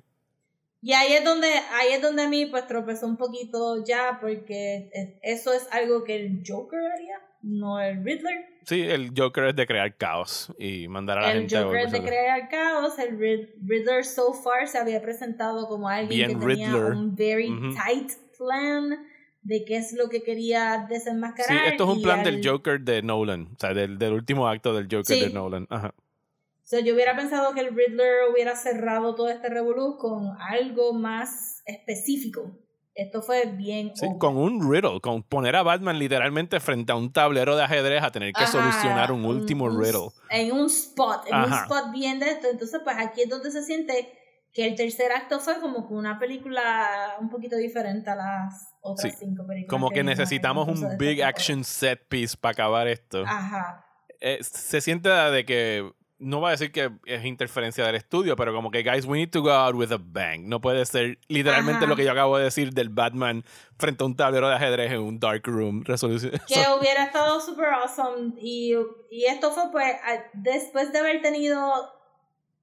[0.81, 4.89] Y ahí es donde, ahí es donde a mí pues tropezó un poquito ya, porque
[4.93, 8.47] es- eso es algo que el Joker haría, no el Riddler.
[8.65, 11.81] Sí, el Joker es de crear caos y mandar a la El gente a Joker
[11.81, 16.41] es de crear caos, el Rid- Riddler so far se había presentado como alguien Bien
[16.41, 16.93] que tenía Riddler.
[16.93, 17.75] un very Ujú.
[17.75, 19.05] tight plan
[19.43, 21.67] de qué es lo que quería Sí, desenmascarar.
[21.73, 24.73] esto es un plan al- del Joker de Nolan, o sea, del, del último acto
[24.75, 25.21] del Joker Sí.
[25.21, 25.67] de Nolan.
[25.69, 25.93] Ajá.
[26.63, 31.63] So, yo hubiera pensado que el Riddler hubiera cerrado todo este revolú con algo más
[31.67, 32.57] específico.
[32.95, 37.11] Esto fue bien Sí, con un riddle, con poner a Batman literalmente frente a un
[37.13, 40.09] tablero de ajedrez a tener que Ajá, solucionar un último un- riddle.
[40.29, 42.49] En un spot, en un spot bien de esto.
[42.51, 44.13] Entonces, pues aquí es donde se siente
[44.53, 49.13] que el tercer acto fue como que una película un poquito diferente a las otras
[49.13, 49.71] Sí, cinco películas.
[49.71, 53.25] Como que necesitamos un este big action set piece para acabar esto.
[53.27, 53.87] Ajá.
[54.21, 55.91] Eh, se siente de que
[56.23, 59.31] no va a decir que es interferencia del estudio, pero como que, guys, we need
[59.31, 60.49] to go out with a bang.
[60.49, 61.87] No puede ser literalmente Ajá.
[61.87, 63.45] lo que yo acabo de decir del Batman
[63.77, 65.83] frente a un tablero de ajedrez en un dark room.
[65.85, 66.33] Resolución.
[66.47, 68.35] Que hubiera estado super awesome.
[68.41, 68.75] Y,
[69.11, 69.97] y esto fue pues
[70.33, 71.93] después de haber tenido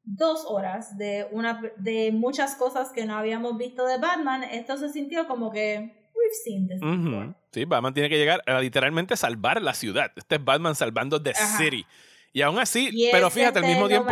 [0.04, 4.90] dos horas de, una, de muchas cosas que no habíamos visto de Batman, esto se
[4.90, 6.82] sintió como que we've seen this.
[6.82, 7.36] Ujú.
[7.52, 10.12] Sí, Batman tiene que llegar a literalmente salvar la ciudad.
[10.16, 11.58] Este es Batman salvando The Ajá.
[11.58, 11.86] City.
[12.34, 14.12] Y aún así, Y pero fíjate, al mismo tiempo,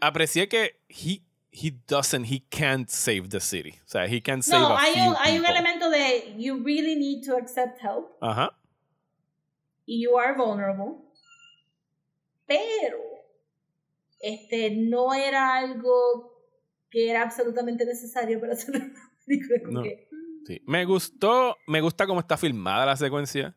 [0.00, 3.74] aprecié que he, he doesn't, he can't save the city.
[3.84, 6.62] O sea, he can't save No, a hay few un, hay un elemento de you
[6.62, 8.50] really need to accept help Ajá.
[9.86, 11.02] y you are vulnerable.
[12.46, 12.98] Pero
[14.20, 16.32] este no era algo
[16.90, 18.92] que era absolutamente necesario para hacer una
[19.24, 19.58] película.
[19.70, 19.82] No.
[19.82, 20.06] que,
[20.46, 20.62] Sí.
[20.64, 23.56] Me gustó, me gusta cómo está filmada la secuencia.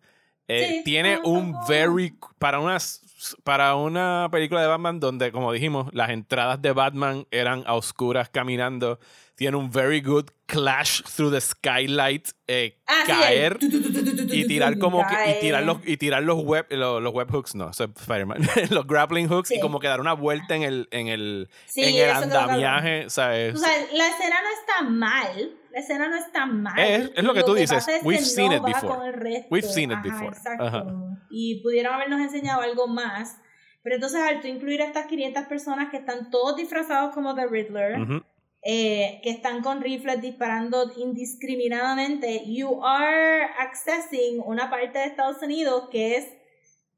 [0.49, 3.01] Eh, Sí, tiene un very para unas
[3.43, 8.29] para una película de Batman donde como dijimos las entradas de Batman eran a oscuras
[8.29, 8.99] caminando
[9.35, 15.31] tiene un very good clash through the skylight eh, Ah, caer y tirar como que,
[15.31, 18.39] y tirar los y tirar los web los, los webhooks no eso es Spider-Man
[18.69, 22.09] los grappling hooks y como que dar una vuelta en el en el en el
[22.09, 25.51] andamiaje O sea, la escena no está mal.
[25.71, 26.77] La escena no está mal.
[26.79, 27.71] Es- es lo que tú dices.
[27.77, 29.47] pasa es que We've seen no it before.
[29.49, 30.27] We've seen it Ajá, before.
[30.27, 30.63] Exacto.
[30.65, 30.85] Ajá.
[31.29, 33.37] Y pudieron habernos enseñado algo más.
[33.81, 37.47] Pero entonces, al tú incluir a estas 500 personas que están todos disfrazados como The
[37.47, 38.21] Riddler, Ujú.
[38.63, 45.87] eh, que están con rifles disparando indiscriminadamente, you are accessing una parte de Estados Unidos
[45.91, 46.25] que es.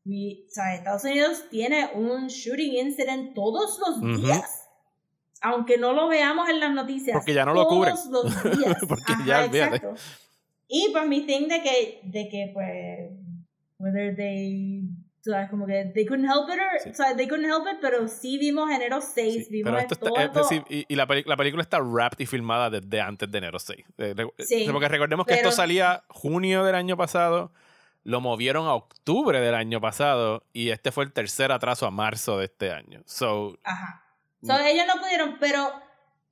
[0.03, 4.61] o sea, Estados Unidos tiene un shooting incident todos los días.
[5.41, 7.15] Aunque no lo veamos en las noticias.
[7.18, 7.95] Porque ya no lo cubren.
[7.95, 8.77] Todos los días.
[8.88, 9.93] Porque Ajá, ya, exacto.
[10.68, 13.11] Y pues mi thing de que, de que pues,
[13.80, 14.81] whether they,
[15.19, 16.89] o sea, como que they couldn't help it, or, Sí.
[16.91, 19.95] o sea, they couldn't help it, pero sí vimos enero 6, Sí, vimos pero esto
[19.97, 23.30] todo, está, es decir, y, y la, la película está wrapped y filmada desde antes
[23.30, 23.84] de enero 6.
[23.97, 27.51] Eh, re- Sí, porque recordemos que pero- esto salía junio del año pasado,
[28.03, 32.38] lo movieron a octubre del año pasado y este fue el tercer atraso a marzo
[32.39, 33.01] de este año.
[33.05, 34.05] So, Ajá.
[34.41, 34.47] Mm.
[34.47, 35.72] So, ellos no pudieron, pero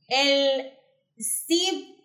[0.07, 0.73] el
[1.17, 1.95] sí,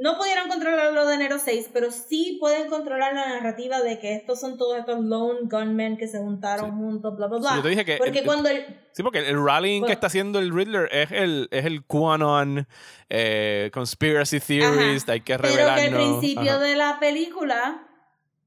[0.00, 4.14] no pudieron controlar lo de enero 6, pero sí pueden controlar la narrativa de que
[4.14, 6.76] estos son todos estos lone gunmen que se juntaron Sí.
[6.76, 7.56] juntos, bla, bla, Sí, bla.
[7.56, 10.38] yo te dije que Porque el- cuando el, Sí, porque el rallying que está haciendo
[10.38, 12.66] el Riddler es el, es el QAnon,
[13.10, 15.80] eh, conspiracy theorist, hay que Pero revelarnos.
[15.80, 16.58] que al principio Ajá.
[16.60, 17.88] de la película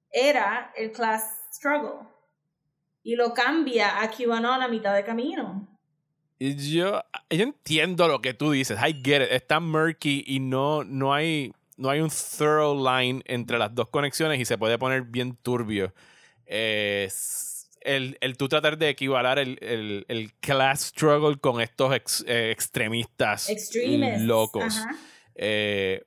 [0.09, 2.07] era el class struggle.
[3.03, 5.67] Y lo cambia a QAnon a mitad de camino.
[6.49, 11.13] Yo, yo entiendo lo que tú dices, I get it, está murky y no, no,
[11.13, 15.35] hay, no hay un thorough line entre las dos conexiones y se puede poner bien
[15.35, 15.93] turbio.
[16.47, 22.49] El, el tú tratar de equivalar el, el, el class struggle con estos ex- eh,
[22.49, 24.23] extremistas Extremists.
[24.23, 24.81] locos.
[25.35, 26.03] Eh,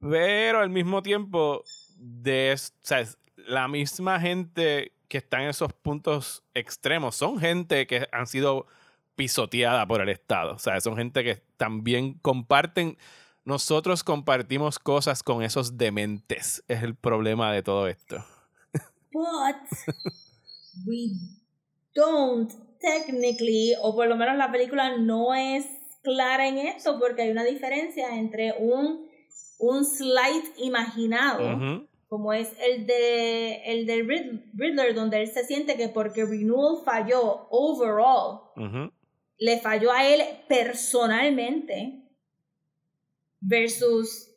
[0.00, 1.62] pero al mismo tiempo,
[1.98, 8.08] de, o sea, la misma gente que está en esos puntos extremos son gente que
[8.10, 8.66] han sido
[9.16, 10.54] pisoteada por el Estado.
[10.54, 12.96] O sea, son gente que también comparten.
[13.44, 16.62] Nosotros compartimos cosas con esos dementes.
[16.68, 18.24] Es el problema de todo esto.
[19.12, 19.56] But
[20.86, 21.10] we
[21.94, 25.66] don't technically, o por lo menos la película no es
[26.02, 29.08] clara en esto, porque hay una diferencia entre un,
[29.58, 35.88] un slight imaginado, como es el de el Rid- Riddler, donde él se siente que
[35.88, 38.92] porque Renewal falló overall, ujú.
[39.38, 42.02] Le falló a él personalmente
[43.40, 44.30] versus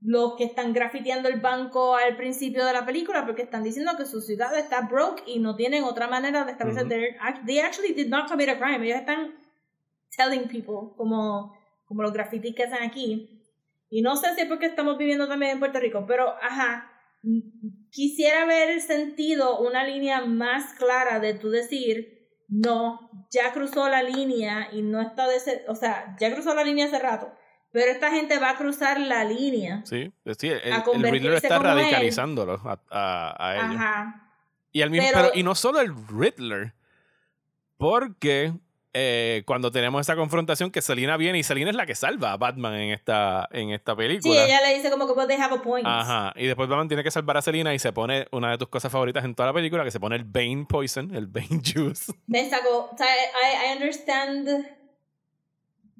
[0.00, 4.06] los que están grafiteando el banco al principio de la película porque están diciendo que
[4.06, 6.86] su ciudad está broke y no tienen otra manera de establecer
[7.46, 8.84] they actually did not commit a crime.
[8.84, 9.34] Ellos están
[10.16, 11.56] telling people como
[11.86, 13.42] como los grafitis que hacen aquí.
[13.90, 16.90] Y no sé si es porque estamos viviendo también en Puerto Rico pero ajá
[17.90, 22.13] quisiera el sentido una línea más clara de tú decir
[22.48, 26.64] no, ya cruzó la línea y no está de ese, o sea, ya cruzó la
[26.64, 27.32] línea hace rato,
[27.72, 29.82] pero esta gente va a cruzar la línea.
[29.84, 31.62] Sí, sí, el, el Riddler está él.
[31.62, 33.76] radicalizándolo a, a, a ellos.
[33.76, 34.30] Ajá.
[34.72, 36.74] Y, al mismo, Pero- pero- y no solo el Riddler,
[37.76, 38.52] porque
[38.94, 42.36] eh, cuando tenemos esa confrontación que Selina viene y Selina es la que salva a
[42.36, 44.44] Batman en esta, en esta Sí, película.
[44.44, 45.86] ella le dice como que they have a point.
[45.86, 46.32] Ajá.
[46.36, 48.90] Y después Batman tiene que salvar a Selina y se pone una de tus cosas
[48.92, 52.12] favoritas en toda la película, que se pone el Bane Poison, el Bane Juice.
[52.26, 54.48] Me sacó, o sea, I, I understand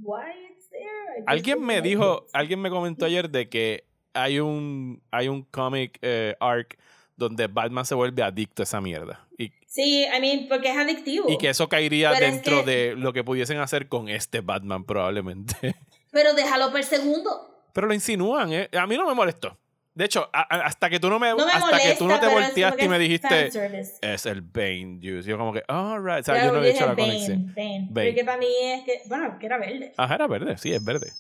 [0.01, 0.85] why it's there.
[1.17, 5.43] I just Alguien me dijo, alguien me comentó ayer de que hay un, hay un
[5.43, 6.79] comic eh, arc
[7.17, 9.27] donde Batman se vuelve adicto a esa mierda.
[9.39, 11.29] Y, Sí, I mean, porque es adictivo.
[11.31, 14.41] y que eso caería Pero es dentro que- de lo que pudiesen hacer con este
[14.41, 15.55] Batman probablemente.
[16.13, 17.63] Pero déjalo por segundo.
[17.73, 18.69] Pero lo insinúan, ¿eh?
[18.79, 19.59] A mí no me molestó.
[19.95, 22.07] De hecho, a- a- hasta que tú no me, No me hasta molesta, que tú
[22.09, 23.51] no te volteaste y me dijiste
[24.03, 25.29] es el Bane Juice.
[25.29, 26.21] Yo como que, alright.
[26.21, 27.53] O sea, yo no he hecho la Bane, conexión.
[27.55, 27.89] Bane.
[27.91, 28.07] Bane.
[28.11, 29.93] Porque para mí es que, bueno, que era verde.
[29.97, 31.13] Ajá, era verde, sí, es verde.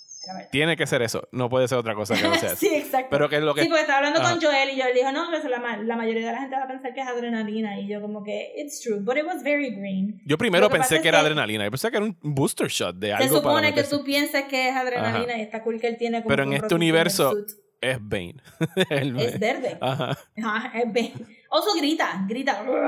[0.50, 1.28] Tiene que ser eso.
[1.32, 2.56] No puede ser otra cosa que no sea eso.
[2.56, 3.08] sí, exacto.
[3.10, 4.30] Pero que es lo que Sí, porque estaba hablando Ajá.
[4.32, 6.92] con Joel y Joel dijo, no, la, la mayoría de la gente va a pensar
[6.94, 7.78] que es adrenalina.
[7.80, 10.20] Y yo como que, it's true, but it was very green.
[10.24, 11.64] Yo primero que pensé que era que- adrenalina.
[11.64, 13.90] Yo pensé que era un booster shot de Se algo para supone que meterse.
[13.96, 16.62] tú pienses que es adrenalina y está cool que él tiene como Pero que en
[16.62, 17.34] este universo-.
[17.80, 18.36] Es Bane.
[18.88, 19.76] Es verde.
[19.78, 20.16] Ajá.
[20.42, 21.12] Ajá, es Bane.
[21.50, 22.52] Oso grita, grita.
[22.52, 22.78] Y es como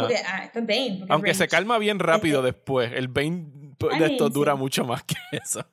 [0.00, 0.08] Ajá.
[0.08, 1.04] que, ah, esto es Bane.
[1.10, 2.92] Aunque es se calma bien rápido Este- después.
[2.94, 3.44] El Bane
[3.78, 4.58] I de esto mean, dura sí.
[4.58, 5.66] mucho más que eso.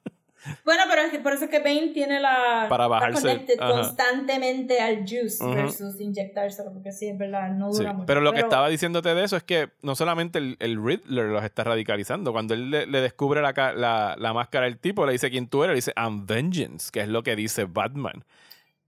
[0.65, 2.67] Bueno, pero es que por eso es que Bane tiene la.
[2.69, 5.53] Para bajarse, constantemente al juice Ujú.
[5.53, 8.05] versus inyectárselo, porque sí, es verdad, no Sí, dura mucho.
[8.05, 11.43] Pero lo que estaba diciéndote de eso es que no solamente el, el Riddler los
[11.43, 12.31] está radicalizando.
[12.31, 15.63] Cuando él le, le descubre la, la, la máscara al tipo, le dice quién tú
[15.63, 18.23] eres, le dice I'm vengeance, que es lo que dice Batman.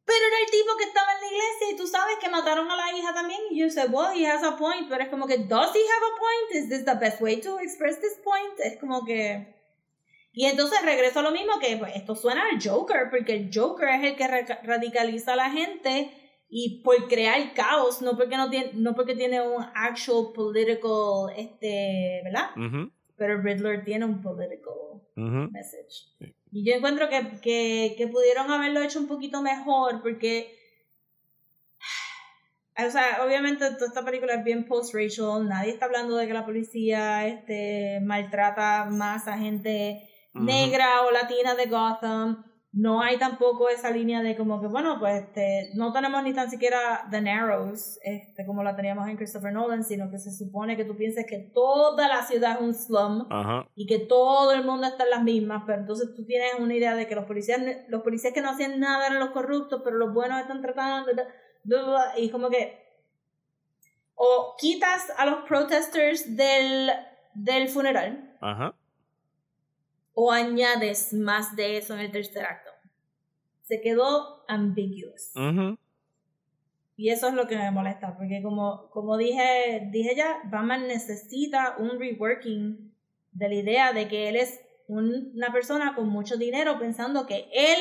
[0.05, 2.75] Pero era el tipo que estaba en la iglesia y tú sabes que mataron a
[2.75, 3.39] la hija también.
[3.49, 4.87] Y yo sé, well, he has a point.
[4.87, 6.63] Pero es como que, does he have a point?
[6.63, 8.59] Is this the best way to express this point?
[8.59, 9.55] Es como que.
[10.35, 13.87] Y entonces regreso a lo mismo que pues, esto suena al Joker, porque el Joker
[13.89, 16.11] es el que ra- radicaliza a la gente
[16.49, 22.21] y por crear caos, no porque no tiene, no porque tiene un actual political, este,
[22.23, 22.49] ¿verdad?
[23.17, 24.73] Pero Riddler tiene un political
[25.51, 26.13] message.
[26.19, 26.35] Sí.
[26.51, 30.53] Y yo encuentro que, que, que pudieron haberlo hecho un poquito mejor porque,
[32.85, 36.45] o sea, obviamente toda esta película es bien post-racial, nadie está hablando de que la
[36.45, 42.43] policía este, maltrata más a gente Negra o latina de Gotham.
[42.77, 46.51] No hay tampoco esa línea de como que, bueno, pues este, no tenemos ni tan
[46.51, 50.83] siquiera The Narrows, este, como la teníamos en Christopher Nolan, sino que se supone que
[50.83, 53.29] tú pienses que toda la ciudad es un slum
[53.75, 56.95] y que todo el mundo está en las mismas, pero entonces tú tienes una idea
[56.95, 60.13] de que los policías, los policías que no hacían nada eran los corruptos, pero los
[60.13, 61.11] buenos están tratando,
[62.17, 62.83] y como que
[64.15, 66.91] o quitas a los protesters del,
[67.33, 68.75] del funeral Ajá.
[70.15, 72.71] O añades más de eso en el tercer acto.
[73.67, 75.31] se quedó ambiguous.
[76.97, 81.75] Y eso es lo que me molesta, porque como, como dije, dije ya, Batman necesita
[81.79, 82.93] un reworking
[83.33, 87.49] de la idea de que él es un- una persona con mucho dinero pensando que
[87.53, 87.79] él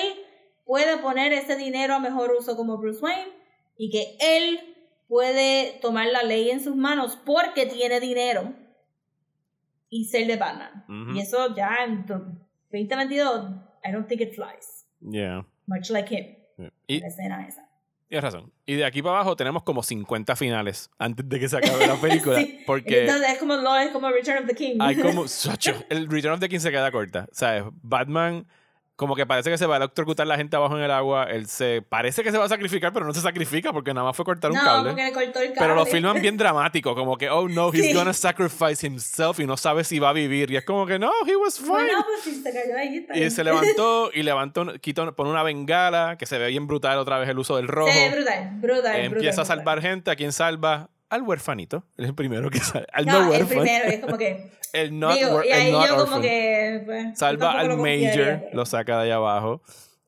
[0.65, 3.29] puede poner ese dinero a mejor uso como Bruce Wayne
[3.77, 4.59] y que él
[5.07, 8.55] puede tomar la ley en sus manos porque tiene dinero
[9.97, 10.85] y ser de Batman.
[11.15, 12.33] Y eso ya en do-
[12.73, 13.51] 2022,
[13.85, 14.85] I don't think it flies.
[15.01, 15.45] Yeah.
[15.67, 16.37] Much like him.
[16.87, 17.69] Y La escena esa.
[18.09, 18.53] tienes razón.
[18.67, 21.95] Y de aquí para abajo tenemos como 50 finales antes de que se acabe la
[22.01, 22.39] película.
[22.41, 22.63] Sí.
[22.67, 24.77] Porque Entonces es como, es como Return of the King.
[24.81, 25.25] hay como.
[25.91, 27.29] el Return of the King se queda corta.
[27.33, 27.65] ¿Sabes?
[27.83, 28.47] Batman.
[28.97, 31.25] Como que parece que se va a electrocutar la gente abajo en el agua.
[31.25, 31.83] Él se.
[31.83, 34.53] Parece que se va a sacrificar, pero no se sacrifica porque nada más fue cortar
[34.53, 34.91] un no, cable.
[34.91, 35.55] porque le cortó el cable.
[35.59, 37.93] Pero lo filman bien dramático, como que, oh no, he's Sí.
[37.93, 40.49] gonna sacrifice himself y no sabe si va a vivir.
[40.53, 41.71] Y es como que, no, he was fine.
[41.71, 43.05] Bueno, pues sí, se cayó ahí.
[43.15, 47.19] Y se levantó y levantó, quitó, pone una bengala, que se ve bien brutal otra
[47.19, 47.91] vez el uso del rojo.
[47.91, 48.97] Sí, brutal, brutal.
[49.01, 50.13] Empieza brutal, a salvar gente.
[50.13, 50.89] ¿A quién salva?
[51.15, 51.85] Al huerfanito.
[51.97, 52.87] Es el primero que salva.
[52.93, 54.51] Al no, No, el primero, es como que.
[54.75, 56.83] El not, digo, y el ahí not yo como que.
[56.85, 59.63] pues, Salva al lo Major, lo saca de allá abajo.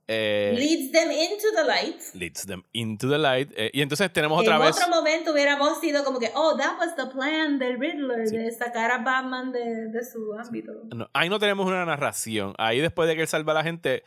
[0.08, 2.00] Eh, Leads them into the light.
[2.14, 3.48] leads them into the light.
[3.56, 4.76] eh, y entonces tenemos otra en vez.
[4.76, 8.90] otro momento hubiéramos sido como que, oh, that was the plan del Riddler, de sacar
[8.90, 10.72] a Batman de, de su ámbito.
[10.92, 12.52] No, ahí no tenemos una narración.
[12.58, 14.02] Ahí después de que él salva a la gente,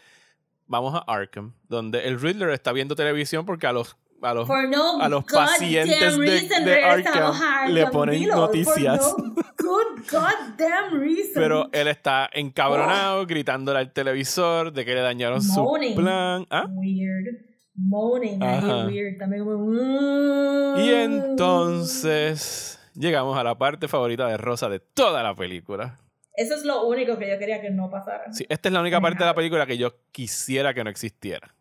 [0.67, 5.01] vamos a Arkham, donde el Riddler está viendo televisión porque a los a los no
[5.01, 8.99] a los pacientes de- de Arkham le ponen noticias.
[9.11, 11.31] For no good goddamn reason.
[11.35, 15.65] pero él está encabronado gritándole al televisor de que le dañaron su
[15.95, 16.45] plan.
[16.49, 16.65] ¿Ah?
[16.69, 17.45] Weird.
[17.75, 18.85] Moaning Ajá.
[18.87, 19.17] weird.
[19.19, 20.77] También como...
[20.79, 25.97] Y entonces llegamos a la parte favorita de Rosa de toda la película.
[26.35, 28.31] Eso es lo único que yo quería que no pasara.
[28.31, 31.53] Sí, esta es la única parte de la película que yo quisiera que no existiera.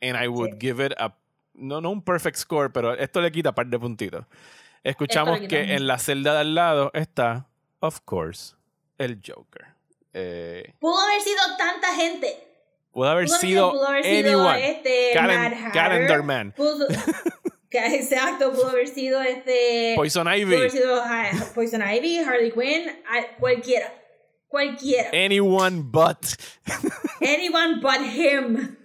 [0.00, 0.58] And I would Sí.
[0.60, 1.16] give it a.
[1.54, 4.24] No, no un perfect score, pero esto le quita un par de puntitos.
[4.82, 7.46] Escuchamos que en la celda de al lado está,
[7.80, 8.54] of course,
[8.98, 9.66] el Joker.
[10.12, 12.36] Eh, Pudo haber sido tanta gente.
[12.92, 14.70] pudo haber Pudo sido pudo haber sido anyone.
[14.70, 15.70] este Calen-.
[15.72, 16.52] Calendar Man.
[16.56, 16.86] Pudo-
[17.70, 19.94] exacto, pudo haber sido este.
[19.96, 20.70] Poison pudo haber Ivy.
[20.70, 23.92] sido ah, Poison Ivy, Harley Quinn, ah, cualquiera.
[24.48, 25.10] Cualquiera.
[25.12, 26.18] Anyone but.
[27.20, 28.76] Anyone but him.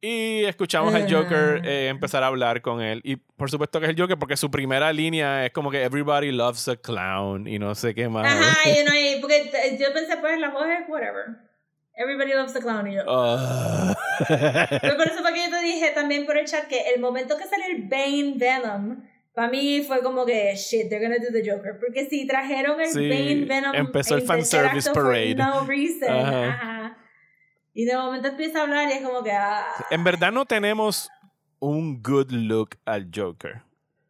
[0.00, 3.00] Y escuchamos al Joker eh, empezar a hablar con él.
[3.02, 6.30] Y por supuesto que es el Joker porque su primera línea es como que everybody
[6.32, 8.26] loves a clown y no sé qué más.
[8.26, 11.24] Ajá, y no, y porque eh, yo pensé, pues la voz es whatever.
[11.94, 12.86] Everybody loves the clown.
[12.90, 13.94] Y yo, Ah.
[14.28, 17.36] Pero por eso fue que yo te dije también por el chat que el momento
[17.36, 19.02] que sale el Bane Venom,
[19.34, 21.78] para mí fue como que, shit, they're gonna do the Joker.
[21.78, 25.36] Porque si trajeron el Sí, Bane Venom empezó el en fan tercer service acto parade.
[25.36, 26.10] For no reason.
[26.10, 26.48] Ajá.
[26.48, 26.95] Ajá.
[27.78, 31.10] Y de momento empieza a hablar y es como que, ah, en verdad no tenemos
[31.58, 33.60] un good look al Joker.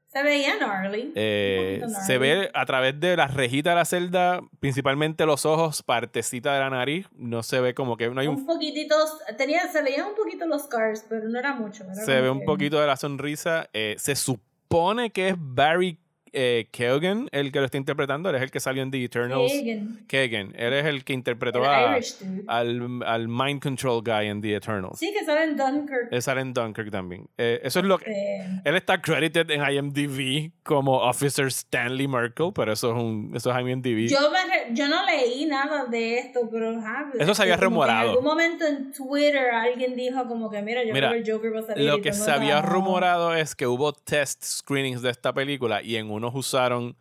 [0.06, 1.12] se veía gnarly.
[1.16, 6.54] Eh, se ve a través de la rejita de la celda, principalmente los ojos, partecita
[6.54, 7.08] de la nariz.
[7.16, 8.94] No se ve como que no hay un un poquitito,
[9.36, 11.82] tenía, se veían un poquito los scars, pero no era mucho.
[11.82, 13.68] era se ve un poquito de la sonrisa.
[13.72, 15.98] Eh, se supone que es Barry
[16.38, 18.28] eh, Keoghan el que lo está interpretando.
[18.30, 19.50] Él es el que salió en The Eternals.
[19.52, 20.52] Kagan, Keoghan.
[20.56, 21.98] Él es el que interpretó a-
[22.46, 24.98] al, al Mind Control Guy en The Eternals.
[24.98, 26.08] Sí, que sale en Dunkirk.
[26.10, 27.26] Él sale en Dunkirk también.
[27.38, 28.10] Eh, eso es lo que.
[28.10, 33.50] Eh, Él está credited en IMDb como Officer Stanley Merkel, pero eso es un eso
[33.50, 34.08] es IMDb.
[34.08, 38.02] Yo, me yo no leí nada de esto, pero ajá, Eso se había que rumorado.
[38.04, 41.34] En algún momento en Twitter alguien dijo como que mira, yo Mira, creo que el
[41.36, 41.84] Joker va a salir.
[41.86, 42.68] Lo que se había no.
[42.68, 46.96] rumorado es que hubo test screenings de esta película y en usaron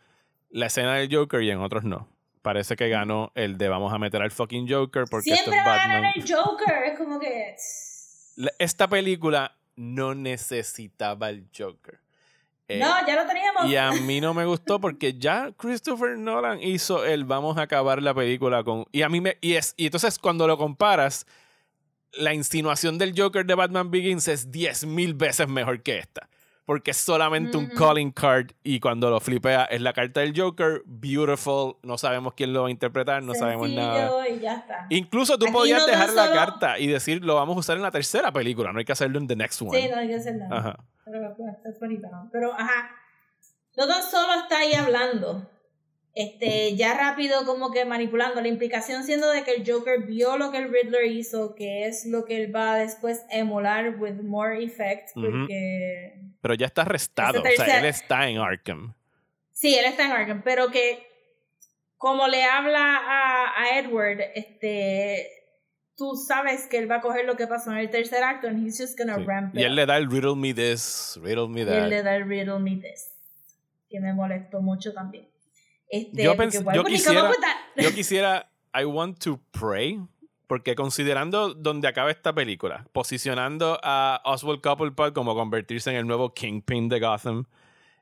[0.49, 2.07] la escena del Joker y en otros no.
[2.41, 5.67] Parece que ganó el de vamos a meter al fucking Joker porque esto Siempre es
[5.67, 6.83] va a ganar el Joker.
[6.85, 7.55] Es como que.
[8.59, 11.99] Esta película no necesitaba el Joker.
[12.67, 13.65] Eh, no, ya lo teníamos.
[13.67, 18.01] Y a mí no me gustó porque ya Christopher Nolan hizo el vamos a acabar
[18.01, 18.85] la película con.
[18.91, 19.37] Y a mí me.
[19.41, 21.27] Y, es, y entonces cuando lo comparas,
[22.13, 26.27] la insinuación del Joker de Batman Begins es 10.000 veces mejor que esta.
[26.65, 27.75] Porque es solamente un Ujú.
[27.75, 32.53] calling card y cuando lo flipea es la carta del Joker, beautiful, no sabemos quién
[32.53, 34.09] lo va a interpretar, no sabemos nada.
[34.09, 34.87] Sencillo Y ya está.
[34.89, 37.77] Incluso tú Aquí podías no dejar la solo- carta y decir lo vamos a usar
[37.77, 39.79] en la tercera película, no hay que hacerlo en the next one.
[39.79, 40.57] Sí, no hay que hacer nada.
[40.57, 40.83] Ajá.
[41.05, 42.29] Pero pues, es bonito, ¿no?
[42.31, 42.89] Pero, ajá.
[43.77, 45.47] No tan solo está ahí hablando.
[46.15, 48.39] Este, ya rápido como que manipulando.
[48.41, 52.05] La implicación siendo de que el Joker vio lo que el Riddler hizo, que es
[52.05, 56.21] lo que él va a después emular with more effect, porque...
[56.45, 58.93] Pero ya está arrestado, o sea, él está en Arkham.
[59.51, 61.03] Sí, él está en Arkham, pero que
[61.97, 65.27] como le habla a, a Edward, este,
[65.97, 68.63] tú sabes que él va a coger lo que pasó en el tercer acto and
[68.63, 69.23] he's just gonna Sí.
[69.25, 69.75] ramp it Y él up.
[69.77, 72.03] le da el riddle me this, riddle me Y él le that.
[72.05, 73.09] da el riddle me this.
[73.89, 75.27] Que me molestó mucho también.
[75.89, 77.83] Este, Yo porque, yo quisiera- that?
[77.83, 79.99] Yo quisiera, I want to pray,
[80.47, 86.33] porque considerando donde acaba esta película, posicionando a Oswald Cobblepot como convertirse en el nuevo
[86.33, 87.45] Kingpin de Gotham,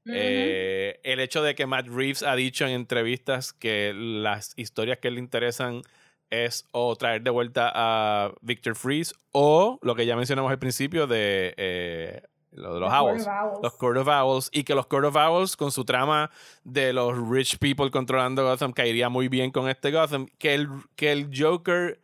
[0.05, 5.11] eh, el hecho de que Matt Reeves ha dicho en entrevistas que las historias que
[5.11, 5.81] le interesan
[6.29, 11.07] es o traer de vuelta a Victor Freeze o lo que ya mencionamos al principio
[11.07, 12.21] de eh,
[12.51, 13.27] lo de los Owls.
[13.61, 16.31] los Court of Owls y que los Court of Owls con su trama
[16.63, 21.11] de los rich people controlando Gotham caería muy bien con este Gotham que el, que
[21.11, 21.99] el Joker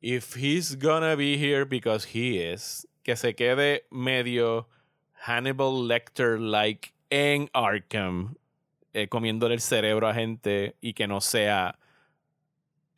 [0.00, 4.66] if he's gonna be here because he is que se quede medio
[5.26, 8.36] Hannibal Lecter like en Arkham
[8.94, 11.78] eh, comiéndole el cerebro a gente y que no sea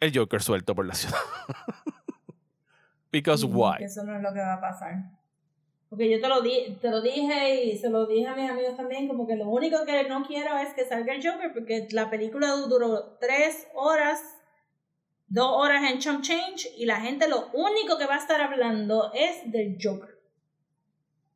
[0.00, 1.18] el Joker suelto por la ciudad
[3.10, 5.20] because why Eso no es lo que va a pasar.
[5.90, 8.76] Porque yo te lo, di te lo dije y se lo dije a mis amigos
[8.76, 12.08] también, como que lo único que no quiero es que salga el Joker, porque la
[12.08, 14.22] película duró tres horas,
[15.30, 19.10] dos horas en Chump Change, y la gente lo único que va a estar hablando
[19.14, 20.18] es del Joker.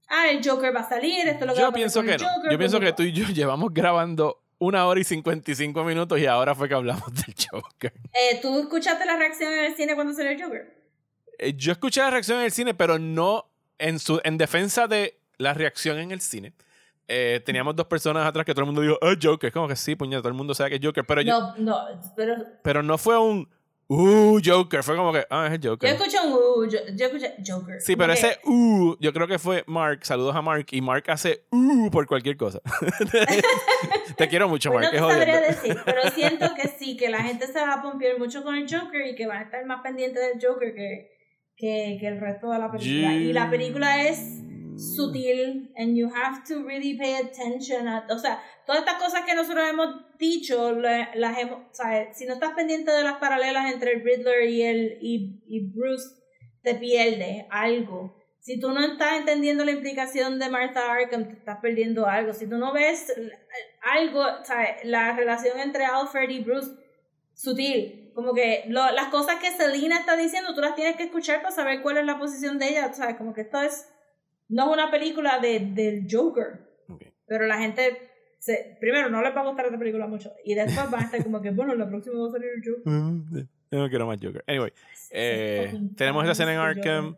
[0.08, 2.02] Ah, el Joker va a salir, esto es lo que va Yo a pasar pienso
[2.02, 2.28] que no.
[2.30, 6.26] Joker, Yo pienso que tú y yo llevamos grabando una hora y 55 minutos y
[6.26, 7.92] ahora fue que hablamos del Joker.
[8.12, 10.84] Eh, ¿Tú escuchaste la reacción en el cine cuando salió el Joker?
[11.38, 13.46] Eh, Yo escuché la reacción en el cine, pero no
[13.78, 16.52] en, su, en defensa de la reacción en el cine.
[17.08, 19.48] eh, teníamos dos personas atrás que todo el mundo dijo, ah, Joker.
[19.48, 21.04] Es como que sí, puñeta, todo el mundo sabe que es Joker.
[21.04, 23.48] Pero, yo, No, no, pero pero no fue un,
[23.88, 24.82] uh, Joker.
[24.82, 25.90] Fue como que, ah, es el yo Joker.
[25.94, 27.80] escuché un uh, yo, yo escuché Joker.
[27.80, 30.04] Sí, pero que- ese uh, yo creo que fue Mark.
[30.04, 30.66] Saludos a Mark.
[30.70, 32.60] Y Mark hace uh por cualquier cosa.
[34.16, 34.94] Te quiero mucho, Pues Mark.
[35.00, 37.82] no es te sabría decir, pero siento que sí, que la gente se va a
[37.82, 41.10] pompear mucho con el Joker y que van a estar más pendientes del Joker que,
[41.56, 43.12] que, que el resto de la película.
[43.14, 44.40] Y la película es
[44.78, 49.34] sutil and you have to really pay attention a, o sea, todas estas cosas que
[49.34, 49.88] nosotros hemos
[50.18, 54.02] dicho, la- las hemos, o sea, si no estás pendiente de las paralelas entre el
[54.04, 56.08] Riddler y el y, y Bruce,
[56.62, 58.16] te pierdes algo.
[58.40, 62.34] Si tú no estás entendiendo la implicación de Martha Arkham, te estás perdiendo algo.
[62.34, 63.10] Si tú no ves
[63.82, 66.70] algo, o sea, la relación entre Alfred y Bruce,
[67.32, 68.12] sutil.
[68.14, 71.82] Como que las cosas que Selina está diciendo, tú las tienes que escuchar para saber
[71.82, 72.92] cuál es la posición de ella.
[72.92, 73.88] Sea, como que esto es,
[74.54, 76.60] no es una película de, del Joker.
[76.88, 77.02] Ok.
[77.26, 77.98] Pero la gente,
[78.38, 80.32] se, primero, no les va a gustar esta película mucho.
[80.44, 83.46] Y después van a estar como que, bueno, la próxima va a salir el Joker.
[83.72, 84.44] Yo no quiero más Joker.
[84.46, 84.72] Anyway,
[85.10, 87.16] eh, tenemos esa escena en Arkham.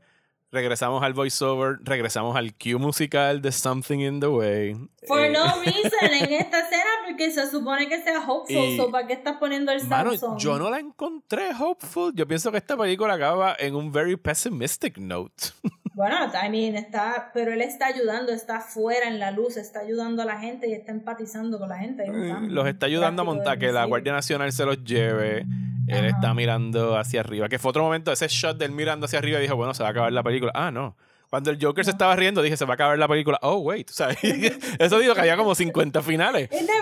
[0.53, 1.79] Regresamos al voiceover.
[1.83, 4.75] Regresamos al cue musical de Something in the Way.
[5.07, 8.57] For Eh, no reason en esta escena, porque se supone que sea hopeful.
[8.57, 10.39] Y- so, ¿Para qué estás poniendo el Mano, Samsung?
[10.39, 12.13] yo no la encontré hopeful.
[12.15, 15.49] Yo pienso que esta película acaba en un very pessimistic note.
[15.97, 20.21] Bueno, I mean, está, pero él está ayudando, está fuera en la luz, está ayudando
[20.21, 22.05] a la gente y está empatizando con la gente.
[22.05, 23.87] Eh, Los está ayudando a montar, que la.
[23.87, 25.47] Guardia Nacional se los lleve.
[25.89, 26.07] Él Ajá.
[26.09, 27.49] está mirando hacia arriba.
[27.49, 29.83] Que fue otro momento, ese shot de él mirando hacia arriba y dijo, bueno, se
[29.83, 30.53] va a acabar la película.
[30.55, 30.97] Ah, no.
[31.29, 33.39] Cuando el Joker se estaba riendo, dije, se va a acabar la película.
[33.43, 33.89] Oh, wait.
[33.91, 34.19] ¿sabes?
[34.79, 36.45] Eso digo que había como 50 finales.
[36.53, 36.73] It never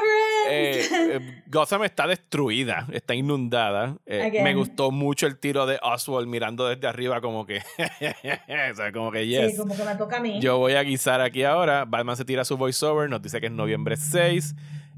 [0.50, 0.92] Eh, ends.
[0.92, 3.96] eh, Gotham está destruida, está inundada.
[4.04, 8.92] Eh, me gustó mucho el tiro de Oswald mirando desde arriba como que, o sea,
[8.92, 9.52] como que yes.
[9.52, 10.40] Sí, como que me toca a mí.
[10.40, 11.86] Yo voy a guisar aquí ahora.
[11.86, 14.54] Batman se tira su voiceover, nos dice que es noviembre 6.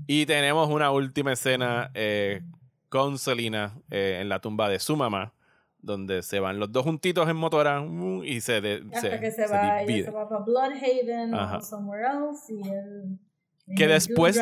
[0.08, 2.42] Y tenemos una última escena eh,
[2.88, 5.32] con Selina eh, en la tumba de su mamá,
[5.80, 9.46] donde se van los dos juntitos en motora uh, y se, de- Hasta que se,
[9.46, 11.58] se va, ella se va para Bloodhaven Ajá.
[11.58, 13.18] o somewhere else y él
[13.76, 14.38] Que después-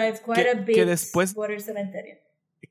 [0.66, 2.16] que- después- por el cementerio.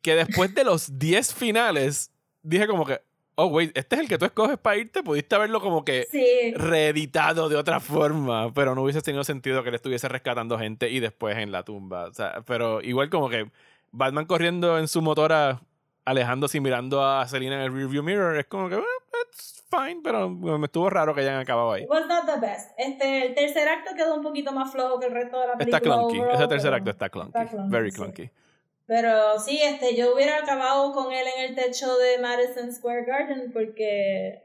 [0.02, 3.00] Que después de los 10 finales, dije como que,
[3.36, 5.02] oh, wait, este es el que tú escoges para irte.
[5.04, 9.70] Pudiste haberlo como que Sí, reeditado de otra forma, pero no hubiese tenido sentido que
[9.72, 12.06] le estuviese rescatando gente y después en la tumba.
[12.08, 13.50] O sea, pero igual como que
[13.94, 15.62] Batman corriendo en su motora,
[16.04, 18.86] alejándose y mirando a Selina en el rearview mirror, es como que, well,
[19.30, 21.86] it's fine, pero me estuvo raro que hayan acabado ahí.
[21.88, 22.72] was not the best.
[22.78, 25.78] Este, el tercer acto quedó un poquito más flojo que el resto de la película.
[25.78, 27.98] Está clunky, overall, ese tercer acto está clunky, está clunky, very sí.
[27.98, 28.30] clunky.
[28.86, 33.52] Pero sí, este, yo hubiera acabado con él en el techo de Madison Square Garden
[33.54, 34.44] porque,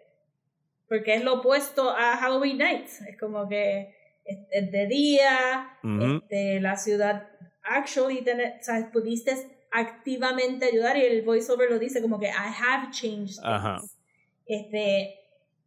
[0.89, 3.01] porque es lo opuesto a Halloween Nights.
[3.01, 3.95] Es como que
[4.25, 6.19] es, es de día, Ujú.
[6.23, 7.29] este, la ciudad
[7.69, 9.33] actually tener, o sea, pudiste
[9.71, 13.39] activamente ayudar y el voiceover lo dice como que I have changed.
[13.43, 13.81] Ajá.
[14.47, 15.15] Este,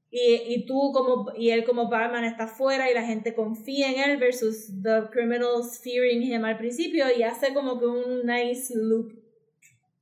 [0.09, 4.11] y, y tú como, y él como Batman está fuera y la gente confía en
[4.11, 9.13] él versus the criminals fearing him al principio y hace como que un nice loop.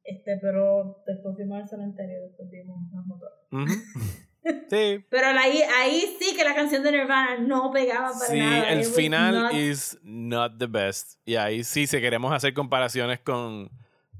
[0.04, 3.38] Este, pero después fuimos al cementerio, después vimos las motoras.
[3.52, 4.28] Ujú.
[4.70, 5.03] Sí.
[5.10, 8.70] Pero ahí, ahí sí que la canción de Nirvana no pegaba para Sí, nada.
[8.70, 11.20] el It final not- is not the best.
[11.26, 13.70] Y ahí sí, si queremos hacer comparaciones con,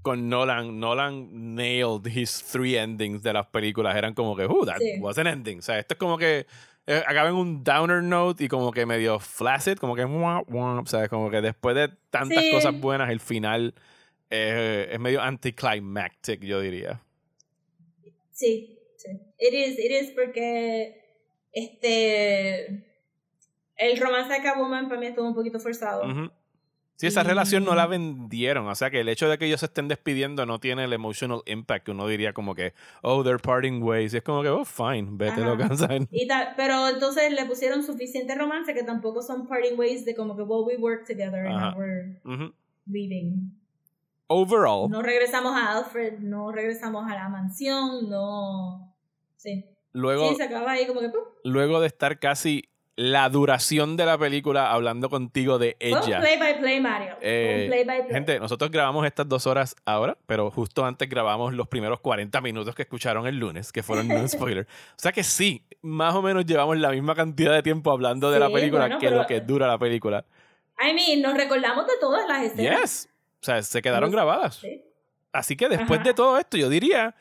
[0.02, 3.96] con Nolan, Nolan nailed his three endings de las películas.
[3.96, 5.00] Eran como que, uh, that Sí.
[5.00, 5.60] was an ending.
[5.60, 6.46] O sea, esto es como que
[6.88, 10.80] eh, acaba en un downer note y como que medio flaccid, como que, wah, wah,
[10.80, 12.52] o sea, como que después de tantas Sí.
[12.52, 13.74] cosas buenas, el final
[14.32, 17.00] eh, es medio anticlimactic, yo diría.
[18.32, 19.10] Sí, sí.
[19.40, 21.02] It is, it is porque
[21.54, 22.86] este
[23.78, 26.04] el romance de Catwoman para mí estuvo un poquito forzado.
[26.06, 26.30] Ujú.
[26.98, 28.68] Sí, esa Y- relación no la vendieron.
[28.68, 31.42] O sea que el hecho de que ellos se estén despidiendo no tiene el emotional
[31.46, 32.74] impact que uno diría como que,
[33.04, 34.14] oh, they're parting ways.
[34.14, 35.64] Y es como que, oh, fine, vete lo que
[36.12, 36.28] Y
[36.58, 40.66] pero entonces le pusieron suficiente romance que tampoco son parting ways de como que, well,
[40.66, 41.72] we work together and Ajá.
[41.72, 42.52] now we're
[42.86, 43.50] leaving.
[44.28, 48.89] Overall, No regresamos a Alfred, no regresamos a la mansión, no...
[49.40, 49.66] Sí.
[49.94, 51.10] luego, sí, se acaba ahí como que...
[51.10, 51.24] ¡pum!
[51.46, 52.68] luego de estar casi
[52.98, 56.20] la duración de la película hablando contigo de Fue un ella.
[56.20, 57.16] play by play, Mario.
[57.22, 58.12] Eh, un play by play.
[58.14, 62.76] Gente, nosotros grabamos estas dos horas ahora, pero justo antes grabamos los primeros 40 minutos
[62.76, 64.66] que escucharon el lunes, que fueron no spoiler.
[64.66, 68.40] O sea que sí, más o menos llevamos la misma cantidad de tiempo hablando de
[68.40, 70.26] la película bueno, que pero- lo que dura la película.
[70.78, 72.82] I mean, nos recordamos de todas las escenas.
[72.82, 73.10] Yes.
[73.42, 74.56] O sea, se quedaron grabadas.
[74.58, 74.84] Sí.
[75.32, 76.10] Así que después Ajá.
[76.10, 77.16] de todo esto, yo diría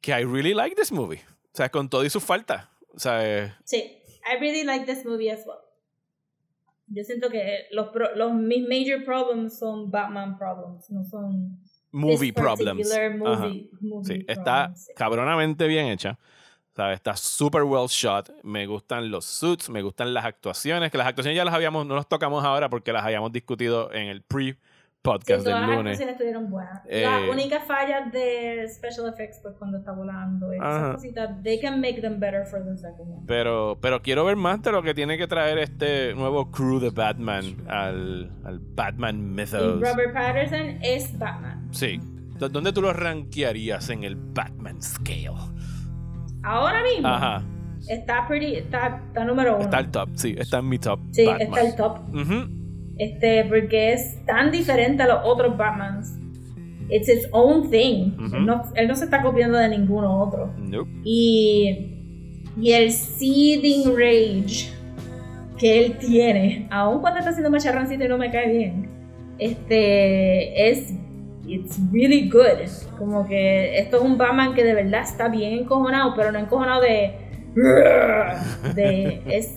[0.00, 1.20] que I really like this movie.
[1.52, 2.66] O sea, con todo y sus faltas.
[2.94, 3.76] O sea, eh, Sí,
[4.24, 5.58] I really like this movie as well.
[6.88, 11.58] Yo siento que los, pro- los mis major problems son Batman problems, no son
[11.92, 12.88] movie problems.
[13.18, 14.92] Movie, movie Sí, está problems, sí.
[14.96, 16.18] cabronamente bien hecha.
[16.74, 18.30] Sea, está super well shot.
[18.44, 20.92] Me gustan los suits, me gustan las actuaciones.
[20.92, 24.06] Que las actuaciones ya las habíamos, no las tocamos ahora porque las habíamos discutido en
[24.06, 24.56] el Sí,
[25.02, 25.78] pre-podcast todas del las lunes.
[25.78, 26.80] actuaciones estuvieron buenas.
[26.88, 31.60] Eh, la única falla de special effects pues cuando está volando y esas cositas, they
[31.60, 33.22] can make them better for the second one.
[33.26, 36.90] Pero, pero quiero ver más de lo que tiene que traer este nuevo crew de
[36.90, 39.80] Batman al, al Batman Y Mythos.
[39.80, 41.68] Robert Patterson es Batman.
[41.72, 42.00] Sí.
[42.38, 45.30] ¿Dó- ¿Dónde tú lo rankearías en el Batman scale?
[46.44, 47.42] Ahora mismo Ajá.
[47.88, 49.64] está pretty, está, está número uno.
[49.64, 50.34] Está el top, sí.
[50.38, 51.00] Está en mi top.
[51.12, 51.42] sí, Batman.
[51.48, 51.98] está el top.
[52.14, 52.57] Ujú.
[52.98, 56.18] Este, porque es tan diferente a los otros Batmans.
[56.90, 58.16] It's its own thing.
[58.18, 58.36] Ujú.
[58.36, 60.52] él, no, él no se está copiando de ninguno otro.
[60.58, 60.90] Nope.
[61.04, 62.04] Y,
[62.60, 64.72] y el seething rage
[65.58, 68.88] que él tiene, aun cuando está haciendo macharrancito y no me cae bien,
[69.38, 70.94] este, es
[71.48, 72.68] it's really good.
[72.98, 76.82] Como que esto es un Batman que de verdad está bien encojonado, pero no encojonado
[76.82, 77.12] de.
[78.74, 79.56] de es,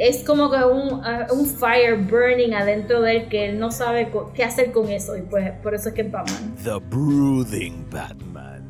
[0.00, 4.44] es como que un, un fire burning adentro de él que él no sabe qué
[4.44, 5.14] hacer con eso.
[5.14, 6.54] Y pues por eso es que es Batman.
[6.64, 8.64] The Brooding Batman.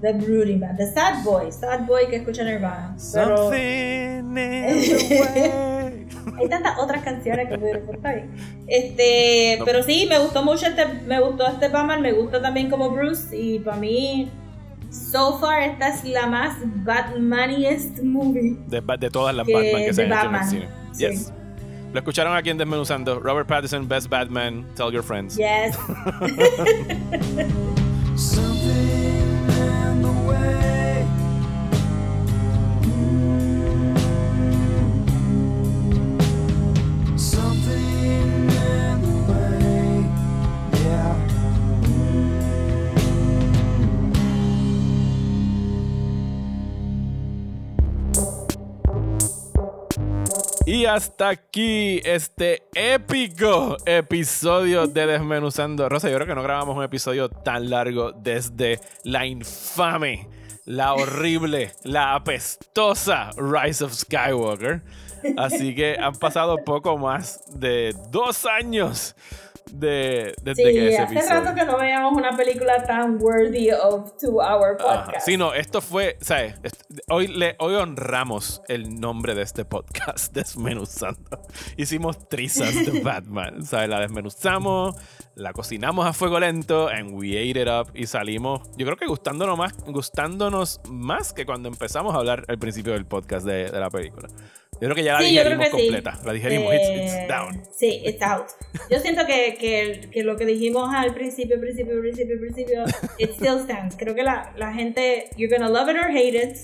[0.00, 0.76] The Brooding Batman.
[0.76, 1.50] The Sad Boy.
[1.50, 2.96] Sad Boy que escucha Nirvana.
[3.12, 6.06] Pero Something in the way.
[6.38, 8.30] hay tantas otras canciones que pudieron bien.
[8.68, 12.90] Este, pero sí, me gustó mucho este, me gustó este Batman, me gusta también como
[12.90, 14.30] Bruce y para mí
[15.12, 18.56] so far esta es la más Batmaniest movie.
[18.66, 20.68] De, de todas las Que- Batman que se han hecho en el Batman, cine.
[20.92, 20.98] sí.
[21.06, 21.32] Yes.
[21.92, 23.20] Lo escucharon aquí en Desmenuzando.
[23.20, 24.66] Robert Pattinson, Best Batman.
[24.74, 25.36] Tell your friends.
[25.36, 25.78] Yes.
[50.88, 55.88] Hasta aquí este épico episodio de Desmenuzando.
[55.88, 60.28] Rosa, yo creo que no grabamos un episodio tan largo desde la infame,
[60.64, 64.82] la horrible, la apestosa Rise of Skywalker.
[65.36, 69.16] Así que han pasado poco más de dos años
[69.72, 71.40] de, desde que Sí, ese hace episodio.
[71.40, 75.04] rato que no veíamos una película tan worthy of two hour Ajá.
[75.04, 75.26] podcast.
[75.26, 76.54] Sí, no, esto fue, ¿sabes?
[77.08, 81.40] Hoy, le, hoy honramos el nombre de este podcast, Desmenuzando.
[81.76, 83.88] Hicimos trizas de Batman, ¿sabes?
[83.88, 84.94] La desmenuzamos,
[85.34, 89.06] la cocinamos a fuego lento, and we ate it up, y salimos, yo creo que
[89.06, 93.80] gustándonos más, gustándonos más que cuando empezamos a hablar al principio del podcast de, de
[93.80, 94.28] la película.
[94.78, 95.76] Yo creo que ya la Sí, digerimos que sí.
[95.88, 97.62] completa, la digerimos, it's, it's Eh, down.
[97.74, 98.46] Sí, it's out.
[98.90, 102.84] Yo siento que, que, que lo que dijimos al principio, principio, principio, principio,
[103.18, 103.96] it still stands.
[103.96, 106.56] Creo que la, la gente, you're gonna love it or hate it,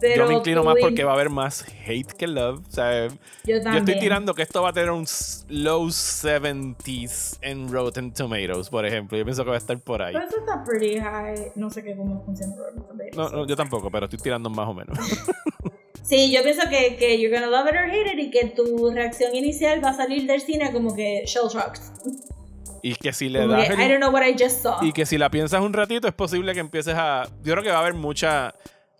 [0.00, 2.60] Pero yo me inclino más porque va a haber más hate que love.
[2.68, 5.06] O sea, Yo yo estoy tirando que esto va a tener un
[5.48, 9.16] low 70s en Rotten Tomatoes, por ejemplo.
[9.16, 10.12] Yo pienso que va a estar por ahí.
[10.12, 11.52] Pero eso está pretty high.
[11.54, 13.16] No sé qué cómo funciona Rotten Tomatoes.
[13.16, 14.98] No, no, yo tampoco, pero estoy tirando más o menos.
[16.04, 18.90] Sí, yo pienso que, que you're gonna love it or hate it y que tu
[18.90, 21.80] reacción inicial va a salir del cine como que shell shocked.
[22.82, 24.84] Y que si le Como das que, el- I don't know what I just saw.
[24.84, 27.26] Y que si la piensas un ratito, es posible que empieces a.
[27.42, 28.54] Yo creo que va a haber mucha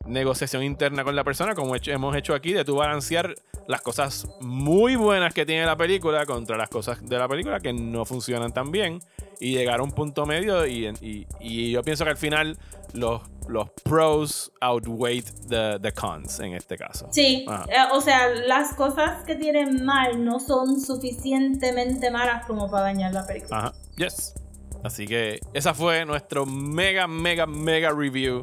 [0.06, 3.34] negociación interna con la persona, como hemos hecho aquí, de tú balancear
[3.66, 7.72] las cosas muy buenas que tiene la película contra las cosas de la película que
[7.72, 9.00] no funcionan tan bien
[9.40, 10.66] y llegar a un punto medio.
[10.66, 12.58] Y, y- y yo pienso que al final
[12.92, 17.08] los, los pros outweigh the, the cons en este caso.
[17.10, 22.84] Sí, eh, o sea, las cosas que tienen mal no son suficientemente malas como para
[22.84, 23.56] dañar la película.
[23.58, 24.34] Ajá, yes.
[24.82, 28.42] Así que esa fue nuestro mega, mega, mega review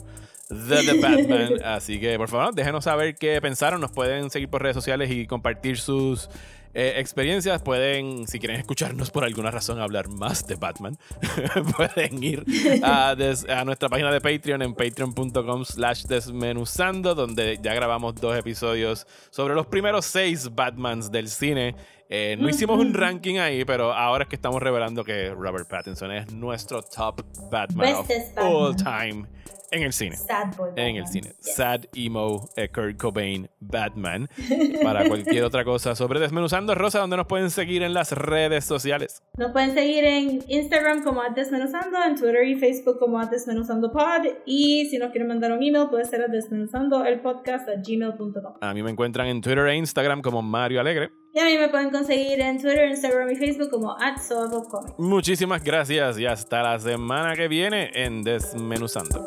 [0.51, 1.53] de The Batman.
[1.65, 3.81] Así que por favor, déjenos saber qué pensaron.
[3.81, 6.29] Nos pueden seguir por redes sociales y compartir sus
[6.73, 7.61] eh, experiencias.
[7.61, 10.97] Pueden, si quieren escucharnos por alguna razón hablar más de Batman,
[11.77, 12.45] pueden ir
[12.83, 18.37] a, des- a nuestra página de Patreon en patreon.com slash desmenuzando, donde ya grabamos dos
[18.37, 21.75] episodios sobre los primeros seis Batmans del cine.
[22.13, 26.11] Eh, no hicimos un ranking ahí, pero ahora es que estamos revelando que Robert Pattinson
[26.11, 29.25] es nuestro top Batman of all time
[29.71, 30.17] en el cine.
[30.17, 30.71] Sad boy.
[30.75, 31.29] En el cine.
[31.29, 31.55] Yes.
[31.55, 34.27] Sad emo eh, Kurt Cobain Batman.
[34.83, 39.23] Para cualquier otra cosa sobre Desmenuzando Rosa, donde nos pueden seguir en las redes sociales.
[39.37, 44.25] Nos pueden seguir en Instagram como Desmenuzando, en Twitter y Facebook como Desmenuzando Pod.
[44.45, 48.55] Y si nos quieren mandar un email, puede ser a desmenuzando el podcast a gmail.com.
[48.59, 51.20] A mí me encuentran en Twitter e Instagram como Mario Alegre.
[51.33, 53.95] Y a mí me pueden conseguir en Twitter, Instagram y Facebook como
[54.27, 54.99] @soulofcomics.
[54.99, 59.25] Muchísimas gracias y hasta la semana que viene en Desmenuzando.